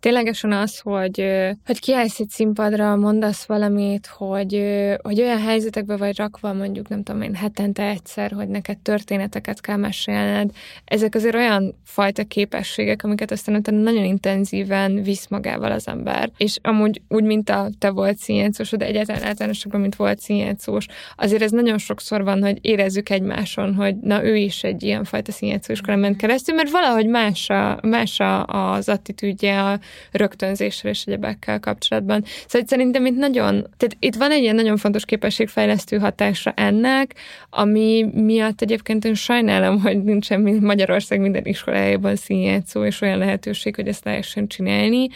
ténylegesen 0.00 0.52
az, 0.52 0.78
hogy, 0.78 1.24
hogy 1.66 1.80
kiállsz 1.80 2.20
egy 2.20 2.28
színpadra, 2.28 2.96
mondasz 2.96 3.44
valamit, 3.44 4.06
hogy, 4.06 4.64
hogy 5.02 5.20
olyan 5.20 5.40
helyzetekbe 5.40 5.96
vagy 5.96 6.16
rakva, 6.16 6.52
mondjuk 6.52 6.88
nem 6.88 7.02
tudom 7.02 7.22
én, 7.22 7.34
hetente 7.34 7.82
egyszer, 7.82 8.32
hogy 8.32 8.48
neked 8.48 8.78
történeteket 8.78 9.60
kell 9.60 9.76
mesélned. 9.76 10.50
Ezek 10.84 11.14
azért 11.14 11.34
olyan 11.34 11.74
fajta 11.84 12.24
képességek, 12.24 13.04
amiket 13.04 13.30
aztán 13.30 13.54
utána 13.54 13.80
nagyon 13.80 14.04
intenzíven 14.04 15.02
visz 15.02 15.28
magával 15.28 15.72
az 15.72 15.88
ember. 15.88 16.30
És 16.36 16.58
amúgy 16.62 17.02
úgy, 17.08 17.24
mint 17.24 17.50
a 17.50 17.68
te 17.78 17.90
volt 17.90 18.18
színjátszós, 18.18 18.70
de 18.70 18.86
egyáltalán 18.86 19.22
általánosabban, 19.22 19.80
mint 19.80 19.96
volt 19.96 20.20
színjátszós, 20.20 20.86
azért 21.16 21.42
ez 21.42 21.50
nagyon 21.50 21.78
sokszor 21.78 22.24
van, 22.24 22.42
hogy 22.42 22.58
érezzük 22.60 23.10
egymáson, 23.10 23.74
hogy 23.74 23.96
na 23.96 24.24
ő 24.24 24.36
is 24.36 24.62
egy 24.62 24.82
ilyen 24.82 25.04
fajta 25.04 25.32
színjátszós 25.32 25.80
ment 25.86 26.16
keresztül, 26.16 26.54
mert 26.54 26.70
valahogy 26.70 27.06
más, 27.06 27.50
a, 27.50 27.78
más 27.82 28.20
a, 28.20 28.44
az 28.44 28.88
attitűdje 28.88 29.62
a 29.62 29.78
rögtönzéssel 30.10 30.90
és 30.90 31.02
egyebekkel 31.06 31.60
kapcsolatban. 31.60 32.24
Szóval 32.46 32.66
szerintem 32.66 33.06
itt 33.06 33.16
nagyon, 33.16 33.54
tehát 33.76 33.96
itt 33.98 34.14
van 34.14 34.30
egy 34.30 34.42
ilyen 34.42 34.54
nagyon 34.54 34.76
fontos 34.76 35.04
képességfejlesztő 35.04 35.98
hatása 35.98 36.52
ennek, 36.56 37.14
ami 37.50 38.06
miatt 38.14 38.60
egyébként 38.60 39.04
én 39.04 39.14
sajnálom, 39.14 39.80
hogy 39.80 40.02
nincsen 40.02 40.40
Magyarország 40.60 41.20
minden 41.20 41.44
iskolájában 41.44 42.16
színjátszó, 42.16 42.84
és 42.84 43.00
olyan 43.00 43.18
lehetőség, 43.18 43.74
hogy 43.74 43.88
ezt 43.88 44.04
lehessen 44.04 44.46
csinálni 44.46 45.08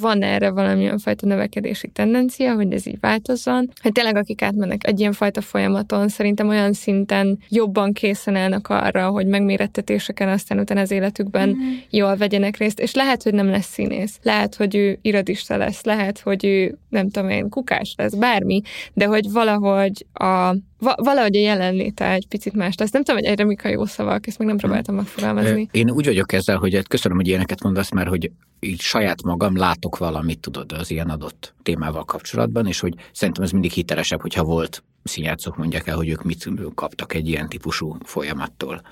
van 0.00 0.22
erre 0.22 0.50
valamilyen 0.50 0.98
fajta 0.98 1.26
növekedési 1.26 1.88
tendencia, 1.88 2.54
hogy 2.54 2.72
ez 2.72 2.86
így 2.86 3.00
változzon. 3.00 3.70
Hát 3.82 3.92
tényleg, 3.92 4.16
akik 4.16 4.42
átmennek 4.42 4.86
egy 4.86 5.00
ilyen 5.00 5.12
fajta 5.12 5.40
folyamaton, 5.40 6.08
szerintem 6.08 6.48
olyan 6.48 6.72
szinten 6.72 7.38
jobban 7.48 7.92
készen 7.92 8.36
állnak 8.36 8.68
arra, 8.68 9.08
hogy 9.08 9.26
megmérettetéseken 9.26 10.28
aztán 10.28 10.58
utána 10.58 10.80
az 10.80 10.90
életükben 10.90 11.48
mm-hmm. 11.48 11.72
jól 11.90 12.16
vegyenek 12.16 12.56
részt, 12.56 12.80
és 12.80 12.94
lehet, 12.94 13.22
hogy 13.22 13.34
nem 13.34 13.48
lesz 13.50 13.72
színész, 13.72 14.18
lehet, 14.22 14.54
hogy 14.54 14.74
ő 14.74 14.98
irodista 15.02 15.56
lesz, 15.56 15.84
lehet, 15.84 16.20
hogy 16.20 16.44
ő, 16.44 16.78
nem 16.88 17.10
tudom 17.10 17.28
én, 17.28 17.48
kukás 17.48 17.94
lesz, 17.96 18.14
bármi, 18.14 18.60
de 18.92 19.06
hogy 19.06 19.30
valahogy 19.30 20.06
a 20.12 20.54
valahogy 20.78 21.36
a 21.36 21.40
jelenléte 21.40 22.12
egy 22.12 22.26
picit 22.28 22.52
más 22.52 22.74
lesz. 22.76 22.90
Nem 22.90 23.02
tudom, 23.02 23.20
hogy 23.20 23.30
egyre 23.30 23.44
mik 23.44 23.64
a 23.64 23.68
jó 23.68 23.84
szavak, 23.84 24.26
ezt 24.26 24.38
még 24.38 24.48
nem 24.48 24.56
próbáltam 24.56 24.94
megfogalmazni. 24.94 25.68
Én 25.70 25.90
úgy 25.90 26.04
vagyok 26.04 26.32
ezzel, 26.32 26.56
hogy 26.56 26.86
köszönöm, 26.88 27.16
hogy 27.16 27.26
ilyeneket 27.26 27.62
mondasz, 27.62 27.90
mert 27.90 28.08
hogy 28.08 28.30
így 28.60 28.80
saját 28.80 29.22
magam 29.22 29.56
látok 29.56 29.98
valamit, 29.98 30.40
tudod, 30.40 30.72
az 30.72 30.90
ilyen 30.90 31.08
adott 31.08 31.54
témával 31.62 32.04
kapcsolatban, 32.04 32.66
és 32.66 32.80
hogy 32.80 32.94
szerintem 33.12 33.44
ez 33.44 33.50
mindig 33.50 33.70
hitelesebb, 33.70 34.20
hogyha 34.20 34.44
volt 34.44 34.82
színjátszók 35.02 35.56
mondják 35.56 35.86
el, 35.86 35.96
hogy 35.96 36.08
ők 36.08 36.22
mit 36.22 36.48
kaptak 36.74 37.14
egy 37.14 37.28
ilyen 37.28 37.48
típusú 37.48 37.96
folyamattól. 38.04 38.82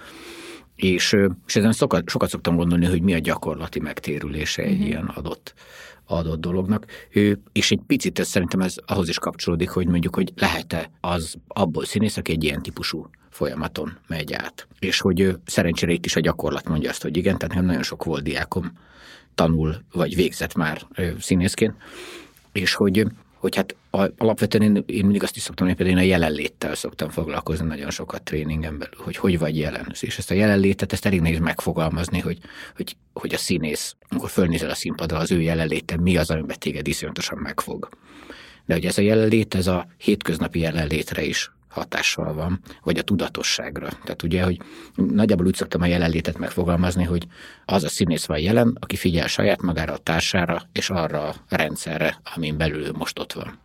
És, 0.77 1.17
és 1.47 1.57
ezen 1.57 1.73
sokat, 1.73 2.09
sokat 2.09 2.29
szoktam 2.29 2.57
gondolni, 2.57 2.87
hogy 2.87 3.03
mi 3.03 3.15
a 3.15 3.19
gyakorlati 3.19 3.81
megtérülése 3.81 4.63
egy 4.63 4.73
uh-huh. 4.73 4.87
ilyen 4.87 5.07
adott 5.07 5.55
adott 6.07 6.41
dolognak. 6.41 6.87
Ő, 7.11 7.41
és 7.53 7.71
egy 7.71 7.81
picit 7.87 8.19
ez 8.19 8.29
szerintem 8.29 8.61
ez 8.61 8.75
ahhoz 8.87 9.09
is 9.09 9.19
kapcsolódik, 9.19 9.69
hogy 9.69 9.87
mondjuk, 9.87 10.15
hogy 10.15 10.33
lehet-e 10.37 10.91
az 11.01 11.35
abból 11.47 11.85
színész, 11.85 12.17
aki 12.17 12.33
egy 12.33 12.45
ilyen 12.45 12.63
típusú 12.63 13.09
folyamaton 13.31 13.97
megy 14.07 14.33
át. 14.33 14.69
És 14.79 15.01
hogy 15.01 15.37
szerencsére 15.45 15.93
itt 15.93 16.05
is 16.05 16.17
a 16.17 16.21
gyakorlat 16.21 16.69
mondja 16.69 16.91
azt, 16.91 17.03
hogy 17.03 17.17
igen, 17.17 17.39
tehát 17.39 17.55
nem 17.55 17.65
nagyon 17.65 17.83
sok 17.83 18.05
volt 18.05 18.23
diákom 18.23 18.73
tanul, 19.35 19.75
vagy 19.93 20.15
végzett 20.15 20.55
már 20.55 20.83
színészként, 21.21 21.75
és 22.53 22.75
hogy 22.75 23.07
hogy 23.39 23.57
hát 23.57 23.77
alapvetően 24.17 24.63
én, 24.63 24.85
én 24.87 25.03
mindig 25.03 25.23
azt 25.23 25.37
is 25.37 25.43
szoktam, 25.43 25.67
hogy 25.67 25.77
például 25.77 25.99
én 25.99 26.05
a 26.05 26.09
jelenléttel 26.09 26.75
szoktam 26.75 27.11
foglalkozni 27.11 27.67
nagyon 27.67 27.91
sokat 27.91 28.23
tréningen 28.23 28.79
belül, 28.79 28.99
hogy 28.99 29.17
hogy 29.17 29.39
vagy 29.39 29.59
jelen. 29.59 29.87
És 30.01 30.19
ezt 30.19 30.31
a 30.31 30.35
jelenlétet, 30.35 30.93
ezt 30.93 31.07
elég 31.07 31.21
nehéz 31.21 31.39
megfogalmazni, 31.39 32.21
hogy, 32.21 32.39
hogy, 32.77 32.97
hogy 33.13 33.35
a 33.35 33.39
színész, 33.39 33.97
amikor 34.09 34.31
fölnézel 34.31 34.71
a 34.71 34.75
színpadra, 34.75 35.19
az 35.19 35.33
ő 35.33 35.41
jelenléte 35.41 35.97
mi 35.97 36.17
az, 36.17 36.31
amiben 36.31 36.59
téged 36.59 36.87
iszonyatosan 36.87 37.39
megfog. 37.39 37.89
De 38.65 38.75
hogy 38.75 38.85
ez 38.85 38.99
a 38.99 39.03
jelenlét, 39.03 39.55
ez 39.55 39.67
a 39.67 39.87
hétköznapi 39.97 40.59
jelenlétre 40.59 41.25
is 41.25 41.51
hatással 41.77 42.35
van, 42.35 42.61
vagy 42.83 42.99
a 42.99 43.03
tudatosságra. 43.03 43.89
Tehát 43.89 44.23
ugye, 44.23 44.43
hogy 44.43 44.61
nagyjából 44.95 45.47
úgy 45.47 45.55
szoktam 45.55 45.83
a 45.83 45.87
jelenlétet 45.87 46.39
megfogalmazni, 46.39 47.05
hogy 47.05 47.27
az 47.65 47.85
a 47.85 47.89
színész 47.89 48.25
van 48.25 48.39
jelen, 48.39 48.77
aki 48.81 48.97
figyel 48.97 49.27
saját 49.27 49.63
magára, 49.63 49.93
a 49.93 49.99
társára, 49.99 50.63
és 50.73 50.91
arra 50.91 51.29
a 51.29 51.35
rendszerre, 51.49 52.21
amin 52.35 52.57
belül 52.57 52.93
most 52.93 53.19
ott 53.19 53.33
van. 53.33 53.59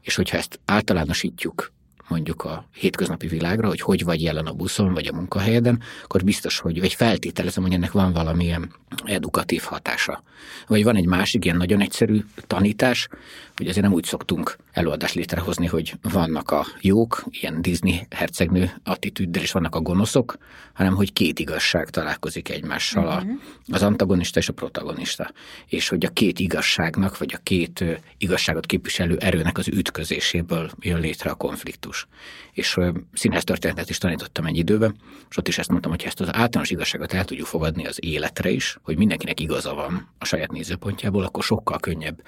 És 0.00 0.14
hogyha 0.14 0.36
ezt 0.36 0.60
általánosítjuk 0.64 1.72
mondjuk 2.08 2.44
a 2.44 2.68
hétköznapi 2.72 3.26
világra, 3.26 3.68
hogy 3.68 3.80
hogy 3.80 4.04
vagy 4.04 4.22
jelen 4.22 4.46
a 4.46 4.52
buszon, 4.52 4.92
vagy 4.92 5.06
a 5.06 5.12
munkahelyeden, 5.12 5.82
akkor 6.04 6.24
biztos, 6.24 6.58
hogy, 6.58 6.80
vagy 6.80 6.92
feltételezem, 6.92 7.62
hogy 7.62 7.72
ennek 7.72 7.92
van 7.92 8.12
valamilyen 8.12 8.72
edukatív 9.04 9.62
hatása. 9.62 10.22
Vagy 10.66 10.84
van 10.84 10.96
egy 10.96 11.06
másik 11.06 11.44
ilyen 11.44 11.56
nagyon 11.56 11.80
egyszerű 11.80 12.24
tanítás, 12.46 13.08
hogy 13.56 13.68
azért 13.68 13.84
nem 13.84 13.94
úgy 13.94 14.04
szoktunk 14.04 14.56
előadást 14.76 15.14
létrehozni, 15.14 15.66
hogy 15.66 15.94
vannak 16.02 16.50
a 16.50 16.66
jók, 16.80 17.24
ilyen 17.30 17.62
Disney 17.62 18.06
hercegnő 18.10 18.70
attitűddel, 18.84 19.42
és 19.42 19.52
vannak 19.52 19.74
a 19.74 19.80
gonoszok, 19.80 20.36
hanem 20.72 20.94
hogy 20.94 21.12
két 21.12 21.38
igazság 21.38 21.90
találkozik 21.90 22.48
egymással, 22.48 23.16
uh-huh. 23.16 23.38
az 23.68 23.82
antagonista 23.82 24.38
és 24.38 24.48
a 24.48 24.52
protagonista. 24.52 25.30
És 25.66 25.88
hogy 25.88 26.04
a 26.04 26.08
két 26.08 26.38
igazságnak, 26.38 27.18
vagy 27.18 27.32
a 27.34 27.40
két 27.42 27.84
igazságot 28.18 28.66
képviselő 28.66 29.16
erőnek 29.16 29.58
az 29.58 29.68
ütközéséből 29.68 30.70
jön 30.80 31.00
létre 31.00 31.30
a 31.30 31.34
konfliktus. 31.34 32.06
És 32.52 32.76
színház 33.12 33.44
történetet 33.44 33.90
is 33.90 33.98
tanítottam 33.98 34.44
egy 34.44 34.56
időben, 34.56 34.96
és 35.30 35.36
ott 35.36 35.48
is 35.48 35.58
ezt 35.58 35.68
mondtam, 35.68 35.90
hogy 35.90 36.04
ezt 36.04 36.20
az 36.20 36.28
általános 36.32 36.70
igazságot 36.70 37.12
el 37.12 37.24
tudjuk 37.24 37.46
fogadni 37.46 37.86
az 37.86 37.98
életre 38.04 38.50
is, 38.50 38.78
hogy 38.82 38.96
mindenkinek 38.96 39.40
igaza 39.40 39.74
van 39.74 40.08
a 40.18 40.24
saját 40.24 40.52
nézőpontjából, 40.52 41.24
akkor 41.24 41.42
sokkal 41.42 41.78
könnyebb 41.78 42.22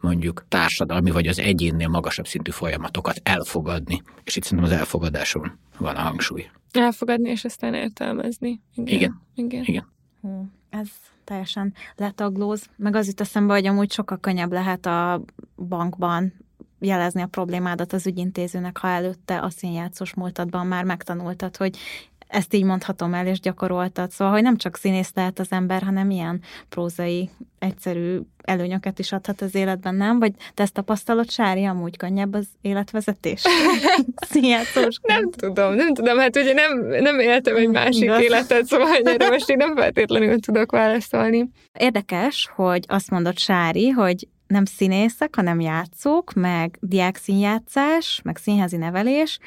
mondjuk 0.00 0.44
társadalmi 0.48 1.10
vagy 1.10 1.26
az 1.26 1.38
egyénnél 1.38 1.90
magasabb 1.92 2.26
szintű 2.26 2.50
folyamatokat 2.50 3.20
elfogadni. 3.22 4.02
És 4.24 4.36
itt 4.36 4.42
szerintem 4.42 4.72
az 4.72 4.78
elfogadáson 4.78 5.58
van 5.78 5.96
a 5.96 6.00
hangsúly. 6.00 6.50
Elfogadni 6.72 7.30
és 7.30 7.44
aztán 7.44 7.74
értelmezni. 7.74 8.60
Igen. 8.74 8.86
Igen. 8.86 9.20
Igen. 9.34 9.64
Igen. 9.64 9.92
Hú, 10.20 10.46
ez 10.70 10.88
teljesen 11.24 11.74
letaglóz. 11.96 12.66
Meg 12.76 12.96
az 12.96 13.06
jut 13.06 13.20
eszembe, 13.20 13.52
hogy 13.52 13.66
amúgy 13.66 13.92
sokkal 13.92 14.18
könnyebb 14.18 14.52
lehet 14.52 14.86
a 14.86 15.22
bankban 15.56 16.32
jelezni 16.78 17.22
a 17.22 17.26
problémádat 17.26 17.92
az 17.92 18.06
ügyintézőnek, 18.06 18.76
ha 18.76 18.88
előtte 18.88 19.40
a 19.40 19.50
színjátszós 19.50 20.14
múltadban 20.14 20.66
már 20.66 20.84
megtanultad, 20.84 21.56
hogy 21.56 21.76
ezt 22.32 22.54
így 22.54 22.64
mondhatom 22.64 23.14
el, 23.14 23.26
és 23.26 23.40
gyakoroltad. 23.40 24.10
Szóval, 24.10 24.32
hogy 24.32 24.42
nem 24.42 24.56
csak 24.56 24.76
színész 24.76 25.10
lehet 25.14 25.38
az 25.38 25.46
ember, 25.50 25.82
hanem 25.82 26.10
ilyen 26.10 26.40
prózai, 26.68 27.30
egyszerű 27.58 28.18
előnyöket 28.42 28.98
is 28.98 29.12
adhat 29.12 29.40
az 29.40 29.54
életben, 29.54 29.94
nem? 29.94 30.18
Vagy 30.18 30.32
te 30.54 30.62
ezt 30.62 30.72
tapasztalod, 30.72 31.30
Sári, 31.30 31.64
amúgy 31.64 31.96
könnyebb 31.96 32.34
az 32.34 32.46
életvezetés? 32.60 33.42
Színjátszós. 34.30 34.96
Nem 35.02 35.30
tudom, 35.30 35.74
nem 35.74 35.94
tudom, 35.94 36.18
hát 36.18 36.36
ugye 36.36 36.52
nem, 36.52 36.86
nem 37.02 37.18
éltem 37.18 37.56
egy 37.56 37.68
másik 37.68 38.02
Igaz. 38.02 38.20
életet, 38.20 38.66
szóval 38.66 38.88
erre 39.04 39.28
most 39.28 39.50
én 39.50 39.56
nem 39.56 39.76
feltétlenül 39.76 40.40
tudok 40.40 40.70
válaszolni. 40.70 41.50
Érdekes, 41.78 42.50
hogy 42.54 42.84
azt 42.88 43.10
mondott 43.10 43.38
Sári, 43.38 43.88
hogy 43.88 44.28
nem 44.46 44.64
színészek, 44.64 45.34
hanem 45.34 45.60
játszók, 45.60 46.32
meg 46.32 46.78
diákszínjátszás, 46.80 48.20
meg 48.24 48.36
színházi 48.36 48.76
nevelés, 48.76 49.38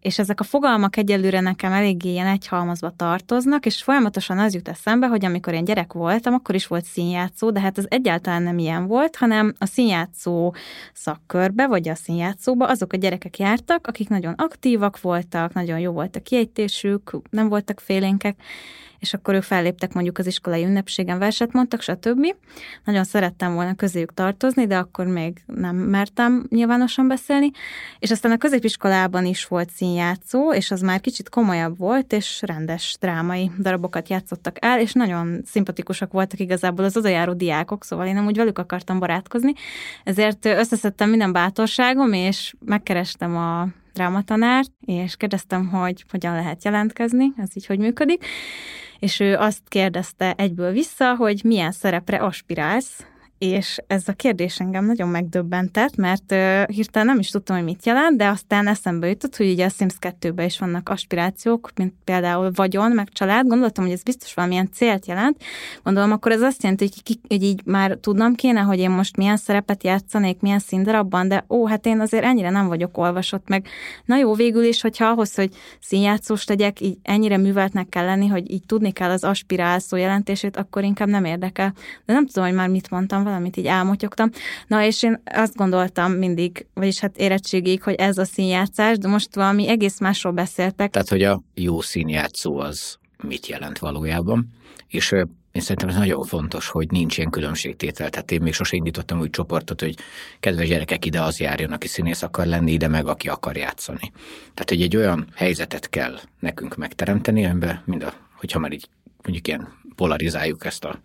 és 0.00 0.18
ezek 0.18 0.40
a 0.40 0.44
fogalmak 0.44 0.96
egyelőre 0.96 1.40
nekem 1.40 1.72
eléggé 1.72 2.10
ilyen 2.10 2.26
egyhalmazba 2.26 2.90
tartoznak, 2.96 3.66
és 3.66 3.82
folyamatosan 3.82 4.38
az 4.38 4.54
jut 4.54 4.68
eszembe, 4.68 5.06
hogy 5.06 5.24
amikor 5.24 5.52
én 5.52 5.64
gyerek 5.64 5.92
voltam, 5.92 6.34
akkor 6.34 6.54
is 6.54 6.66
volt 6.66 6.84
színjátszó, 6.84 7.50
de 7.50 7.60
hát 7.60 7.78
ez 7.78 7.84
egyáltalán 7.88 8.42
nem 8.42 8.58
ilyen 8.58 8.86
volt, 8.86 9.16
hanem 9.16 9.54
a 9.58 9.66
színjátszó 9.66 10.54
szakkörbe, 10.92 11.66
vagy 11.66 11.88
a 11.88 11.94
színjátszóba 11.94 12.66
azok 12.66 12.92
a 12.92 12.96
gyerekek 12.96 13.38
jártak, 13.38 13.86
akik 13.86 14.08
nagyon 14.08 14.34
aktívak 14.36 15.00
voltak, 15.00 15.52
nagyon 15.52 15.78
jó 15.78 15.92
volt 15.92 16.16
a 16.16 16.20
kiejtésük, 16.20 17.20
nem 17.30 17.48
voltak 17.48 17.80
félénkek, 17.80 18.36
és 19.00 19.14
akkor 19.14 19.34
ők 19.34 19.42
felléptek 19.42 19.92
mondjuk 19.92 20.18
az 20.18 20.26
iskolai 20.26 20.64
ünnepségen, 20.64 21.18
verset 21.18 21.52
mondtak, 21.52 21.80
stb. 21.80 22.34
Nagyon 22.84 23.04
szerettem 23.04 23.54
volna 23.54 23.74
közéjük 23.74 24.14
tartozni, 24.14 24.66
de 24.66 24.76
akkor 24.76 25.06
még 25.06 25.42
nem 25.46 25.76
mertem 25.76 26.46
nyilvánosan 26.48 27.08
beszélni. 27.08 27.50
És 27.98 28.10
aztán 28.10 28.32
a 28.32 28.36
középiskolában 28.36 29.24
is 29.24 29.46
volt 29.46 29.70
színjátszó, 29.70 30.52
és 30.52 30.70
az 30.70 30.80
már 30.80 31.00
kicsit 31.00 31.28
komolyabb 31.28 31.78
volt, 31.78 32.12
és 32.12 32.42
rendes 32.46 32.96
drámai 33.00 33.50
darabokat 33.58 34.08
játszottak 34.08 34.56
el, 34.60 34.80
és 34.80 34.92
nagyon 34.92 35.42
szimpatikusak 35.46 36.12
voltak 36.12 36.40
igazából 36.40 36.84
az 36.84 36.96
odajáró 36.96 37.32
diákok, 37.32 37.84
szóval 37.84 38.06
én 38.06 38.14
nem 38.14 38.26
úgy 38.26 38.36
velük 38.36 38.58
akartam 38.58 38.98
barátkozni. 38.98 39.52
Ezért 40.04 40.44
összeszedtem 40.44 41.10
minden 41.10 41.32
bátorságom, 41.32 42.12
és 42.12 42.54
megkerestem 42.64 43.36
a 43.36 43.68
drámatanárt, 43.92 44.70
és 44.84 45.16
kérdeztem, 45.16 45.68
hogy 45.68 46.04
hogyan 46.10 46.34
lehet 46.34 46.64
jelentkezni, 46.64 47.32
ez 47.36 47.48
így 47.54 47.66
hogy 47.66 47.78
működik 47.78 48.24
és 49.00 49.20
ő 49.20 49.36
azt 49.36 49.62
kérdezte 49.68 50.34
egyből 50.36 50.72
vissza, 50.72 51.14
hogy 51.14 51.40
milyen 51.44 51.72
szerepre 51.72 52.16
aspirálsz, 52.16 53.04
és 53.40 53.78
ez 53.86 54.02
a 54.06 54.12
kérdés 54.12 54.60
engem 54.60 54.84
nagyon 54.84 55.08
megdöbbentett, 55.08 55.96
mert 55.96 56.32
uh, 56.32 56.64
hirtelen 56.66 57.08
nem 57.08 57.18
is 57.18 57.30
tudtam, 57.30 57.56
hogy 57.56 57.64
mit 57.64 57.86
jelent, 57.86 58.16
de 58.16 58.28
aztán 58.28 58.66
eszembe 58.66 59.08
jutott, 59.08 59.36
hogy 59.36 59.50
ugye 59.50 59.64
a 59.64 59.68
Sims 59.68 59.94
2-ben 60.00 60.46
is 60.46 60.58
vannak 60.58 60.88
aspirációk, 60.88 61.70
mint 61.76 61.94
például 62.04 62.50
vagyon, 62.54 62.92
meg 62.92 63.08
család. 63.08 63.46
Gondoltam, 63.46 63.84
hogy 63.84 63.92
ez 63.92 64.02
biztos 64.02 64.34
valamilyen 64.34 64.68
célt 64.72 65.06
jelent. 65.06 65.42
Gondolom, 65.82 66.12
akkor 66.12 66.32
ez 66.32 66.40
azt 66.40 66.62
jelenti, 66.62 66.84
hogy, 66.84 67.02
ki, 67.02 67.20
hogy 67.28 67.42
így 67.42 67.60
már 67.64 67.96
tudnom 68.00 68.34
kéne, 68.34 68.60
hogy 68.60 68.78
én 68.78 68.90
most 68.90 69.16
milyen 69.16 69.36
szerepet 69.36 69.84
játszanék, 69.84 70.40
milyen 70.40 70.58
színdarabban, 70.58 71.28
de 71.28 71.44
ó, 71.48 71.66
hát 71.66 71.86
én 71.86 72.00
azért 72.00 72.24
ennyire 72.24 72.50
nem 72.50 72.66
vagyok 72.66 72.98
olvasott 72.98 73.48
meg. 73.48 73.66
Na 74.04 74.16
jó, 74.16 74.34
végül 74.34 74.64
is, 74.64 74.80
hogyha 74.80 75.06
ahhoz, 75.06 75.34
hogy 75.34 75.54
színjátszós 75.80 76.46
legyek, 76.46 76.80
így 76.80 76.98
ennyire 77.02 77.36
műveltnek 77.36 77.88
kell 77.88 78.04
lenni, 78.04 78.26
hogy 78.26 78.50
így 78.50 78.66
tudni 78.66 78.92
kell 78.92 79.10
az 79.10 79.24
aspirál 79.24 79.78
szó 79.78 79.96
jelentését, 79.96 80.56
akkor 80.56 80.84
inkább 80.84 81.08
nem 81.08 81.24
érdekel. 81.24 81.72
De 82.06 82.12
nem 82.12 82.26
tudom, 82.26 82.44
hogy 82.44 82.56
már 82.56 82.68
mit 82.68 82.90
mondtam 82.90 83.28
valamit 83.30 83.56
így 83.56 83.66
álmotyogtam. 83.66 84.30
Na, 84.66 84.84
és 84.84 85.02
én 85.02 85.22
azt 85.24 85.56
gondoltam 85.56 86.12
mindig, 86.12 86.66
vagyis 86.74 86.98
hát 87.00 87.16
érettségig, 87.16 87.82
hogy 87.82 87.94
ez 87.94 88.18
a 88.18 88.24
színjátszás, 88.24 88.98
de 88.98 89.08
most 89.08 89.34
valami 89.34 89.68
egész 89.68 90.00
másról 90.00 90.32
beszéltek. 90.32 90.90
Tehát, 90.90 91.08
hogy 91.08 91.22
a 91.22 91.42
jó 91.54 91.80
színjátszó 91.80 92.58
az 92.58 92.98
mit 93.22 93.46
jelent 93.46 93.78
valójában, 93.78 94.48
és 94.88 95.12
én 95.52 95.62
szerintem 95.62 95.88
ez 95.88 95.96
nagyon 95.96 96.24
fontos, 96.24 96.68
hogy 96.68 96.90
nincs 96.90 97.18
ilyen 97.18 97.30
különbségtétel. 97.30 98.10
Tehát 98.10 98.30
én 98.30 98.42
még 98.42 98.52
sose 98.52 98.76
indítottam 98.76 99.20
úgy 99.20 99.30
csoportot, 99.30 99.80
hogy 99.80 99.96
kedves 100.40 100.68
gyerekek 100.68 101.04
ide 101.04 101.22
az 101.22 101.40
járjon, 101.40 101.72
aki 101.72 101.88
színész 101.88 102.22
akar 102.22 102.46
lenni, 102.46 102.72
ide 102.72 102.88
meg 102.88 103.06
aki 103.06 103.28
akar 103.28 103.56
játszani. 103.56 104.12
Tehát, 104.54 104.68
hogy 104.68 104.82
egy 104.82 104.96
olyan 104.96 105.26
helyzetet 105.34 105.88
kell 105.88 106.18
nekünk 106.38 106.76
megteremteni, 106.76 107.44
amiben 107.44 107.82
mind 107.84 108.02
a, 108.02 108.14
hogyha 108.34 108.58
már 108.58 108.72
így 108.72 108.88
mondjuk 109.22 109.48
ilyen 109.48 109.68
polarizáljuk 109.96 110.64
ezt 110.64 110.84
a 110.84 111.00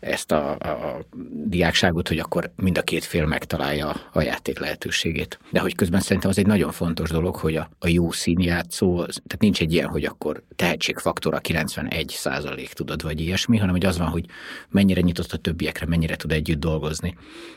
ezt 0.00 0.32
a, 0.32 0.50
a 0.50 1.06
diákságot, 1.44 2.08
hogy 2.08 2.18
akkor 2.18 2.52
mind 2.56 2.78
a 2.78 2.82
két 2.82 3.04
fél 3.04 3.26
megtalálja 3.26 3.94
a 4.12 4.22
játék 4.22 4.58
lehetőségét. 4.58 5.38
De 5.50 5.60
hogy 5.60 5.74
közben 5.74 6.00
szerintem 6.00 6.30
az 6.30 6.38
egy 6.38 6.46
nagyon 6.46 6.72
fontos 6.72 7.10
dolog, 7.10 7.36
hogy 7.36 7.56
a, 7.56 7.70
a 7.78 7.88
jó 7.88 8.10
színjátszó, 8.10 8.96
tehát 8.96 9.38
nincs 9.38 9.60
egy 9.60 9.72
ilyen, 9.72 9.88
hogy 9.88 10.04
akkor 10.04 10.42
tehetségfaktora 10.56 11.38
91 11.38 12.08
százalék 12.08 12.72
tudod, 12.72 13.02
vagy 13.02 13.20
ilyesmi, 13.20 13.56
hanem 13.56 13.74
hogy 13.74 13.86
az 13.86 13.98
van, 13.98 14.08
hogy 14.08 14.24
mennyire 14.68 15.00
nyitott 15.00 15.32
a 15.32 15.36
többiekre, 15.36 15.86
mennyire 15.86 16.16
tud 16.16 16.32
együtt 16.32 16.60
dolgozni, 16.60 17.16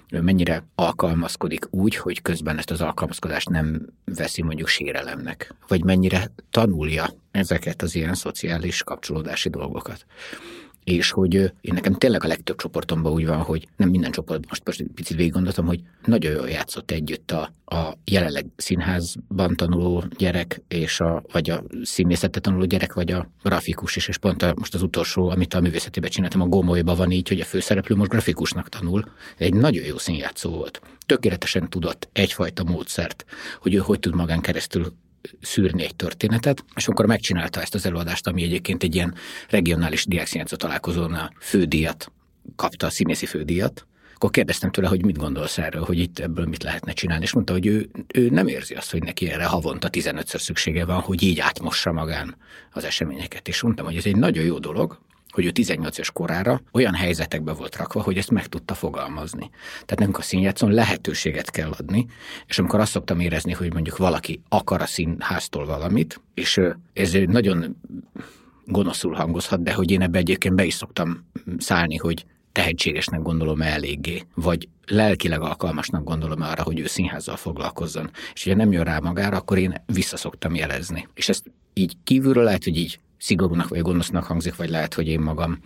mennyire 0.10 0.64
alkalmazkodik 0.76 1.68
úgy, 1.70 1.96
hogy 1.96 2.22
közben 2.22 2.58
ezt 2.58 2.72
az 2.72 2.82
alkalmazkodást 2.82 3.50
nem 3.50 3.86
veszi 4.06 4.42
mondjuk 4.42 4.68
sérelemnek, 4.68 5.56
vagy 5.68 5.84
mennyire 5.84 6.32
tanulja 6.52 7.10
ezeket 7.32 7.82
az 7.82 7.96
ilyen 7.96 8.14
szociális 8.14 8.84
kapcsolódási 8.84 9.50
dolgokat 9.50 10.06
és 10.92 11.12
hogy 11.12 11.34
én 11.62 11.74
nekem 11.74 11.94
tényleg 11.94 12.24
a 12.24 12.28
legtöbb 12.28 12.58
csoportomban 12.58 13.12
úgy 13.12 13.26
van, 13.26 13.42
hogy 13.42 13.68
nem 13.76 13.90
minden 13.90 14.12
csoport, 14.12 14.50
most, 14.50 14.66
most 14.66 14.80
egy 14.80 14.88
picit 14.96 15.18
végig 15.18 15.32
gondoltam, 15.32 15.66
hogy 15.66 15.82
nagyon 16.06 16.32
jól 16.32 16.50
játszott 16.50 16.92
együtt 16.92 17.32
a, 17.32 17.54
a 17.66 17.98
jelenleg 18.06 18.46
színházban 18.56 19.56
tanuló 19.56 20.04
gyerek, 20.18 20.62
és 20.68 21.00
a, 21.00 21.24
vagy 21.32 21.50
a 21.50 21.64
színészetet 21.84 22.44
tanuló 22.44 22.66
gyerek, 22.66 22.94
vagy 22.94 23.12
a 23.12 23.30
grafikus 23.44 23.96
is, 23.96 24.08
és 24.08 24.18
pont 24.18 24.42
a, 24.44 24.54
most 24.56 24.74
az 24.74 24.82
utolsó, 24.82 25.30
amit 25.30 25.54
a 25.54 25.62
művészetében 25.62 26.10
csináltam, 26.10 26.42
a 26.42 26.48
Gomolyban 26.48 26.96
van 26.96 27.12
így, 27.12 27.28
hogy 27.28 27.40
a 27.40 27.46
főszereplő 27.46 27.96
most 27.96 28.10
grafikusnak 28.10 28.70
tanul. 28.70 29.04
Egy 29.38 29.54
nagyon 29.54 29.86
jó 29.86 29.98
színjátszó 29.98 30.50
volt. 30.50 30.82
Tökéletesen 31.06 31.70
tudott 31.70 32.10
egyfajta 32.14 32.64
módszert, 32.64 33.26
hogy 33.62 33.74
ő 33.74 33.78
hogy 33.78 34.00
tud 34.00 34.16
magán 34.16 34.42
keresztül 34.42 34.94
szűrni 35.42 35.84
egy 35.84 35.96
történetet, 35.96 36.66
és 36.76 36.88
akkor 36.88 37.06
megcsinálta 37.06 37.62
ezt 37.62 37.76
az 37.76 37.86
előadást, 37.86 38.28
ami 38.28 38.44
egyébként 38.44 38.84
egy 38.84 38.96
ilyen 38.96 39.16
regionális 39.50 40.06
diákszínjátszó 40.06 40.56
találkozón 40.56 41.14
a 41.14 41.32
fődíjat 41.40 42.12
kapta, 42.56 42.86
a 42.86 42.90
színészi 42.90 43.26
fődíjat, 43.26 43.88
akkor 44.20 44.32
kérdeztem 44.32 44.72
tőle, 44.72 44.88
hogy 44.88 45.06
mit 45.06 45.18
gondolsz 45.18 45.58
erről, 45.58 45.84
hogy 45.84 46.00
itt 46.00 46.20
ebből 46.20 46.46
mit 46.46 46.64
lehetne 46.64 46.94
csinálni, 46.94 47.24
és 47.24 47.34
mondta, 47.34 47.54
hogy 47.54 47.66
ő, 47.66 47.90
ő 48.14 48.30
nem 48.30 48.48
érzi 48.48 48.74
azt, 48.74 48.92
hogy 48.92 49.04
neki 49.04 49.30
erre 49.30 49.46
havonta 49.46 49.90
15-ször 49.92 50.40
szüksége 50.40 50.86
van, 50.86 51.00
hogy 51.00 51.24
így 51.24 51.40
átmossa 51.40 51.92
magán 51.92 52.36
az 52.72 52.84
eseményeket. 52.84 53.48
És 53.48 53.62
mondtam, 53.62 53.86
hogy 53.86 53.96
ez 53.96 54.06
egy 54.06 54.16
nagyon 54.16 54.44
jó 54.44 54.58
dolog, 54.60 55.00
hogy 55.32 55.46
ő 55.46 55.52
18 55.52 55.96
éves 55.98 56.12
korára 56.12 56.62
olyan 56.72 56.94
helyzetekbe 56.94 57.52
volt 57.52 57.76
rakva, 57.76 58.02
hogy 58.02 58.18
ezt 58.18 58.32
meg 58.32 58.48
tudta 58.48 58.74
fogalmazni. 58.74 59.50
Tehát 59.72 59.98
nekünk 59.98 60.18
a 60.18 60.22
színjátszón 60.22 60.72
lehetőséget 60.72 61.50
kell 61.50 61.72
adni, 61.72 62.06
és 62.48 62.60
amikor 62.60 62.80
azt 62.80 62.92
szoktam 62.92 63.20
érezni, 63.20 63.52
hogy 63.52 63.74
mondjuk 63.74 63.98
valaki 63.98 64.42
akar 64.50 64.82
a 64.82 64.86
színháztól 64.86 65.66
valamit, 65.66 66.22
és 66.34 66.60
ez 66.94 67.14
nagyon 67.26 67.76
gonoszul 68.66 69.14
hangozhat, 69.14 69.64
de 69.64 69.74
hogy 69.74 69.92
én 69.92 70.02
ebbe 70.02 70.18
egyébként 70.18 70.56
be 70.56 70.64
is 70.64 70.74
szoktam 70.74 71.26
szállni, 71.58 71.96
hogy 71.96 72.26
tehetségesnek 72.52 73.22
gondolom 73.22 73.62
eléggé, 73.62 74.24
vagy 74.36 74.68
lelkileg 74.86 75.42
alkalmasnak 75.42 76.04
gondolom 76.04 76.42
arra, 76.42 76.64
hogy 76.64 76.80
ő 76.80 76.86
színházzal 76.86 77.36
foglalkozzon. 77.36 78.10
És 78.34 78.46
ugye 78.46 78.56
nem 78.56 78.72
jön 78.72 78.84
rá 78.84 79.00
magára, 79.00 79.38
akkor 79.38 79.58
én 79.58 79.82
visszaszoktam 79.86 80.56
jelezni. 80.56 81.08
És 81.14 81.30
ezt 81.30 81.52
így 81.74 81.94
kívülről 82.04 82.44
lehet, 82.44 82.64
hogy 82.64 82.78
így 82.78 83.00
szigorúnak 83.20 83.68
vagy 83.68 83.82
gonosznak 83.82 84.24
hangzik, 84.24 84.56
vagy 84.56 84.70
lehet, 84.70 84.94
hogy 84.94 85.08
én 85.08 85.20
magam 85.20 85.60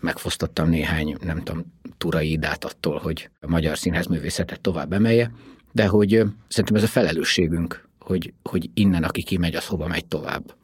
megfosztottam 0.00 0.68
néhány, 0.68 1.16
nem 1.20 1.42
tudom, 1.42 1.64
turai 1.98 2.30
idát 2.30 2.64
attól, 2.64 2.98
hogy 2.98 3.30
a 3.40 3.48
magyar 3.48 3.78
színházművészetet 3.78 4.60
tovább 4.60 4.92
emelje, 4.92 5.32
de 5.72 5.86
hogy 5.86 6.22
szerintem 6.48 6.76
ez 6.76 6.82
a 6.82 6.86
felelősségünk, 6.86 7.88
hogy, 7.98 8.32
hogy 8.42 8.70
innen, 8.74 9.04
aki 9.04 9.22
kimegy, 9.22 9.54
az 9.54 9.66
hova 9.66 9.86
megy 9.86 10.06
tovább. 10.06 10.54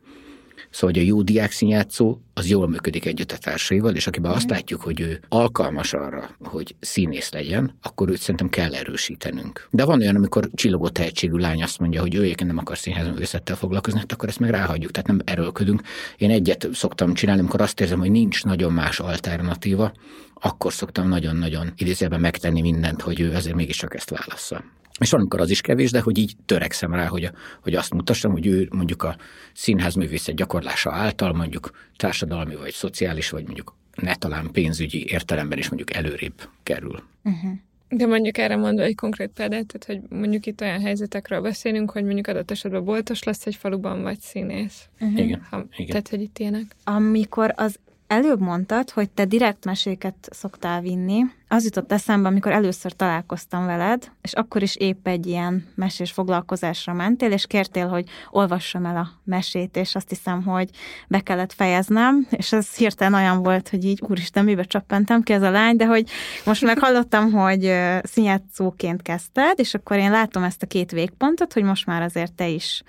Szóval, 0.77 0.95
hogy 0.95 1.03
a 1.03 1.07
jó 1.07 1.23
diák 1.23 1.51
színjátszó 1.51 2.19
az 2.35 2.49
jól 2.49 2.69
működik 2.69 3.07
együtt 3.07 3.33
a 3.33 3.39
társaival, 3.39 3.95
és 3.95 4.07
akiben 4.07 4.31
azt 4.31 4.51
látjuk, 4.51 4.81
hogy 4.83 5.01
ő 5.01 5.21
alkalmas 5.29 5.93
arra, 5.93 6.31
hogy 6.45 6.75
színész 6.81 7.33
legyen, 7.33 7.75
akkor 7.83 8.09
őt 8.09 8.21
szerintem 8.21 8.49
kell 8.49 8.75
erősítenünk. 8.75 9.69
De 9.71 9.85
van 9.85 10.01
olyan, 10.01 10.17
amikor 10.17 10.49
csillogó 10.55 10.89
tehetségű 10.89 11.37
lány 11.37 11.63
azt 11.63 11.79
mondja, 11.79 12.01
hogy 12.01 12.15
ő 12.15 12.23
egyébként 12.23 12.49
nem 12.49 12.59
akar 12.59 12.79
színházművészettel 12.79 13.57
foglalkozni, 13.57 13.99
hát 13.99 14.13
akkor 14.13 14.29
ezt 14.29 14.39
meg 14.39 14.51
ráhagyjuk, 14.51 14.91
tehát 14.91 15.09
nem 15.09 15.21
erőlködünk. 15.25 15.83
Én 16.17 16.31
egyet 16.31 16.69
szoktam 16.73 17.15
csinálni, 17.15 17.41
amikor 17.41 17.61
azt 17.61 17.81
érzem, 17.81 17.99
hogy 17.99 18.11
nincs 18.11 18.45
nagyon 18.45 18.73
más 18.73 19.01
alternatíva, 19.01 19.93
akkor 20.35 20.73
szoktam 20.73 21.09
nagyon-nagyon 21.09 21.73
idézőben 21.77 22.21
megtenni 22.21 22.61
mindent, 22.61 23.03
hogy 23.03 23.21
ő 23.21 23.35
azért 23.35 23.57
mégiscsak 23.57 23.95
ezt 23.95 24.11
válassza. 24.11 24.65
És 25.01 25.11
valamikor 25.11 25.41
az 25.41 25.51
is 25.51 25.61
kevés, 25.61 25.91
de 25.91 26.01
hogy 26.01 26.19
így 26.19 26.37
törekszem 26.47 26.95
rá, 26.95 27.07
hogy, 27.07 27.31
hogy 27.63 27.75
azt 27.75 27.95
mutassam, 27.95 28.33
hogy 28.33 28.47
ő 28.47 28.69
mondjuk 28.71 29.03
a 29.03 29.17
színházművészet 29.55 30.35
gyakorlása 30.35 30.93
által 30.93 31.33
mondjuk 31.33 31.71
társadalmi, 31.97 32.55
vagy 32.55 32.73
szociális, 32.73 33.31
vagy 33.31 33.45
mondjuk 33.45 33.75
ne 33.95 34.15
talán 34.15 34.51
pénzügyi 34.53 35.07
értelemben 35.09 35.59
is 35.59 35.69
mondjuk 35.69 35.95
előrébb 35.95 36.49
kerül. 36.63 37.03
Uh-huh. 37.25 37.53
De 37.89 38.07
mondjuk 38.07 38.39
erre 38.39 38.57
mondva 38.57 38.83
egy 38.83 38.95
konkrét 38.95 39.31
példát, 39.35 39.67
tehát 39.67 39.85
hogy 39.87 40.19
mondjuk 40.19 40.47
itt 40.47 40.61
olyan 40.61 40.81
helyzetekről 40.81 41.41
beszélünk, 41.41 41.91
hogy 41.91 42.05
mondjuk 42.05 42.27
adott 42.27 42.51
esetben 42.51 42.85
boltos 42.85 43.23
lesz 43.23 43.47
egy 43.47 43.55
faluban, 43.55 44.03
vagy 44.03 44.21
színész. 44.21 44.89
Uh-huh. 45.01 45.19
Igen, 45.19 45.47
ha, 45.51 45.67
igen. 45.73 45.87
Tehát, 45.87 46.09
hogy 46.09 46.21
itt 46.21 46.39
ilyenek. 46.39 46.77
Amikor 46.85 47.53
az 47.57 47.79
Előbb 48.07 48.41
mondtad, 48.41 48.91
hogy 48.91 49.11
te 49.11 49.25
direkt 49.25 49.65
meséket 49.65 50.29
szoktál 50.31 50.81
vinni. 50.81 51.23
Az 51.49 51.65
jutott 51.65 51.93
eszembe, 51.93 52.29
amikor 52.29 52.53
először 52.53 52.93
találkoztam 52.93 53.67
veled, 53.67 54.11
és 54.23 54.33
akkor 54.33 54.63
is 54.63 54.77
épp 54.77 55.07
egy 55.07 55.27
ilyen 55.27 55.67
mesés 55.75 56.13
foglalkozásra 56.13 56.93
mentél, 56.93 57.33
és 57.33 57.47
kértél, 57.47 57.89
hogy 57.89 58.09
olvassam 58.31 58.85
el 58.85 58.97
a 58.97 59.09
mesét, 59.25 59.77
és 59.77 59.95
azt 59.95 60.09
hiszem, 60.09 60.43
hogy 60.43 60.71
be 61.09 61.21
kellett 61.21 61.53
fejeznem, 61.53 62.27
és 62.31 62.53
ez 62.53 62.75
hirtelen 62.75 63.15
olyan 63.15 63.43
volt, 63.43 63.69
hogy 63.69 63.85
így, 63.85 64.03
úristen, 64.09 64.45
mibe 64.45 64.65
csappentem 64.65 65.23
ki 65.23 65.33
ez 65.33 65.43
a 65.43 65.51
lány, 65.51 65.77
de 65.77 65.87
hogy 65.87 66.11
most 66.45 66.63
meg 66.63 66.79
hallottam, 66.79 67.33
hogy 67.43 67.75
színjátszóként 68.03 69.03
kezdted, 69.03 69.59
és 69.59 69.75
akkor 69.75 69.97
én 69.97 70.11
látom 70.11 70.43
ezt 70.43 70.63
a 70.63 70.67
két 70.67 70.91
végpontot, 70.91 71.53
hogy 71.53 71.63
most 71.63 71.87
már 71.87 72.03
azért 72.03 72.33
te 72.33 72.49
is 72.49 72.83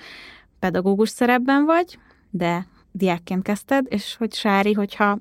pedagógus 0.60 1.10
szerepben 1.10 1.66
vagy, 1.66 2.00
de 2.30 2.68
diákként 2.98 3.44
kezdted, 3.44 3.86
és 3.90 4.16
hogy 4.16 4.34
Sári, 4.34 4.74
hogyha 4.74 5.20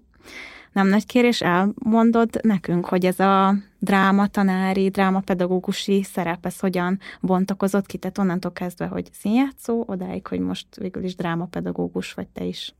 nem 0.72 0.88
nagy 0.88 1.06
kérés, 1.06 1.40
elmondod 1.40 2.40
nekünk, 2.42 2.86
hogy 2.86 3.04
ez 3.06 3.20
a 3.20 3.54
dráma 3.78 4.26
tanári, 4.26 4.88
drámapedagógusi 4.88 6.02
szerep, 6.02 6.46
ez 6.46 6.58
hogyan 6.58 6.98
bontakozott 7.20 7.86
ki, 7.86 7.98
tehát 7.98 8.18
onnantól 8.18 8.52
kezdve, 8.52 8.86
hogy 8.86 9.08
színjátszó, 9.12 9.84
odáig, 9.86 10.26
hogy 10.26 10.40
most 10.40 10.66
végül 10.76 11.04
is 11.04 11.14
drámapedagógus 11.14 12.12
vagy 12.12 12.26
te 12.28 12.44
is. 12.44 12.74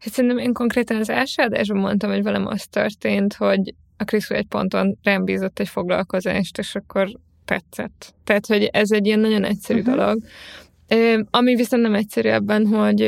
Hát 0.00 0.12
szerintem 0.12 0.38
én 0.38 0.52
konkrétan 0.52 0.96
az 0.96 1.08
első 1.08 1.42
adásban 1.42 1.78
mondtam, 1.78 2.10
hogy 2.10 2.22
velem 2.22 2.46
az 2.46 2.66
történt, 2.66 3.34
hogy 3.34 3.74
a 3.96 4.04
Krisztó 4.04 4.34
egy 4.34 4.46
ponton 4.46 4.98
rám 5.02 5.24
bízott 5.24 5.58
egy 5.58 5.68
foglalkozást, 5.68 6.58
és 6.58 6.74
akkor 6.74 7.08
tetszett. 7.44 8.14
Tehát, 8.24 8.46
hogy 8.46 8.64
ez 8.64 8.90
egy 8.90 9.06
ilyen 9.06 9.18
nagyon 9.18 9.44
egyszerű 9.44 9.80
uh-huh. 9.80 9.94
dolog. 9.94 10.22
Ami 11.30 11.54
viszont 11.54 11.82
nem 11.82 11.94
egyszerű 11.94 12.28
ebben, 12.28 12.66
hogy, 12.66 13.00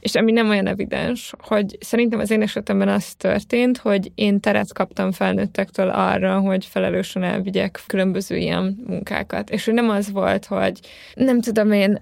és 0.00 0.14
ami 0.14 0.32
nem 0.32 0.48
olyan 0.48 0.66
evidens, 0.66 1.32
hogy 1.38 1.76
szerintem 1.80 2.18
az 2.18 2.30
én 2.30 2.42
esetemben 2.42 2.88
az 2.88 3.14
történt, 3.14 3.78
hogy 3.78 4.12
én 4.14 4.40
teret 4.40 4.72
kaptam 4.72 5.12
felnőttektől 5.12 5.88
arra, 5.88 6.38
hogy 6.38 6.64
felelősen 6.64 7.22
elvigyek 7.22 7.80
különböző 7.86 8.36
ilyen 8.36 8.82
munkákat. 8.86 9.50
És 9.50 9.64
hogy 9.64 9.74
nem 9.74 9.88
az 9.90 10.12
volt, 10.12 10.44
hogy 10.44 10.80
nem 11.14 11.40
tudom 11.40 11.72
én, 11.72 11.98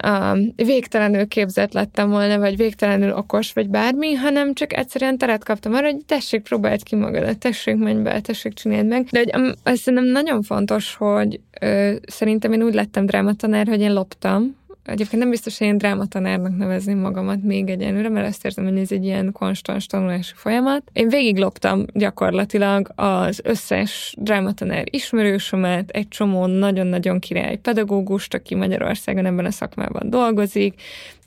végtelenül 0.57 1.28
képzett 1.28 1.72
lettem 1.72 2.11
volna, 2.11 2.39
vagy 2.39 2.57
végtelenül 2.57 3.12
okos, 3.12 3.53
vagy 3.53 3.68
bármi, 3.68 4.12
hanem 4.12 4.55
csak 4.55 4.72
egyszerűen 4.72 5.18
teret 5.18 5.45
kaptam 5.45 5.74
arra, 5.74 5.91
hogy 5.91 6.05
tessék, 6.07 6.43
próbáld 6.43 6.83
ki 6.83 6.97
magadat, 6.97 7.39
tessék, 7.39 7.76
menj 7.76 8.03
be, 8.03 8.20
tessék, 8.20 8.53
csináld 8.53 8.87
meg. 8.87 9.05
De 9.11 9.18
hogy 9.18 9.55
ez 9.62 9.78
szerintem 9.78 10.09
nagyon 10.09 10.43
fontos, 10.43 10.95
hogy 10.95 11.41
ö, 11.61 11.95
szerintem 12.07 12.53
én 12.53 12.62
úgy 12.62 12.74
lettem 12.74 13.07
drámatanár, 13.07 13.66
hogy 13.66 13.80
én 13.80 13.93
loptam, 13.93 14.61
Egyébként 14.85 15.22
nem 15.22 15.30
biztos, 15.30 15.59
hogy 15.59 15.66
én 15.66 15.78
drámatanárnak 15.78 16.57
nevezném 16.57 16.99
magamat 16.99 17.43
még 17.43 17.68
egyenlőre, 17.68 18.09
mert 18.09 18.26
azt 18.26 18.45
érzem, 18.45 18.64
hogy 18.64 18.78
ez 18.78 18.93
egy 18.93 19.05
ilyen 19.05 19.33
konstans 19.33 19.87
tanulási 19.87 20.33
folyamat. 20.37 20.83
Én 20.93 21.09
végigloptam 21.09 21.85
gyakorlatilag 21.93 22.93
az 22.95 23.41
összes 23.45 24.14
drámatanár 24.18 24.85
ismerősömet, 24.91 25.91
egy 25.91 26.09
csomó 26.09 26.47
nagyon-nagyon 26.47 27.18
király 27.18 27.57
pedagógust, 27.57 28.35
aki 28.35 28.55
Magyarországon 28.55 29.26
ebben 29.26 29.45
a 29.45 29.51
szakmában 29.51 30.11
dolgozik, 30.11 30.80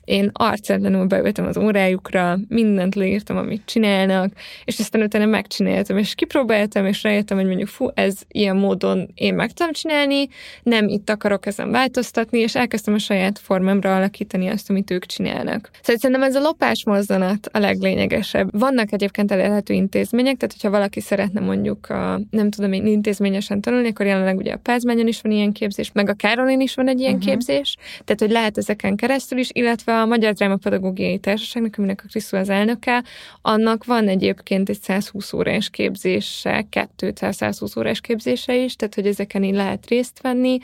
én 0.06 0.30
arcátlanul 0.32 1.06
beültem 1.06 1.46
az 1.46 1.56
órájukra, 1.56 2.38
mindent 2.48 2.94
leírtam, 2.94 3.36
amit 3.36 3.62
csinálnak, 3.64 4.32
és 4.64 4.78
aztán 4.78 5.02
utána 5.02 5.26
megcsináltam, 5.26 5.98
és 5.98 6.14
kipróbáltam, 6.14 6.86
és 6.86 7.02
rájöttem, 7.02 7.36
hogy 7.36 7.46
mondjuk 7.46 7.68
fú, 7.68 7.88
ez 7.94 8.18
ilyen 8.28 8.56
módon 8.56 9.10
én 9.14 9.34
meg 9.34 9.52
tudom 9.52 9.72
csinálni, 9.72 10.28
nem 10.62 10.88
itt 10.88 11.10
akarok 11.10 11.46
ezen 11.46 11.70
változtatni, 11.70 12.38
és 12.38 12.54
elkezdtem 12.54 12.94
a 12.94 12.98
saját 12.98 13.38
formámra 13.38 13.96
alakítani 13.96 14.48
azt, 14.48 14.70
amit 14.70 14.90
ők 14.90 15.06
csinálnak. 15.06 15.70
Szóval 15.82 16.00
szerintem 16.00 16.22
ez 16.22 16.34
a 16.34 16.40
lopás 16.40 16.84
mozzanat 16.84 17.48
a 17.52 17.58
leglényegesebb. 17.58 18.58
Vannak 18.58 18.92
egyébként 18.92 19.32
elérhető 19.32 19.74
intézmények, 19.74 20.36
tehát 20.36 20.52
hogyha 20.52 20.70
valaki 20.70 21.00
szeretne 21.00 21.40
mondjuk, 21.40 21.88
a, 21.88 22.20
nem 22.30 22.50
tudom 22.50 22.72
én 22.72 22.86
intézményesen 22.86 23.60
tanulni, 23.60 23.88
akkor 23.88 24.06
jelenleg 24.06 24.36
ugye 24.36 24.52
a 24.52 24.60
Pázmányon 24.62 25.06
is 25.06 25.20
van 25.20 25.32
ilyen 25.32 25.52
képzés, 25.52 25.90
meg 25.92 26.08
a 26.08 26.14
Károlin 26.14 26.60
is 26.60 26.74
van 26.74 26.88
egy 26.88 27.00
ilyen 27.00 27.14
uh-huh. 27.14 27.28
képzés, 27.28 27.76
tehát 28.04 28.20
hogy 28.20 28.30
lehet 28.30 28.58
ezeken 28.58 28.96
keresztül 28.96 29.38
is, 29.38 29.48
illetve 29.52 29.95
a 30.00 30.06
Magyar 30.06 30.32
Drámapedagógiai 30.32 31.18
Társaságnak, 31.18 31.74
aminek 31.78 32.02
a 32.04 32.08
Krisztó 32.08 32.38
az 32.38 32.48
elnöke, 32.48 33.04
annak 33.42 33.84
van 33.84 34.08
egyébként 34.08 34.68
egy 34.68 34.80
120 34.80 35.32
órás 35.32 35.70
képzése, 35.70 36.66
200-120 36.98 37.78
órás 37.78 38.00
képzése 38.00 38.56
is, 38.56 38.76
tehát 38.76 38.94
hogy 38.94 39.06
ezeken 39.06 39.42
így 39.42 39.54
lehet 39.54 39.86
részt 39.88 40.20
venni. 40.22 40.58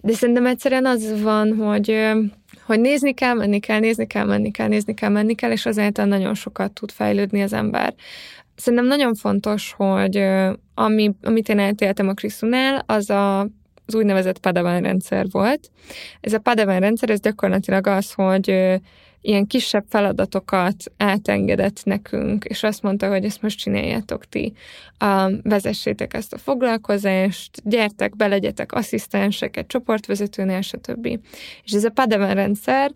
De 0.00 0.12
szerintem 0.12 0.46
egyszerűen 0.46 0.86
az 0.86 1.22
van, 1.22 1.56
hogy 1.56 2.14
hogy 2.66 2.80
nézni 2.80 3.14
kell, 3.14 3.34
menni 3.34 3.60
kell, 3.60 3.78
nézni 3.78 4.06
kell, 4.06 4.24
menni 4.24 4.50
kell, 4.50 4.68
nézni 4.68 4.94
kell, 4.94 5.10
menni 5.10 5.34
kell, 5.34 5.50
és 5.50 5.66
azáltal 5.66 6.04
nagyon 6.04 6.34
sokat 6.34 6.72
tud 6.72 6.90
fejlődni 6.90 7.42
az 7.42 7.52
ember. 7.52 7.94
Szerintem 8.56 8.86
nagyon 8.88 9.14
fontos, 9.14 9.74
hogy 9.76 10.26
ami, 10.74 11.14
amit 11.22 11.48
én 11.48 11.58
eltéltem 11.58 12.08
a 12.08 12.12
Krisztunál, 12.12 12.82
az 12.86 13.10
a 13.10 13.48
az 13.86 13.94
úgynevezett 13.94 14.38
Padawan 14.38 14.82
rendszer 14.82 15.26
volt. 15.30 15.70
Ez 16.20 16.32
a 16.32 16.38
Padawan 16.38 16.80
rendszer, 16.80 17.10
ez 17.10 17.20
gyakorlatilag 17.20 17.86
az, 17.86 18.12
hogy 18.12 18.78
ilyen 19.26 19.46
kisebb 19.46 19.84
feladatokat 19.88 20.92
átengedett 20.96 21.84
nekünk, 21.84 22.44
és 22.44 22.62
azt 22.62 22.82
mondta, 22.82 23.08
hogy 23.08 23.24
ezt 23.24 23.42
most 23.42 23.58
csináljátok 23.58 24.24
ti. 24.24 24.52
Um, 25.04 25.40
vezessétek 25.42 26.14
ezt 26.14 26.32
a 26.32 26.38
foglalkozást, 26.38 27.62
gyertek, 27.64 28.16
belegyetek 28.16 28.72
asszisztenseket, 28.72 29.66
csoportvezetőnél, 29.66 30.60
stb. 30.60 31.06
És 31.64 31.72
ez 31.72 31.84
a 31.84 31.90
Padawan 31.90 32.34
rendszer, 32.34 32.92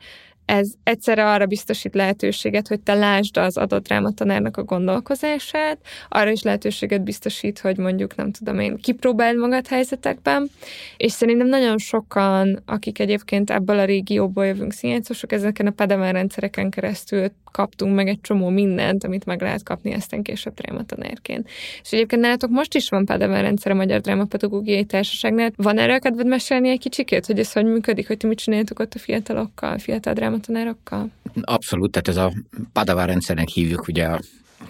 ez 0.50 0.72
egyszerre 0.82 1.30
arra 1.30 1.46
biztosít 1.46 1.94
lehetőséget, 1.94 2.68
hogy 2.68 2.80
te 2.80 2.94
lásd 2.94 3.36
az 3.36 3.56
adott 3.56 3.84
drámatanárnak 3.84 4.56
a 4.56 4.64
gondolkozását, 4.64 5.78
arra 6.08 6.30
is 6.30 6.42
lehetőséget 6.42 7.02
biztosít, 7.02 7.58
hogy 7.58 7.76
mondjuk, 7.76 8.16
nem 8.16 8.32
tudom 8.32 8.58
én, 8.58 8.76
kipróbáld 8.76 9.36
magad 9.36 9.66
helyzetekben, 9.66 10.50
és 10.96 11.12
szerintem 11.12 11.46
nagyon 11.46 11.78
sokan, 11.78 12.62
akik 12.66 12.98
egyébként 12.98 13.50
ebből 13.50 13.78
a 13.78 13.84
régióból 13.84 14.46
jövünk 14.46 14.72
színjátszósok, 14.72 15.32
ezeken 15.32 15.66
a 15.66 15.70
pedemen 15.70 16.12
rendszereken 16.12 16.70
keresztül 16.70 17.30
kaptunk 17.52 17.94
meg 17.94 18.08
egy 18.08 18.20
csomó 18.20 18.48
mindent, 18.48 19.04
amit 19.04 19.24
meg 19.24 19.40
lehet 19.40 19.62
kapni 19.62 19.94
aztán 19.94 20.22
később 20.22 20.54
drámatanárként. 20.54 21.48
És 21.82 21.92
egyébként 21.92 22.22
nálatok 22.22 22.50
most 22.50 22.74
is 22.74 22.88
van 22.88 23.04
pedemen 23.04 23.42
rendszer 23.42 23.72
a 23.72 23.74
Magyar 23.74 24.00
Drámapedagógiai 24.00 24.84
Társaságnál. 24.84 25.52
Van 25.56 25.78
erről 25.78 25.98
kedved 25.98 26.26
mesélni 26.26 26.68
egy 26.68 26.78
kicsikét, 26.78 27.26
hogy 27.26 27.38
ez 27.38 27.52
hogy 27.52 27.64
működik, 27.64 28.06
hogy 28.06 28.16
ti 28.16 28.26
mit 28.26 28.38
csináltok 28.38 28.78
ott 28.78 28.94
a 28.94 28.98
fiatalokkal, 28.98 29.78
fiatal 29.78 30.12
dráma 30.12 30.36
drámatanárokkal? 30.40 31.10
Abszolút, 31.40 31.90
tehát 31.90 32.08
ez 32.08 32.16
a 32.16 32.32
Padavá 32.72 33.04
rendszernek 33.04 33.48
hívjuk 33.48 33.88
ugye 33.88 34.04
a 34.04 34.20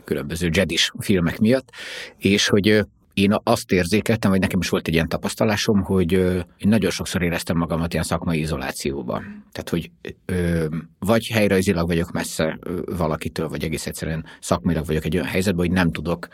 különböző 0.04 0.48
jedis 0.52 0.92
filmek 0.98 1.38
miatt, 1.38 1.70
és 2.18 2.48
hogy 2.48 2.84
én 3.14 3.36
azt 3.42 3.72
érzékeltem, 3.72 4.30
vagy 4.30 4.40
nekem 4.40 4.60
is 4.60 4.68
volt 4.68 4.88
egy 4.88 4.94
ilyen 4.94 5.08
tapasztalásom, 5.08 5.82
hogy 5.82 6.12
én 6.56 6.68
nagyon 6.68 6.90
sokszor 6.90 7.22
éreztem 7.22 7.56
magamat 7.56 7.92
ilyen 7.92 8.04
szakmai 8.04 8.40
izolációban. 8.40 9.44
Tehát, 9.52 9.68
hogy 9.68 9.90
ö, 10.24 10.66
vagy 10.98 11.26
helyrajzilag 11.26 11.86
vagyok 11.86 12.10
messze 12.12 12.58
valakitől, 12.96 13.48
vagy 13.48 13.64
egész 13.64 13.86
egyszerűen 13.86 14.24
szakmailag 14.40 14.86
vagyok 14.86 15.04
egy 15.04 15.14
olyan 15.14 15.26
helyzetben, 15.26 15.66
hogy 15.66 15.74
nem 15.74 15.90
tudok 15.90 16.28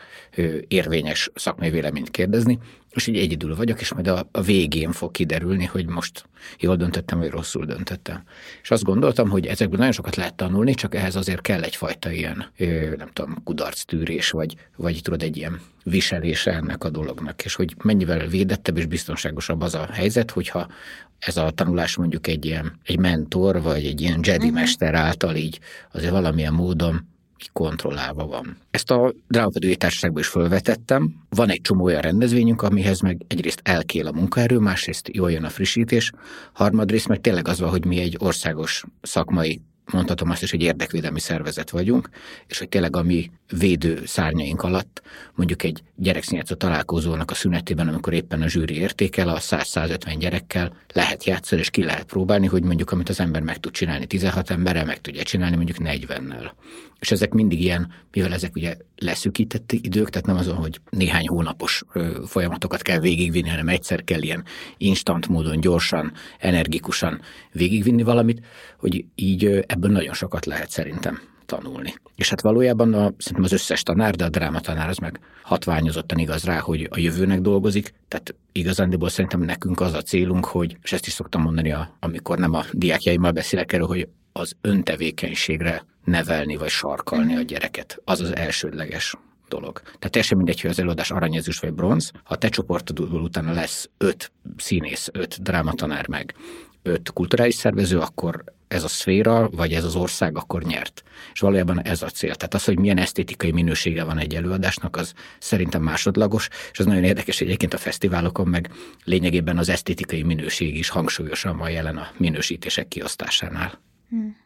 érvényes 0.67 1.29
szakmai 1.35 1.69
véleményt 1.69 2.11
kérdezni, 2.11 2.59
és 2.89 3.07
így 3.07 3.17
egyedül 3.17 3.55
vagyok, 3.55 3.81
és 3.81 3.93
majd 3.93 4.07
a, 4.07 4.27
a 4.31 4.41
végén 4.41 4.91
fog 4.91 5.11
kiderülni, 5.11 5.65
hogy 5.65 5.85
most 5.85 6.25
jól 6.59 6.75
döntöttem, 6.75 7.19
vagy 7.19 7.29
rosszul 7.29 7.65
döntöttem. 7.65 8.23
És 8.61 8.71
azt 8.71 8.83
gondoltam, 8.83 9.29
hogy 9.29 9.45
ezekből 9.45 9.77
nagyon 9.77 9.93
sokat 9.93 10.15
lehet 10.15 10.35
tanulni, 10.35 10.73
csak 10.73 10.95
ehhez 10.95 11.15
azért 11.15 11.41
kell 11.41 11.63
egyfajta 11.63 12.11
ilyen, 12.11 12.45
nem 12.97 13.09
tudom, 13.13 13.43
kudarctűrés, 13.43 14.29
vagy, 14.29 14.55
vagy 14.75 14.99
tudod, 15.03 15.23
egy 15.23 15.37
ilyen 15.37 15.59
viselése 15.83 16.51
ennek 16.53 16.83
a 16.83 16.89
dolognak, 16.89 17.45
és 17.45 17.55
hogy 17.55 17.75
mennyivel 17.83 18.27
védettebb 18.27 18.77
és 18.77 18.85
biztonságosabb 18.85 19.61
az 19.61 19.75
a 19.75 19.87
helyzet, 19.91 20.31
hogyha 20.31 20.67
ez 21.19 21.37
a 21.37 21.51
tanulás 21.51 21.95
mondjuk 21.95 22.27
egy 22.27 22.45
ilyen 22.45 22.79
egy 22.83 22.99
mentor, 22.99 23.61
vagy 23.61 23.85
egy 23.85 24.01
ilyen 24.01 24.19
Jedi 24.23 24.45
uh-huh. 24.45 24.59
mester 24.59 24.93
által 24.93 25.35
így 25.35 25.59
azért 25.91 26.11
valamilyen 26.11 26.53
módon 26.53 27.07
kontrollálva 27.53 28.25
van. 28.25 28.57
Ezt 28.71 28.91
a 28.91 29.13
drámapedői 29.27 29.75
társaságban 29.75 30.21
is 30.21 30.27
felvetettem. 30.27 31.15
Van 31.29 31.49
egy 31.49 31.61
csomó 31.61 31.83
olyan 31.83 32.01
rendezvényünk, 32.01 32.61
amihez 32.61 32.99
meg 32.99 33.21
egyrészt 33.27 33.61
elkél 33.63 34.07
a 34.07 34.11
munkaerő, 34.11 34.57
másrészt 34.57 35.09
jól 35.13 35.31
jön 35.31 35.43
a 35.43 35.49
frissítés, 35.49 36.11
harmadrészt 36.53 37.07
meg 37.07 37.21
tényleg 37.21 37.47
az 37.47 37.59
van, 37.59 37.69
hogy 37.69 37.85
mi 37.85 37.99
egy 37.99 38.15
országos 38.19 38.83
szakmai 39.01 39.61
mondhatom 39.91 40.29
azt 40.29 40.43
is, 40.43 40.51
hogy 40.51 40.61
érdekvédelmi 40.61 41.19
szervezet 41.19 41.69
vagyunk, 41.69 42.09
és 42.47 42.57
hogy 42.57 42.69
tényleg 42.69 42.95
a 42.95 43.03
mi 43.03 43.31
védő 43.49 44.01
szárnyaink 44.05 44.63
alatt 44.63 45.01
mondjuk 45.35 45.63
egy 45.63 45.83
gyerekszínjátszó 45.95 46.55
találkozónak 46.55 47.31
a 47.31 47.33
szünetében, 47.33 47.87
amikor 47.87 48.13
éppen 48.13 48.41
a 48.41 48.47
zsűri 48.47 48.77
értékel, 48.77 49.29
a 49.29 49.39
100-150 49.39 50.15
gyerekkel 50.19 50.75
lehet 50.93 51.23
játszani, 51.23 51.61
és 51.61 51.69
ki 51.69 51.83
lehet 51.83 52.03
próbálni, 52.03 52.47
hogy 52.47 52.63
mondjuk 52.63 52.91
amit 52.91 53.09
az 53.09 53.19
ember 53.19 53.41
meg 53.41 53.59
tud 53.59 53.71
csinálni 53.71 54.05
16 54.05 54.49
emberrel, 54.49 54.85
meg 54.85 55.01
tudja 55.01 55.23
csinálni 55.23 55.55
mondjuk 55.55 55.77
40-nel. 55.79 56.51
És 56.99 57.11
ezek 57.11 57.33
mindig 57.33 57.61
ilyen, 57.61 57.91
mivel 58.11 58.33
ezek 58.33 58.55
ugye 58.55 58.77
leszűkített 58.95 59.71
idők, 59.71 60.09
tehát 60.09 60.27
nem 60.27 60.37
azon, 60.37 60.55
hogy 60.55 60.79
néhány 60.89 61.27
hónapos 61.27 61.83
folyamatokat 62.25 62.81
kell 62.81 62.99
végigvinni, 62.99 63.49
hanem 63.49 63.67
egyszer 63.67 64.03
kell 64.03 64.21
ilyen 64.21 64.43
instant 64.77 65.27
módon, 65.27 65.59
gyorsan, 65.59 66.11
energikusan 66.39 67.21
végigvinni 67.51 68.03
valamit, 68.03 68.45
hogy 68.77 69.05
így 69.15 69.45
ebből 69.45 69.91
nagyon 69.91 70.13
sokat 70.13 70.45
lehet 70.45 70.69
szerintem 70.69 71.35
tanulni. 71.47 71.93
És 72.15 72.29
hát 72.29 72.41
valójában 72.41 72.93
a, 72.93 73.13
szerintem 73.17 73.43
az 73.43 73.51
összes 73.51 73.83
tanár, 73.83 74.15
de 74.15 74.25
a 74.25 74.29
drámatanár 74.29 74.89
az 74.89 74.97
meg 74.97 75.19
hatványozottan 75.43 76.17
igaz 76.17 76.43
rá, 76.43 76.59
hogy 76.59 76.87
a 76.91 76.99
jövőnek 76.99 77.41
dolgozik, 77.41 77.93
tehát 78.07 78.35
igazándiból 78.51 79.09
szerintem 79.09 79.41
nekünk 79.41 79.81
az 79.81 79.93
a 79.93 80.01
célunk, 80.01 80.45
hogy, 80.45 80.77
és 80.81 80.91
ezt 80.91 81.07
is 81.07 81.13
szoktam 81.13 81.41
mondani, 81.41 81.71
a, 81.71 81.97
amikor 81.99 82.37
nem 82.37 82.53
a 82.53 82.63
diákjaimmal 82.71 83.31
beszélek 83.31 83.73
erről, 83.73 83.87
hogy 83.87 84.07
az 84.31 84.55
öntevékenységre 84.61 85.85
nevelni 86.03 86.55
vagy 86.55 86.69
sarkalni 86.69 87.35
a 87.35 87.41
gyereket. 87.41 88.01
Az 88.05 88.21
az 88.21 88.35
elsődleges 88.35 89.15
dolog. 89.47 89.81
Tehát 89.81 90.11
teljesen 90.11 90.37
mindegy, 90.37 90.61
hogy 90.61 90.69
az 90.69 90.79
előadás 90.79 91.11
aranyezős 91.11 91.59
vagy 91.59 91.73
bronz, 91.73 92.11
ha 92.23 92.33
a 92.33 92.37
te 92.37 92.49
csoportodból 92.49 93.21
utána 93.21 93.51
lesz 93.51 93.89
öt 93.97 94.31
színész, 94.57 95.09
öt 95.13 95.41
drámatanár 95.41 96.07
meg, 96.07 96.35
öt 96.81 97.11
kulturális 97.13 97.55
szervező, 97.55 97.99
akkor 97.99 98.43
ez 98.67 98.83
a 98.83 98.87
szféra, 98.87 99.49
vagy 99.49 99.73
ez 99.73 99.83
az 99.83 99.95
ország 99.95 100.37
akkor 100.37 100.63
nyert. 100.63 101.03
És 101.33 101.39
valójában 101.39 101.81
ez 101.81 102.01
a 102.01 102.09
cél. 102.09 102.35
Tehát 102.35 102.53
az, 102.53 102.65
hogy 102.65 102.79
milyen 102.79 102.97
esztétikai 102.97 103.51
minősége 103.51 104.03
van 104.03 104.17
egy 104.17 104.35
előadásnak, 104.35 104.95
az 104.95 105.13
szerintem 105.39 105.81
másodlagos, 105.81 106.49
és 106.71 106.79
az 106.79 106.85
nagyon 106.85 107.03
érdekes, 107.03 107.41
egyébként 107.41 107.73
a 107.73 107.77
fesztiválokon 107.77 108.47
meg 108.47 108.71
lényegében 109.03 109.57
az 109.57 109.69
esztétikai 109.69 110.23
minőség 110.23 110.77
is 110.77 110.89
hangsúlyosan 110.89 111.57
van 111.57 111.69
jelen 111.69 111.97
a 111.97 112.07
minősítések 112.17 112.87
kiosztásánál. 112.87 113.79
Hmm. 114.09 114.37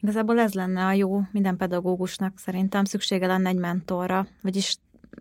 Igazából 0.00 0.38
ez 0.38 0.52
lenne 0.52 0.84
a 0.84 0.92
jó 0.92 1.20
minden 1.32 1.56
pedagógusnak 1.56 2.38
szerintem 2.38 2.84
szüksége 2.84 3.26
lenne 3.26 3.48
egy 3.48 3.56
mentorra, 3.56 4.26
vagyis 4.42 4.76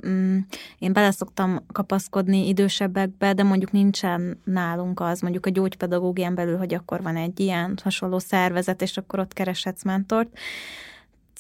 mm, 0.08 0.38
én 0.80 0.94
beleszoktam 0.94 1.66
kapaszkodni 1.72 2.48
idősebbekbe, 2.48 3.34
de 3.34 3.44
mondjuk 3.44 3.72
nincsen 3.72 4.42
nálunk 4.44 5.00
az, 5.00 5.22
mondjuk 5.22 5.46
a 5.46 5.50
gyógypedagógián 5.50 6.36
belül, 6.36 6.58
hogy 6.58 6.74
akkor 6.74 7.02
van 7.02 7.16
egy 7.16 7.40
ilyen 7.40 7.78
hasonló 7.84 8.20
szervezet, 8.20 8.82
és 8.82 8.98
akkor 8.98 9.20
ott 9.20 9.34
kereshetsz 9.34 9.84
mentort. 9.84 10.38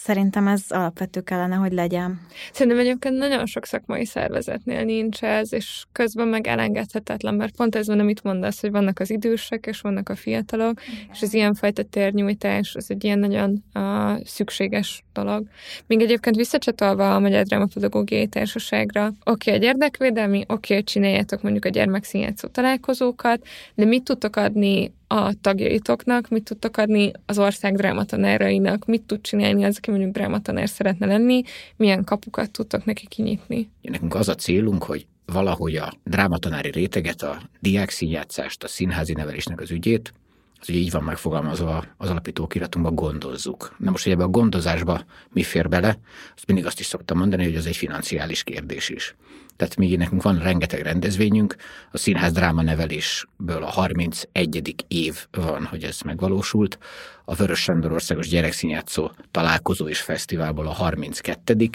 Szerintem 0.06 0.48
ez 0.48 0.62
alapvető 0.68 1.22
kellene, 1.22 1.56
hogy 1.56 1.72
legyen. 1.72 2.20
Szerintem 2.54 2.82
egyébként 2.82 3.18
nagyon 3.18 3.46
sok 3.46 3.66
szakmai 3.66 4.06
szervezetnél 4.06 4.84
nincs 4.84 5.24
ez, 5.24 5.54
és 5.54 5.86
közben 5.92 6.28
meg 6.28 6.48
elengedhetetlen, 6.48 7.36
mert 7.36 7.56
pont 7.56 7.76
ez 7.76 7.88
van, 7.88 8.00
amit 8.00 8.24
mondasz, 8.24 8.62
hogy 8.62 8.72
vannak 8.72 9.00
az 9.00 9.10
idősek, 9.10 9.66
és 9.66 9.82
vannak 9.82 10.10
a 10.10 10.16
fiatalok, 10.16 10.82
Igen. 10.88 11.10
és 11.12 11.22
az 11.22 11.34
ilyenfajta 11.34 11.84
térnyújtás, 11.84 12.76
az 12.76 12.92
egy 12.92 13.04
ilyen 13.04 13.20
nagyon 13.20 13.64
uh, 13.74 14.24
szükséges 14.26 15.04
dolog. 15.14 15.48
Még 15.88 16.02
egyébként 16.02 16.36
visszacsatolva 16.36 17.16
a 17.16 17.20
Magyar 17.20 17.44
Drámapedagógiai 17.44 18.28
Társaságra, 18.28 19.06
oké, 19.06 19.16
okay, 19.24 19.54
egy 19.54 19.64
érdekvédelmi, 19.64 20.44
oké, 20.48 20.54
okay, 20.54 20.84
csináljátok 20.84 21.42
mondjuk 21.42 21.66
a 21.66 21.70
gyermekszínjátszó 21.70 22.48
találkozókat, 22.48 23.48
de 23.76 23.86
mit 23.86 24.04
tudtok 24.04 24.36
adni 24.36 24.94
a 25.08 25.34
tagjaitoknak, 25.42 26.30
mit 26.30 26.44
tudtok 26.44 26.78
adni 26.78 27.12
az 27.26 27.40
ország 27.40 27.76
drámatanárainak, 27.76 28.86
mit 28.86 29.02
tud 29.02 29.22
csinálni 29.22 29.64
az, 29.64 29.78
aki 29.78 29.90
mondjuk 29.90 30.12
drámatanár 30.12 30.70
szeretne 30.70 31.06
lenni, 31.06 31.42
milyen 31.76 32.04
kapukat 32.04 32.52
tudtok 32.52 32.86
neki 32.86 33.08
kinyitni. 33.08 33.70
Nekünk 33.82 34.16
az 34.16 34.30
a 34.30 34.36
célunk, 34.36 34.84
hogy 34.84 35.06
valahogy 35.26 35.76
a 35.76 35.94
drámatanári 36.04 36.72
réteget, 36.72 37.22
a 37.22 37.42
diákszínjátszást, 37.60 38.64
a 38.64 38.68
színházi 38.68 39.14
nevelésnek 39.14 39.62
az 39.62 39.72
ügyét, 39.72 40.14
az 40.60 40.70
ugye 40.70 40.80
így 40.80 40.92
van 40.92 41.04
megfogalmazva 41.04 41.86
az 41.98 42.10
alapító 42.10 42.48
kiratunkban, 42.48 42.96
gondozzuk. 42.96 43.76
Na 43.78 43.92
most, 43.92 44.04
hogy 44.04 44.14
ebbe 44.14 44.24
a 44.24 44.28
gondozásba 44.28 45.06
mi 45.30 45.44
fér 45.44 45.70
bele, 45.70 46.00
azt 46.36 46.48
mindig 46.48 46.66
azt 46.66 46.80
is 46.80 46.86
szoktam 46.86 47.18
mondani, 47.18 47.44
hogy 47.44 47.56
az 47.56 47.66
egy 47.66 47.76
financiális 47.76 48.44
kérdés 48.44 48.90
is. 48.90 49.16
Tehát 49.56 49.76
mi 49.76 49.96
nekünk 49.96 50.22
van 50.22 50.40
rengeteg 50.40 50.82
rendezvényünk, 50.82 51.56
a 51.92 51.98
színház 51.98 52.32
dráma 52.32 52.62
nevelésből 52.62 53.64
a 53.64 53.70
31. 53.70 54.76
év 54.88 55.26
van, 55.32 55.66
hogy 55.66 55.84
ez 55.84 56.00
megvalósult, 56.02 56.78
a 57.26 57.36
Vörös 57.36 57.60
Sándor 57.60 57.92
Országos 57.92 58.28
Gyerekszínjátszó 58.28 59.12
találkozó 59.32 59.88
és 59.88 60.02
fesztiválból 60.02 60.68
a 60.68 60.74
32. 60.74 61.70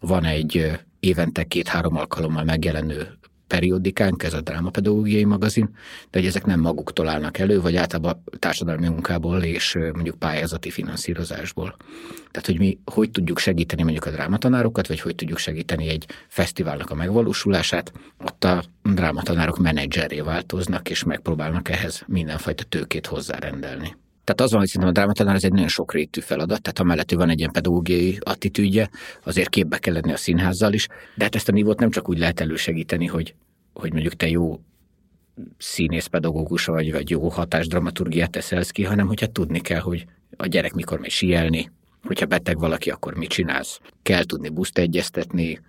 Van 0.00 0.24
egy 0.24 0.70
évente 1.00 1.44
két-három 1.44 1.96
alkalommal 1.96 2.44
megjelenő 2.44 3.17
periódikánk, 3.48 4.22
ez 4.22 4.34
a 4.34 4.40
drámapedagógiai 4.40 5.24
magazin, 5.24 5.68
de 6.10 6.18
hogy 6.18 6.28
ezek 6.28 6.44
nem 6.44 6.60
maguktól 6.60 7.08
állnak 7.08 7.38
elő, 7.38 7.60
vagy 7.60 7.76
általában 7.76 8.22
társadalmi 8.38 8.88
munkából 8.88 9.42
és 9.42 9.74
mondjuk 9.92 10.18
pályázati 10.18 10.70
finanszírozásból. 10.70 11.76
Tehát, 12.30 12.46
hogy 12.46 12.58
mi 12.58 12.78
hogy 12.84 13.10
tudjuk 13.10 13.38
segíteni 13.38 13.82
mondjuk 13.82 14.04
a 14.04 14.10
drámatanárokat, 14.10 14.86
vagy 14.86 15.00
hogy 15.00 15.14
tudjuk 15.14 15.38
segíteni 15.38 15.88
egy 15.88 16.06
fesztiválnak 16.28 16.90
a 16.90 16.94
megvalósulását, 16.94 17.92
ott 18.24 18.44
a 18.44 18.62
drámatanárok 18.82 19.58
menedzseré 19.58 20.20
változnak, 20.20 20.90
és 20.90 21.04
megpróbálnak 21.04 21.68
ehhez 21.68 22.02
mindenfajta 22.06 22.64
tőkét 22.64 23.06
hozzárendelni. 23.06 23.96
Tehát 24.28 24.42
az 24.42 24.50
van, 24.50 24.60
hogy 24.60 24.68
szerintem 24.68 24.90
a 24.90 24.98
drámatanár 24.98 25.34
ez 25.34 25.44
egy 25.44 25.52
nagyon 25.52 25.68
sokrétű 25.68 26.20
feladat, 26.20 26.62
tehát 26.62 26.78
amellett, 26.78 27.08
hogy 27.08 27.18
van 27.18 27.28
egy 27.28 27.38
ilyen 27.38 27.52
pedagógiai 27.52 28.18
attitűdje, 28.20 28.90
azért 29.24 29.48
képbe 29.48 29.78
kell 29.78 29.94
lenni 29.94 30.12
a 30.12 30.16
színházzal 30.16 30.72
is, 30.72 30.86
de 31.14 31.24
hát 31.24 31.34
ezt 31.34 31.48
a 31.48 31.52
nívót 31.52 31.80
nem 31.80 31.90
csak 31.90 32.08
úgy 32.08 32.18
lehet 32.18 32.40
elősegíteni, 32.40 33.06
hogy, 33.06 33.34
hogy 33.72 33.92
mondjuk 33.92 34.14
te 34.14 34.28
jó 34.28 34.60
színész 35.58 36.06
pedagógus 36.06 36.64
vagy, 36.64 36.92
vagy 36.92 37.10
jó 37.10 37.28
hatásdramaturgiát 37.28 38.30
teszelsz 38.30 38.70
ki, 38.70 38.84
hanem 38.84 39.06
hogyha 39.06 39.26
tudni 39.26 39.60
kell, 39.60 39.80
hogy 39.80 40.06
a 40.36 40.46
gyerek 40.46 40.72
mikor 40.72 41.00
megy 41.00 41.10
sielni, 41.10 41.70
hogyha 42.02 42.26
beteg 42.26 42.58
valaki, 42.58 42.90
akkor 42.90 43.14
mit 43.14 43.28
csinálsz. 43.30 43.80
Kell 44.02 44.24
tudni 44.24 44.48
buszt 44.48 44.78
egyeztetni, 44.78 45.60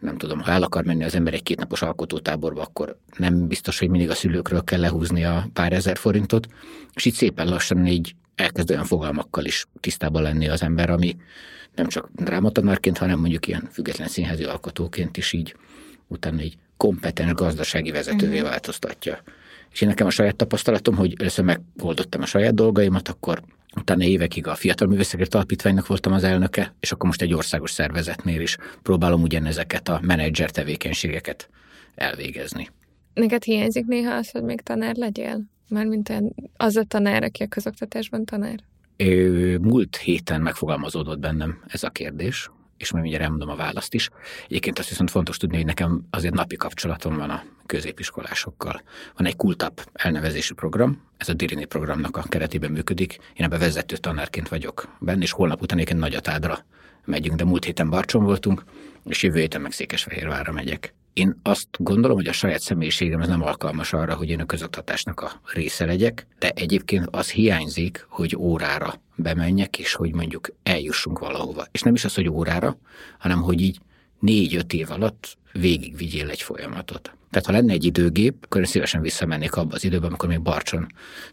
nem 0.00 0.16
tudom, 0.16 0.40
ha 0.40 0.50
el 0.50 0.62
akar 0.62 0.84
menni 0.84 1.04
az 1.04 1.14
ember 1.14 1.34
egy 1.34 1.42
kétnapos 1.42 1.82
alkotótáborba, 1.82 2.62
akkor 2.62 2.98
nem 3.16 3.46
biztos, 3.46 3.78
hogy 3.78 3.88
mindig 3.88 4.10
a 4.10 4.14
szülőkről 4.14 4.64
kell 4.64 4.80
lehúzni 4.80 5.24
a 5.24 5.48
pár 5.52 5.72
ezer 5.72 5.96
forintot, 5.96 6.48
és 6.94 7.04
így 7.04 7.14
szépen 7.14 7.48
lassan 7.48 7.86
így 7.86 8.14
elkezd 8.34 8.70
olyan 8.70 8.84
fogalmakkal 8.84 9.44
is 9.44 9.66
tisztában 9.80 10.22
lenni 10.22 10.48
az 10.48 10.62
ember, 10.62 10.90
ami 10.90 11.16
nem 11.74 11.86
csak 11.86 12.08
drámatanárként, 12.14 12.98
hanem 12.98 13.18
mondjuk 13.18 13.46
ilyen 13.46 13.68
független 13.72 14.08
színházi 14.08 14.44
alkotóként 14.44 15.16
is 15.16 15.32
így 15.32 15.56
utána 16.06 16.40
egy 16.40 16.58
kompetens 16.76 17.32
gazdasági 17.32 17.90
vezetővé 17.90 18.34
uh-huh. 18.34 18.48
változtatja. 18.48 19.22
És 19.72 19.80
én 19.80 19.88
nekem 19.88 20.06
a 20.06 20.10
saját 20.10 20.36
tapasztalatom, 20.36 20.96
hogy 20.96 21.14
először 21.18 21.44
megoldottam 21.44 22.22
a 22.22 22.26
saját 22.26 22.54
dolgaimat, 22.54 23.08
akkor 23.08 23.42
utána 23.76 24.04
évekig 24.04 24.46
a 24.46 24.54
Fiatal 24.54 24.88
Művészekért 24.88 25.34
Alapítványnak 25.34 25.86
voltam 25.86 26.12
az 26.12 26.24
elnöke, 26.24 26.74
és 26.80 26.92
akkor 26.92 27.06
most 27.06 27.22
egy 27.22 27.34
országos 27.34 27.70
szervezetnél 27.70 28.40
is 28.40 28.56
próbálom 28.82 29.22
ugyanezeket 29.22 29.88
a 29.88 30.00
menedzser 30.02 30.50
tevékenységeket 30.50 31.48
elvégezni. 31.94 32.68
Neked 33.14 33.42
hiányzik 33.42 33.86
néha 33.86 34.14
az, 34.14 34.30
hogy 34.30 34.42
még 34.42 34.60
tanár 34.60 34.96
legyél? 34.96 35.44
Mármint 35.68 36.12
az 36.56 36.76
a 36.76 36.84
tanár, 36.84 37.22
aki 37.22 37.42
a 37.42 37.46
közoktatásban 37.46 38.24
tanár? 38.24 38.58
Múlt 39.60 39.96
héten 39.96 40.40
megfogalmazódott 40.40 41.18
bennem 41.18 41.62
ez 41.66 41.82
a 41.82 41.90
kérdés, 41.90 42.50
és 42.76 42.90
majd 42.90 43.02
mindjárt 43.02 43.26
elmondom 43.26 43.50
a 43.50 43.56
választ 43.56 43.94
is. 43.94 44.10
Egyébként 44.44 44.78
azt 44.78 44.88
viszont 44.88 45.10
fontos 45.10 45.36
tudni, 45.36 45.56
hogy 45.56 45.66
nekem 45.66 46.06
azért 46.10 46.34
napi 46.34 46.56
kapcsolatom 46.56 47.16
van 47.16 47.30
a 47.30 47.42
középiskolásokkal. 47.66 48.82
Van 49.16 49.26
egy 49.26 49.36
Kultap 49.36 49.88
elnevezésű 49.92 50.54
program, 50.54 51.02
ez 51.16 51.28
a 51.28 51.32
Dirini 51.32 51.64
programnak 51.64 52.16
a 52.16 52.22
keretében 52.22 52.70
működik. 52.70 53.18
Én 53.34 53.44
ebben 53.44 53.58
vezető 53.58 53.96
tanárként 53.96 54.48
vagyok 54.48 54.96
benne, 54.98 55.22
és 55.22 55.32
holnap 55.32 55.62
után 55.62 55.78
egyébként 55.78 56.00
Nagyatádra 56.00 56.64
megyünk, 57.04 57.36
de 57.36 57.44
múlt 57.44 57.64
héten 57.64 57.90
Barcson 57.90 58.24
voltunk, 58.24 58.64
és 59.04 59.22
jövő 59.22 59.38
héten 59.38 59.60
meg 59.60 59.72
Székesfehérvárra 59.72 60.52
megyek. 60.52 60.94
Én 61.12 61.40
azt 61.42 61.68
gondolom, 61.78 62.16
hogy 62.16 62.28
a 62.28 62.32
saját 62.32 62.60
személyiségem 62.60 63.20
ez 63.20 63.28
nem 63.28 63.42
alkalmas 63.42 63.92
arra, 63.92 64.14
hogy 64.14 64.28
én 64.28 64.40
a 64.40 64.46
közoktatásnak 64.46 65.20
a 65.20 65.40
része 65.52 65.84
legyek, 65.84 66.26
de 66.38 66.50
egyébként 66.50 67.08
az 67.10 67.30
hiányzik, 67.30 68.06
hogy 68.08 68.36
órára 68.36 68.94
bemenjek, 69.16 69.78
és 69.78 69.94
hogy 69.94 70.14
mondjuk 70.14 70.48
eljussunk 70.62 71.18
valahova. 71.18 71.66
És 71.72 71.82
nem 71.82 71.94
is 71.94 72.04
az, 72.04 72.14
hogy 72.14 72.28
órára, 72.28 72.78
hanem 73.18 73.42
hogy 73.42 73.60
így 73.60 73.78
négy-öt 74.18 74.72
év 74.72 74.90
alatt 74.90 75.36
végig 75.52 75.96
vigyél 75.96 76.30
egy 76.30 76.42
folyamatot. 76.42 77.16
Tehát 77.30 77.46
ha 77.46 77.52
lenne 77.52 77.72
egy 77.72 77.84
időgép, 77.84 78.34
akkor 78.44 78.60
én 78.60 78.66
szívesen 78.66 79.00
visszamennék 79.00 79.54
abba 79.54 79.74
az 79.74 79.84
időben, 79.84 80.08
amikor 80.08 80.28
még 80.28 80.40
Barcson 80.40 80.86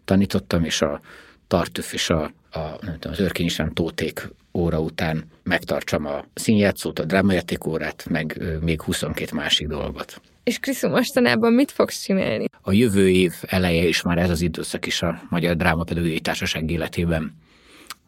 tanítottam, 0.06 0.64
és 0.64 0.82
a 0.82 1.02
Tartüf 1.48 1.94
és 1.94 2.10
a, 2.10 2.24
a 2.52 2.60
nem 2.82 2.94
tudom, 2.94 3.12
az 3.12 3.20
Örkény 3.20 3.46
István 3.46 3.74
Tóték 3.74 4.30
óra 4.54 4.80
után 4.80 5.24
megtartsam 5.44 6.06
a 6.06 6.26
színjátszót, 6.34 7.00
a 7.00 7.06
drámajáték 7.06 7.66
órát, 7.66 8.06
meg 8.10 8.42
még 8.62 8.82
22 8.82 9.36
másik 9.36 9.68
dolgot. 9.68 10.22
És 10.44 10.60
Krisztus, 10.60 10.90
mostanában 10.90 11.54
mit 11.54 11.72
fogsz 11.72 12.04
csinálni? 12.04 12.46
A 12.62 12.72
jövő 12.72 13.10
év 13.10 13.34
eleje 13.42 13.88
is 13.88 14.02
már 14.02 14.18
ez 14.18 14.30
az 14.30 14.42
időszak 14.42 14.86
is 14.86 15.02
a 15.02 15.22
Magyar 15.30 15.56
Drámapedagógiai 15.56 16.20
Társaság 16.20 16.72
életében 16.72 17.36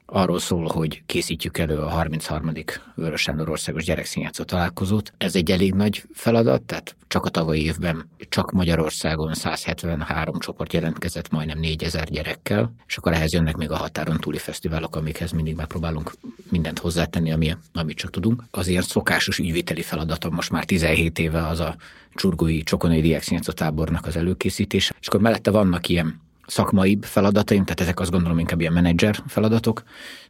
arról 0.05 0.39
szól, 0.39 0.67
hogy 0.67 1.03
készítjük 1.05 1.57
elő 1.57 1.77
a 1.77 1.89
33. 1.89 2.51
Vörös 2.95 3.21
Sándor 3.21 3.49
Országos 3.49 3.83
Gyerekszínjátszó 3.83 4.43
találkozót. 4.43 5.13
Ez 5.17 5.35
egy 5.35 5.51
elég 5.51 5.73
nagy 5.73 6.03
feladat, 6.13 6.61
tehát 6.61 6.95
csak 7.07 7.25
a 7.25 7.29
tavalyi 7.29 7.63
évben 7.63 8.09
csak 8.29 8.51
Magyarországon 8.51 9.33
173 9.33 10.39
csoport 10.39 10.73
jelentkezett 10.73 11.29
majdnem 11.29 11.59
4000 11.59 12.09
gyerekkel, 12.09 12.73
és 12.87 12.97
akkor 12.97 13.13
ehhez 13.13 13.33
jönnek 13.33 13.55
még 13.55 13.71
a 13.71 13.75
határon 13.75 14.17
túli 14.19 14.37
fesztiválok, 14.37 14.95
amikhez 14.95 15.31
mindig 15.31 15.55
megpróbálunk 15.55 16.13
mindent 16.49 16.79
hozzátenni, 16.79 17.31
ami, 17.31 17.55
amit 17.73 17.97
csak 17.97 18.11
tudunk. 18.11 18.43
Az 18.51 18.67
ilyen 18.67 18.81
szokásos 18.81 19.39
ügyvételi 19.39 19.81
feladatom 19.81 20.33
most 20.33 20.51
már 20.51 20.65
17 20.65 21.19
éve 21.19 21.47
az 21.47 21.59
a 21.59 21.75
Csurgói 22.13 22.63
Csokonai 22.63 23.01
Diák 23.01 23.23
tábornak 23.39 24.05
az 24.05 24.15
előkészítése, 24.15 24.95
és 24.99 25.07
akkor 25.07 25.19
mellette 25.19 25.51
vannak 25.51 25.89
ilyen 25.89 26.23
szakmaibb 26.47 27.03
feladataim, 27.03 27.63
tehát 27.63 27.81
ezek 27.81 27.99
azt 27.99 28.11
gondolom 28.11 28.39
inkább 28.39 28.59
ilyen 28.59 28.73
menedzser 28.73 29.15
feladatok, 29.27 29.83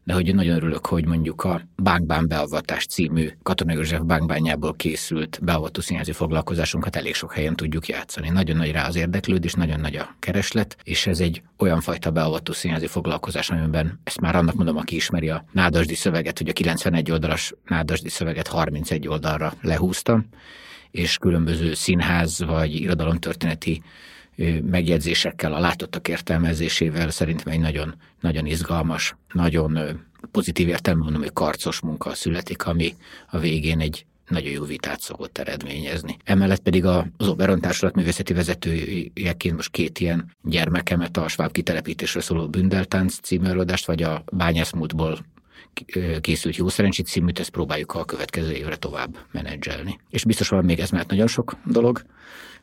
de 0.03 0.13
hogy 0.13 0.35
nagyon 0.35 0.55
örülök, 0.55 0.85
hogy 0.85 1.05
mondjuk 1.05 1.43
a 1.43 1.61
Bánkbán 1.75 2.27
beavatás 2.27 2.85
című 2.85 3.29
Katonai 3.43 3.75
József 3.75 4.01
bánkbányából 4.01 4.73
készült 4.73 5.39
beavató 5.41 5.81
színházi 5.81 6.11
foglalkozásunkat 6.11 6.95
elég 6.95 7.13
sok 7.13 7.33
helyen 7.33 7.55
tudjuk 7.55 7.87
játszani. 7.87 8.29
Nagyon 8.29 8.55
nagy 8.57 8.71
rá 8.71 8.87
az 8.87 8.95
érdeklődés, 8.95 9.53
nagyon 9.53 9.79
nagy 9.79 9.95
a 9.95 10.15
kereslet, 10.19 10.77
és 10.83 11.07
ez 11.07 11.19
egy 11.19 11.41
olyan 11.57 11.81
fajta 11.81 12.11
beavató 12.11 12.53
színházi 12.53 12.87
foglalkozás, 12.87 13.49
amiben 13.49 13.99
ezt 14.03 14.21
már 14.21 14.35
annak 14.35 14.55
mondom, 14.55 14.77
aki 14.77 14.95
ismeri 14.95 15.29
a 15.29 15.45
nádasdi 15.51 15.95
szöveget, 15.95 16.37
hogy 16.37 16.49
a 16.49 16.53
91 16.53 17.11
oldalas 17.11 17.53
nádasdi 17.65 18.09
szöveget 18.09 18.47
31 18.47 19.07
oldalra 19.07 19.53
lehúztam, 19.61 20.25
és 20.91 21.17
különböző 21.17 21.73
színház 21.73 22.43
vagy 22.43 22.75
irodalomtörténeti 22.75 23.81
megjegyzésekkel, 24.63 25.53
a 25.53 25.59
látottak 25.59 26.07
értelmezésével 26.07 27.09
szerintem 27.09 27.53
egy 27.53 27.59
nagyon, 27.59 27.95
nagyon 28.21 28.45
izgalmas, 28.45 29.15
nagyon 29.33 29.79
pozitív 30.31 30.67
értelemben 30.67 31.11
mondom, 31.11 31.21
hogy 31.21 31.33
karcos 31.33 31.79
munka 31.79 32.13
születik, 32.13 32.65
ami 32.65 32.95
a 33.29 33.39
végén 33.39 33.79
egy 33.79 34.05
nagyon 34.27 34.51
jó 34.51 34.63
vitát 34.63 35.01
szokott 35.01 35.37
eredményezni. 35.37 36.17
Emellett 36.23 36.59
pedig 36.59 36.85
az 36.85 37.27
Oberon 37.27 37.61
Társulat 37.61 37.95
művészeti 37.95 38.33
vezetőjeként 38.33 39.55
most 39.55 39.71
két 39.71 39.99
ilyen 39.99 40.31
gyermekemet, 40.41 41.17
a 41.17 41.27
Schwab 41.27 41.51
kitelepítésről 41.51 42.23
szóló 42.23 42.47
Bündeltánc 42.47 43.19
című 43.19 43.45
előadást, 43.45 43.85
vagy 43.85 44.03
a 44.03 44.23
Bányászmúltból 44.31 45.25
készült 46.21 46.55
Jó 46.55 46.69
Szerencsét 46.69 47.07
címűt, 47.07 47.39
ezt 47.39 47.49
próbáljuk 47.49 47.93
a 47.93 48.05
következő 48.05 48.51
évre 48.51 48.75
tovább 48.75 49.17
menedzselni. 49.31 49.99
És 50.09 50.23
biztos 50.23 50.47
van 50.47 50.65
még 50.65 50.79
ez, 50.79 50.89
mert 50.89 51.09
nagyon 51.09 51.27
sok 51.27 51.55
dolog, 51.65 52.05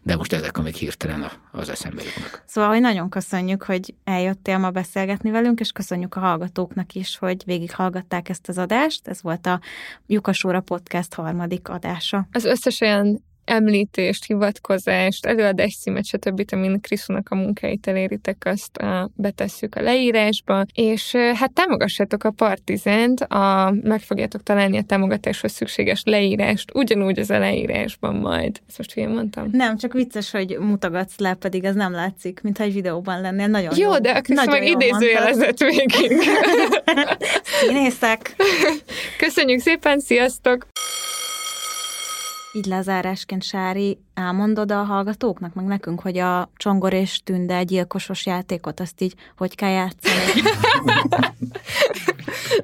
de 0.03 0.17
most 0.17 0.33
ezek, 0.33 0.59
amik 0.59 0.75
hirtelen 0.75 1.31
az 1.51 1.69
eszembe 1.69 2.03
jutnak. 2.03 2.43
Szóval, 2.47 2.71
hogy 2.71 2.81
nagyon 2.81 3.09
köszönjük, 3.09 3.63
hogy 3.63 3.95
eljöttél 4.05 4.59
ma 4.59 4.71
beszélgetni 4.71 5.31
velünk, 5.31 5.61
és 5.61 5.73
köszönjük 5.73 6.15
a 6.17 6.21
hallgatóknak 6.21 6.93
is, 6.93 7.19
hogy 7.19 7.43
végighallgatták 7.45 8.29
ezt 8.29 8.49
az 8.49 8.59
adást. 8.59 9.09
Ez 9.09 9.23
volt 9.23 9.47
a 9.47 9.61
Lyukasóra 10.07 10.61
Podcast 10.61 11.15
harmadik 11.15 11.69
adása. 11.69 12.27
Az 12.33 12.45
összes 12.45 12.81
olyan 12.81 13.25
említést, 13.45 14.25
hivatkozást, 14.25 15.27
előadás 15.27 15.77
címet, 15.77 16.05
stb., 16.05 16.45
amin 16.53 16.81
Kriszónak 16.81 17.29
a 17.31 17.35
munkáit 17.35 17.87
eléritek, 17.87 18.43
azt 18.45 18.77
a, 18.77 19.11
betesszük 19.15 19.75
a 19.75 19.81
leírásba, 19.81 20.65
és 20.75 21.15
hát 21.15 21.53
támogassátok 21.53 22.25
a 22.25 22.31
Partizent, 22.31 23.21
a, 23.21 23.75
meg 23.83 24.01
fogjátok 24.01 24.43
találni 24.43 24.79
a 24.79 24.83
támogatáshoz 24.83 25.53
szükséges 25.53 26.03
leírást, 26.05 26.75
ugyanúgy 26.75 27.19
az 27.19 27.31
a 27.31 27.39
leírásban 27.39 28.15
majd. 28.15 28.61
Ezt 28.69 28.79
most 28.79 28.97
én 28.97 29.09
mondtam? 29.09 29.49
Nem, 29.53 29.77
csak 29.77 29.93
vicces, 29.93 30.31
hogy 30.31 30.57
mutogatsz 30.61 31.19
le, 31.19 31.35
pedig 31.35 31.65
ez 31.65 31.75
nem 31.75 31.93
látszik, 31.93 32.41
mintha 32.43 32.65
egy 32.65 32.73
videóban 32.73 33.21
lennél. 33.21 33.47
Nagyon 33.47 33.73
jó, 33.77 33.93
jó 33.93 33.99
de 33.99 34.11
akkor 34.11 34.47
meg 34.47 34.67
idézőjelezett 34.67 35.59
végig. 35.59 36.13
Színészek! 37.61 38.37
Köszönjük 39.19 39.61
szépen, 39.61 40.01
sziasztok! 40.01 40.67
Így 42.53 42.67
lezárásként, 42.67 43.43
Sári, 43.43 43.99
elmondod 44.15 44.73
a 44.73 44.83
hallgatóknak, 44.83 45.55
meg 45.55 45.65
nekünk, 45.65 46.01
hogy 46.01 46.19
a 46.19 46.51
Csongor 46.57 46.93
és 46.93 47.21
Tünde 47.25 47.63
gyilkosos 47.63 48.27
játékot, 48.27 48.81
azt 48.81 49.01
így 49.01 49.15
hogy 49.37 49.55
kell 49.55 49.71
játszani? 49.71 50.43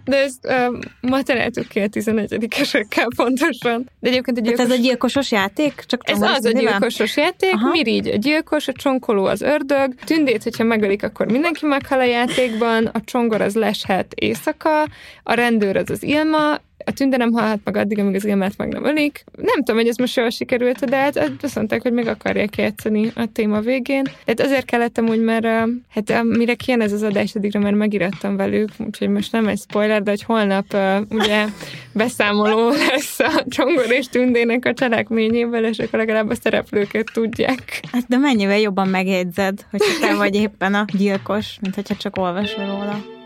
De 0.05 0.17
ezt 0.17 0.47
uh, 0.47 0.79
ma 1.01 1.23
találtuk 1.23 1.69
ki 1.69 1.81
a 1.81 1.87
11-esekkel 1.87 3.09
pontosan. 3.17 3.91
De 4.01 4.09
egyébként 4.09 4.39
a 4.39 4.41
gyilkos... 4.41 4.61
Tehát 4.61 4.73
ez 4.73 4.79
a 4.79 4.83
gyilkosos 4.83 5.31
játék? 5.31 5.83
Csak 5.87 6.11
ez 6.11 6.23
az 6.23 6.45
a 6.45 6.51
gyilkosos 6.51 7.17
játék, 7.17 7.53
Aha. 7.53 7.71
Mirigy 7.71 8.09
a 8.09 8.17
gyilkos, 8.17 8.69
a 8.69 8.73
csonkoló 8.73 9.25
az 9.25 9.41
ördög, 9.41 9.95
tündét, 9.95 10.43
hogyha 10.43 10.65
megölik, 10.65 11.03
akkor 11.03 11.27
mindenki 11.27 11.67
meghal 11.67 11.99
a 11.99 12.05
játékban, 12.05 12.87
a 12.87 13.01
csongor 13.05 13.41
az 13.41 13.55
leshet 13.55 14.13
éjszaka, 14.15 14.83
a 15.23 15.33
rendőr 15.33 15.77
az 15.77 15.91
az 15.91 16.03
Ilma, 16.03 16.61
a 16.89 16.93
tünde 16.93 17.17
nem 17.17 17.33
halhat 17.33 17.61
meg 17.65 17.77
addig, 17.77 17.99
amíg 17.99 18.15
az 18.15 18.25
ilmát 18.25 18.57
meg 18.57 18.69
nem 18.73 18.85
ölik. 18.85 19.25
Nem 19.37 19.57
tudom, 19.57 19.77
hogy 19.77 19.89
ez 19.89 19.97
most 19.97 20.17
jól 20.17 20.31
sikerült, 20.31 20.85
de 20.85 20.97
hát 20.97 21.33
azt 21.43 21.55
mondták, 21.55 21.83
hogy 21.83 21.93
még 21.93 22.07
akarják 22.07 22.57
játszani 22.57 23.11
a 23.15 23.29
téma 23.33 23.61
végén. 23.61 24.05
Tehát 24.05 24.41
azért 24.41 24.65
kellettem 24.65 25.09
úgy, 25.09 25.21
mert 25.21 25.47
hát 25.89 26.23
mire 26.23 26.55
kijön 26.55 26.81
ez 26.81 26.93
az 26.93 27.03
adás, 27.03 27.35
addigra 27.35 27.61
már 27.61 27.73
megirattam 27.73 28.37
velük, 28.37 28.69
úgyhogy 28.79 29.09
most 29.09 29.33
nem 29.33 29.49
egy 29.49 29.59
spoiler, 29.59 30.03
de 30.03 30.11
hogy 30.11 30.23
holnap 30.23 30.77
ugye 31.11 31.45
beszámoló 31.93 32.69
lesz 32.69 33.19
a 33.19 33.45
Csongor 33.49 33.91
és 33.91 34.07
Tündének 34.07 34.65
a 34.65 34.75
cselekményével, 34.75 35.65
és 35.65 35.79
akkor 35.79 35.99
legalább 35.99 36.31
a 36.31 36.35
szereplőket 36.35 37.11
tudják. 37.13 37.81
Hát 37.93 38.05
de 38.09 38.17
mennyivel 38.17 38.59
jobban 38.59 38.89
megjegyzed, 38.89 39.67
hogy 39.71 39.81
te 40.01 40.15
vagy 40.15 40.35
éppen 40.35 40.75
a 40.75 40.85
gyilkos, 40.99 41.59
mint 41.61 41.75
hogyha 41.75 41.95
csak 41.95 42.17
olvasol 42.17 42.67
róla. 42.67 43.18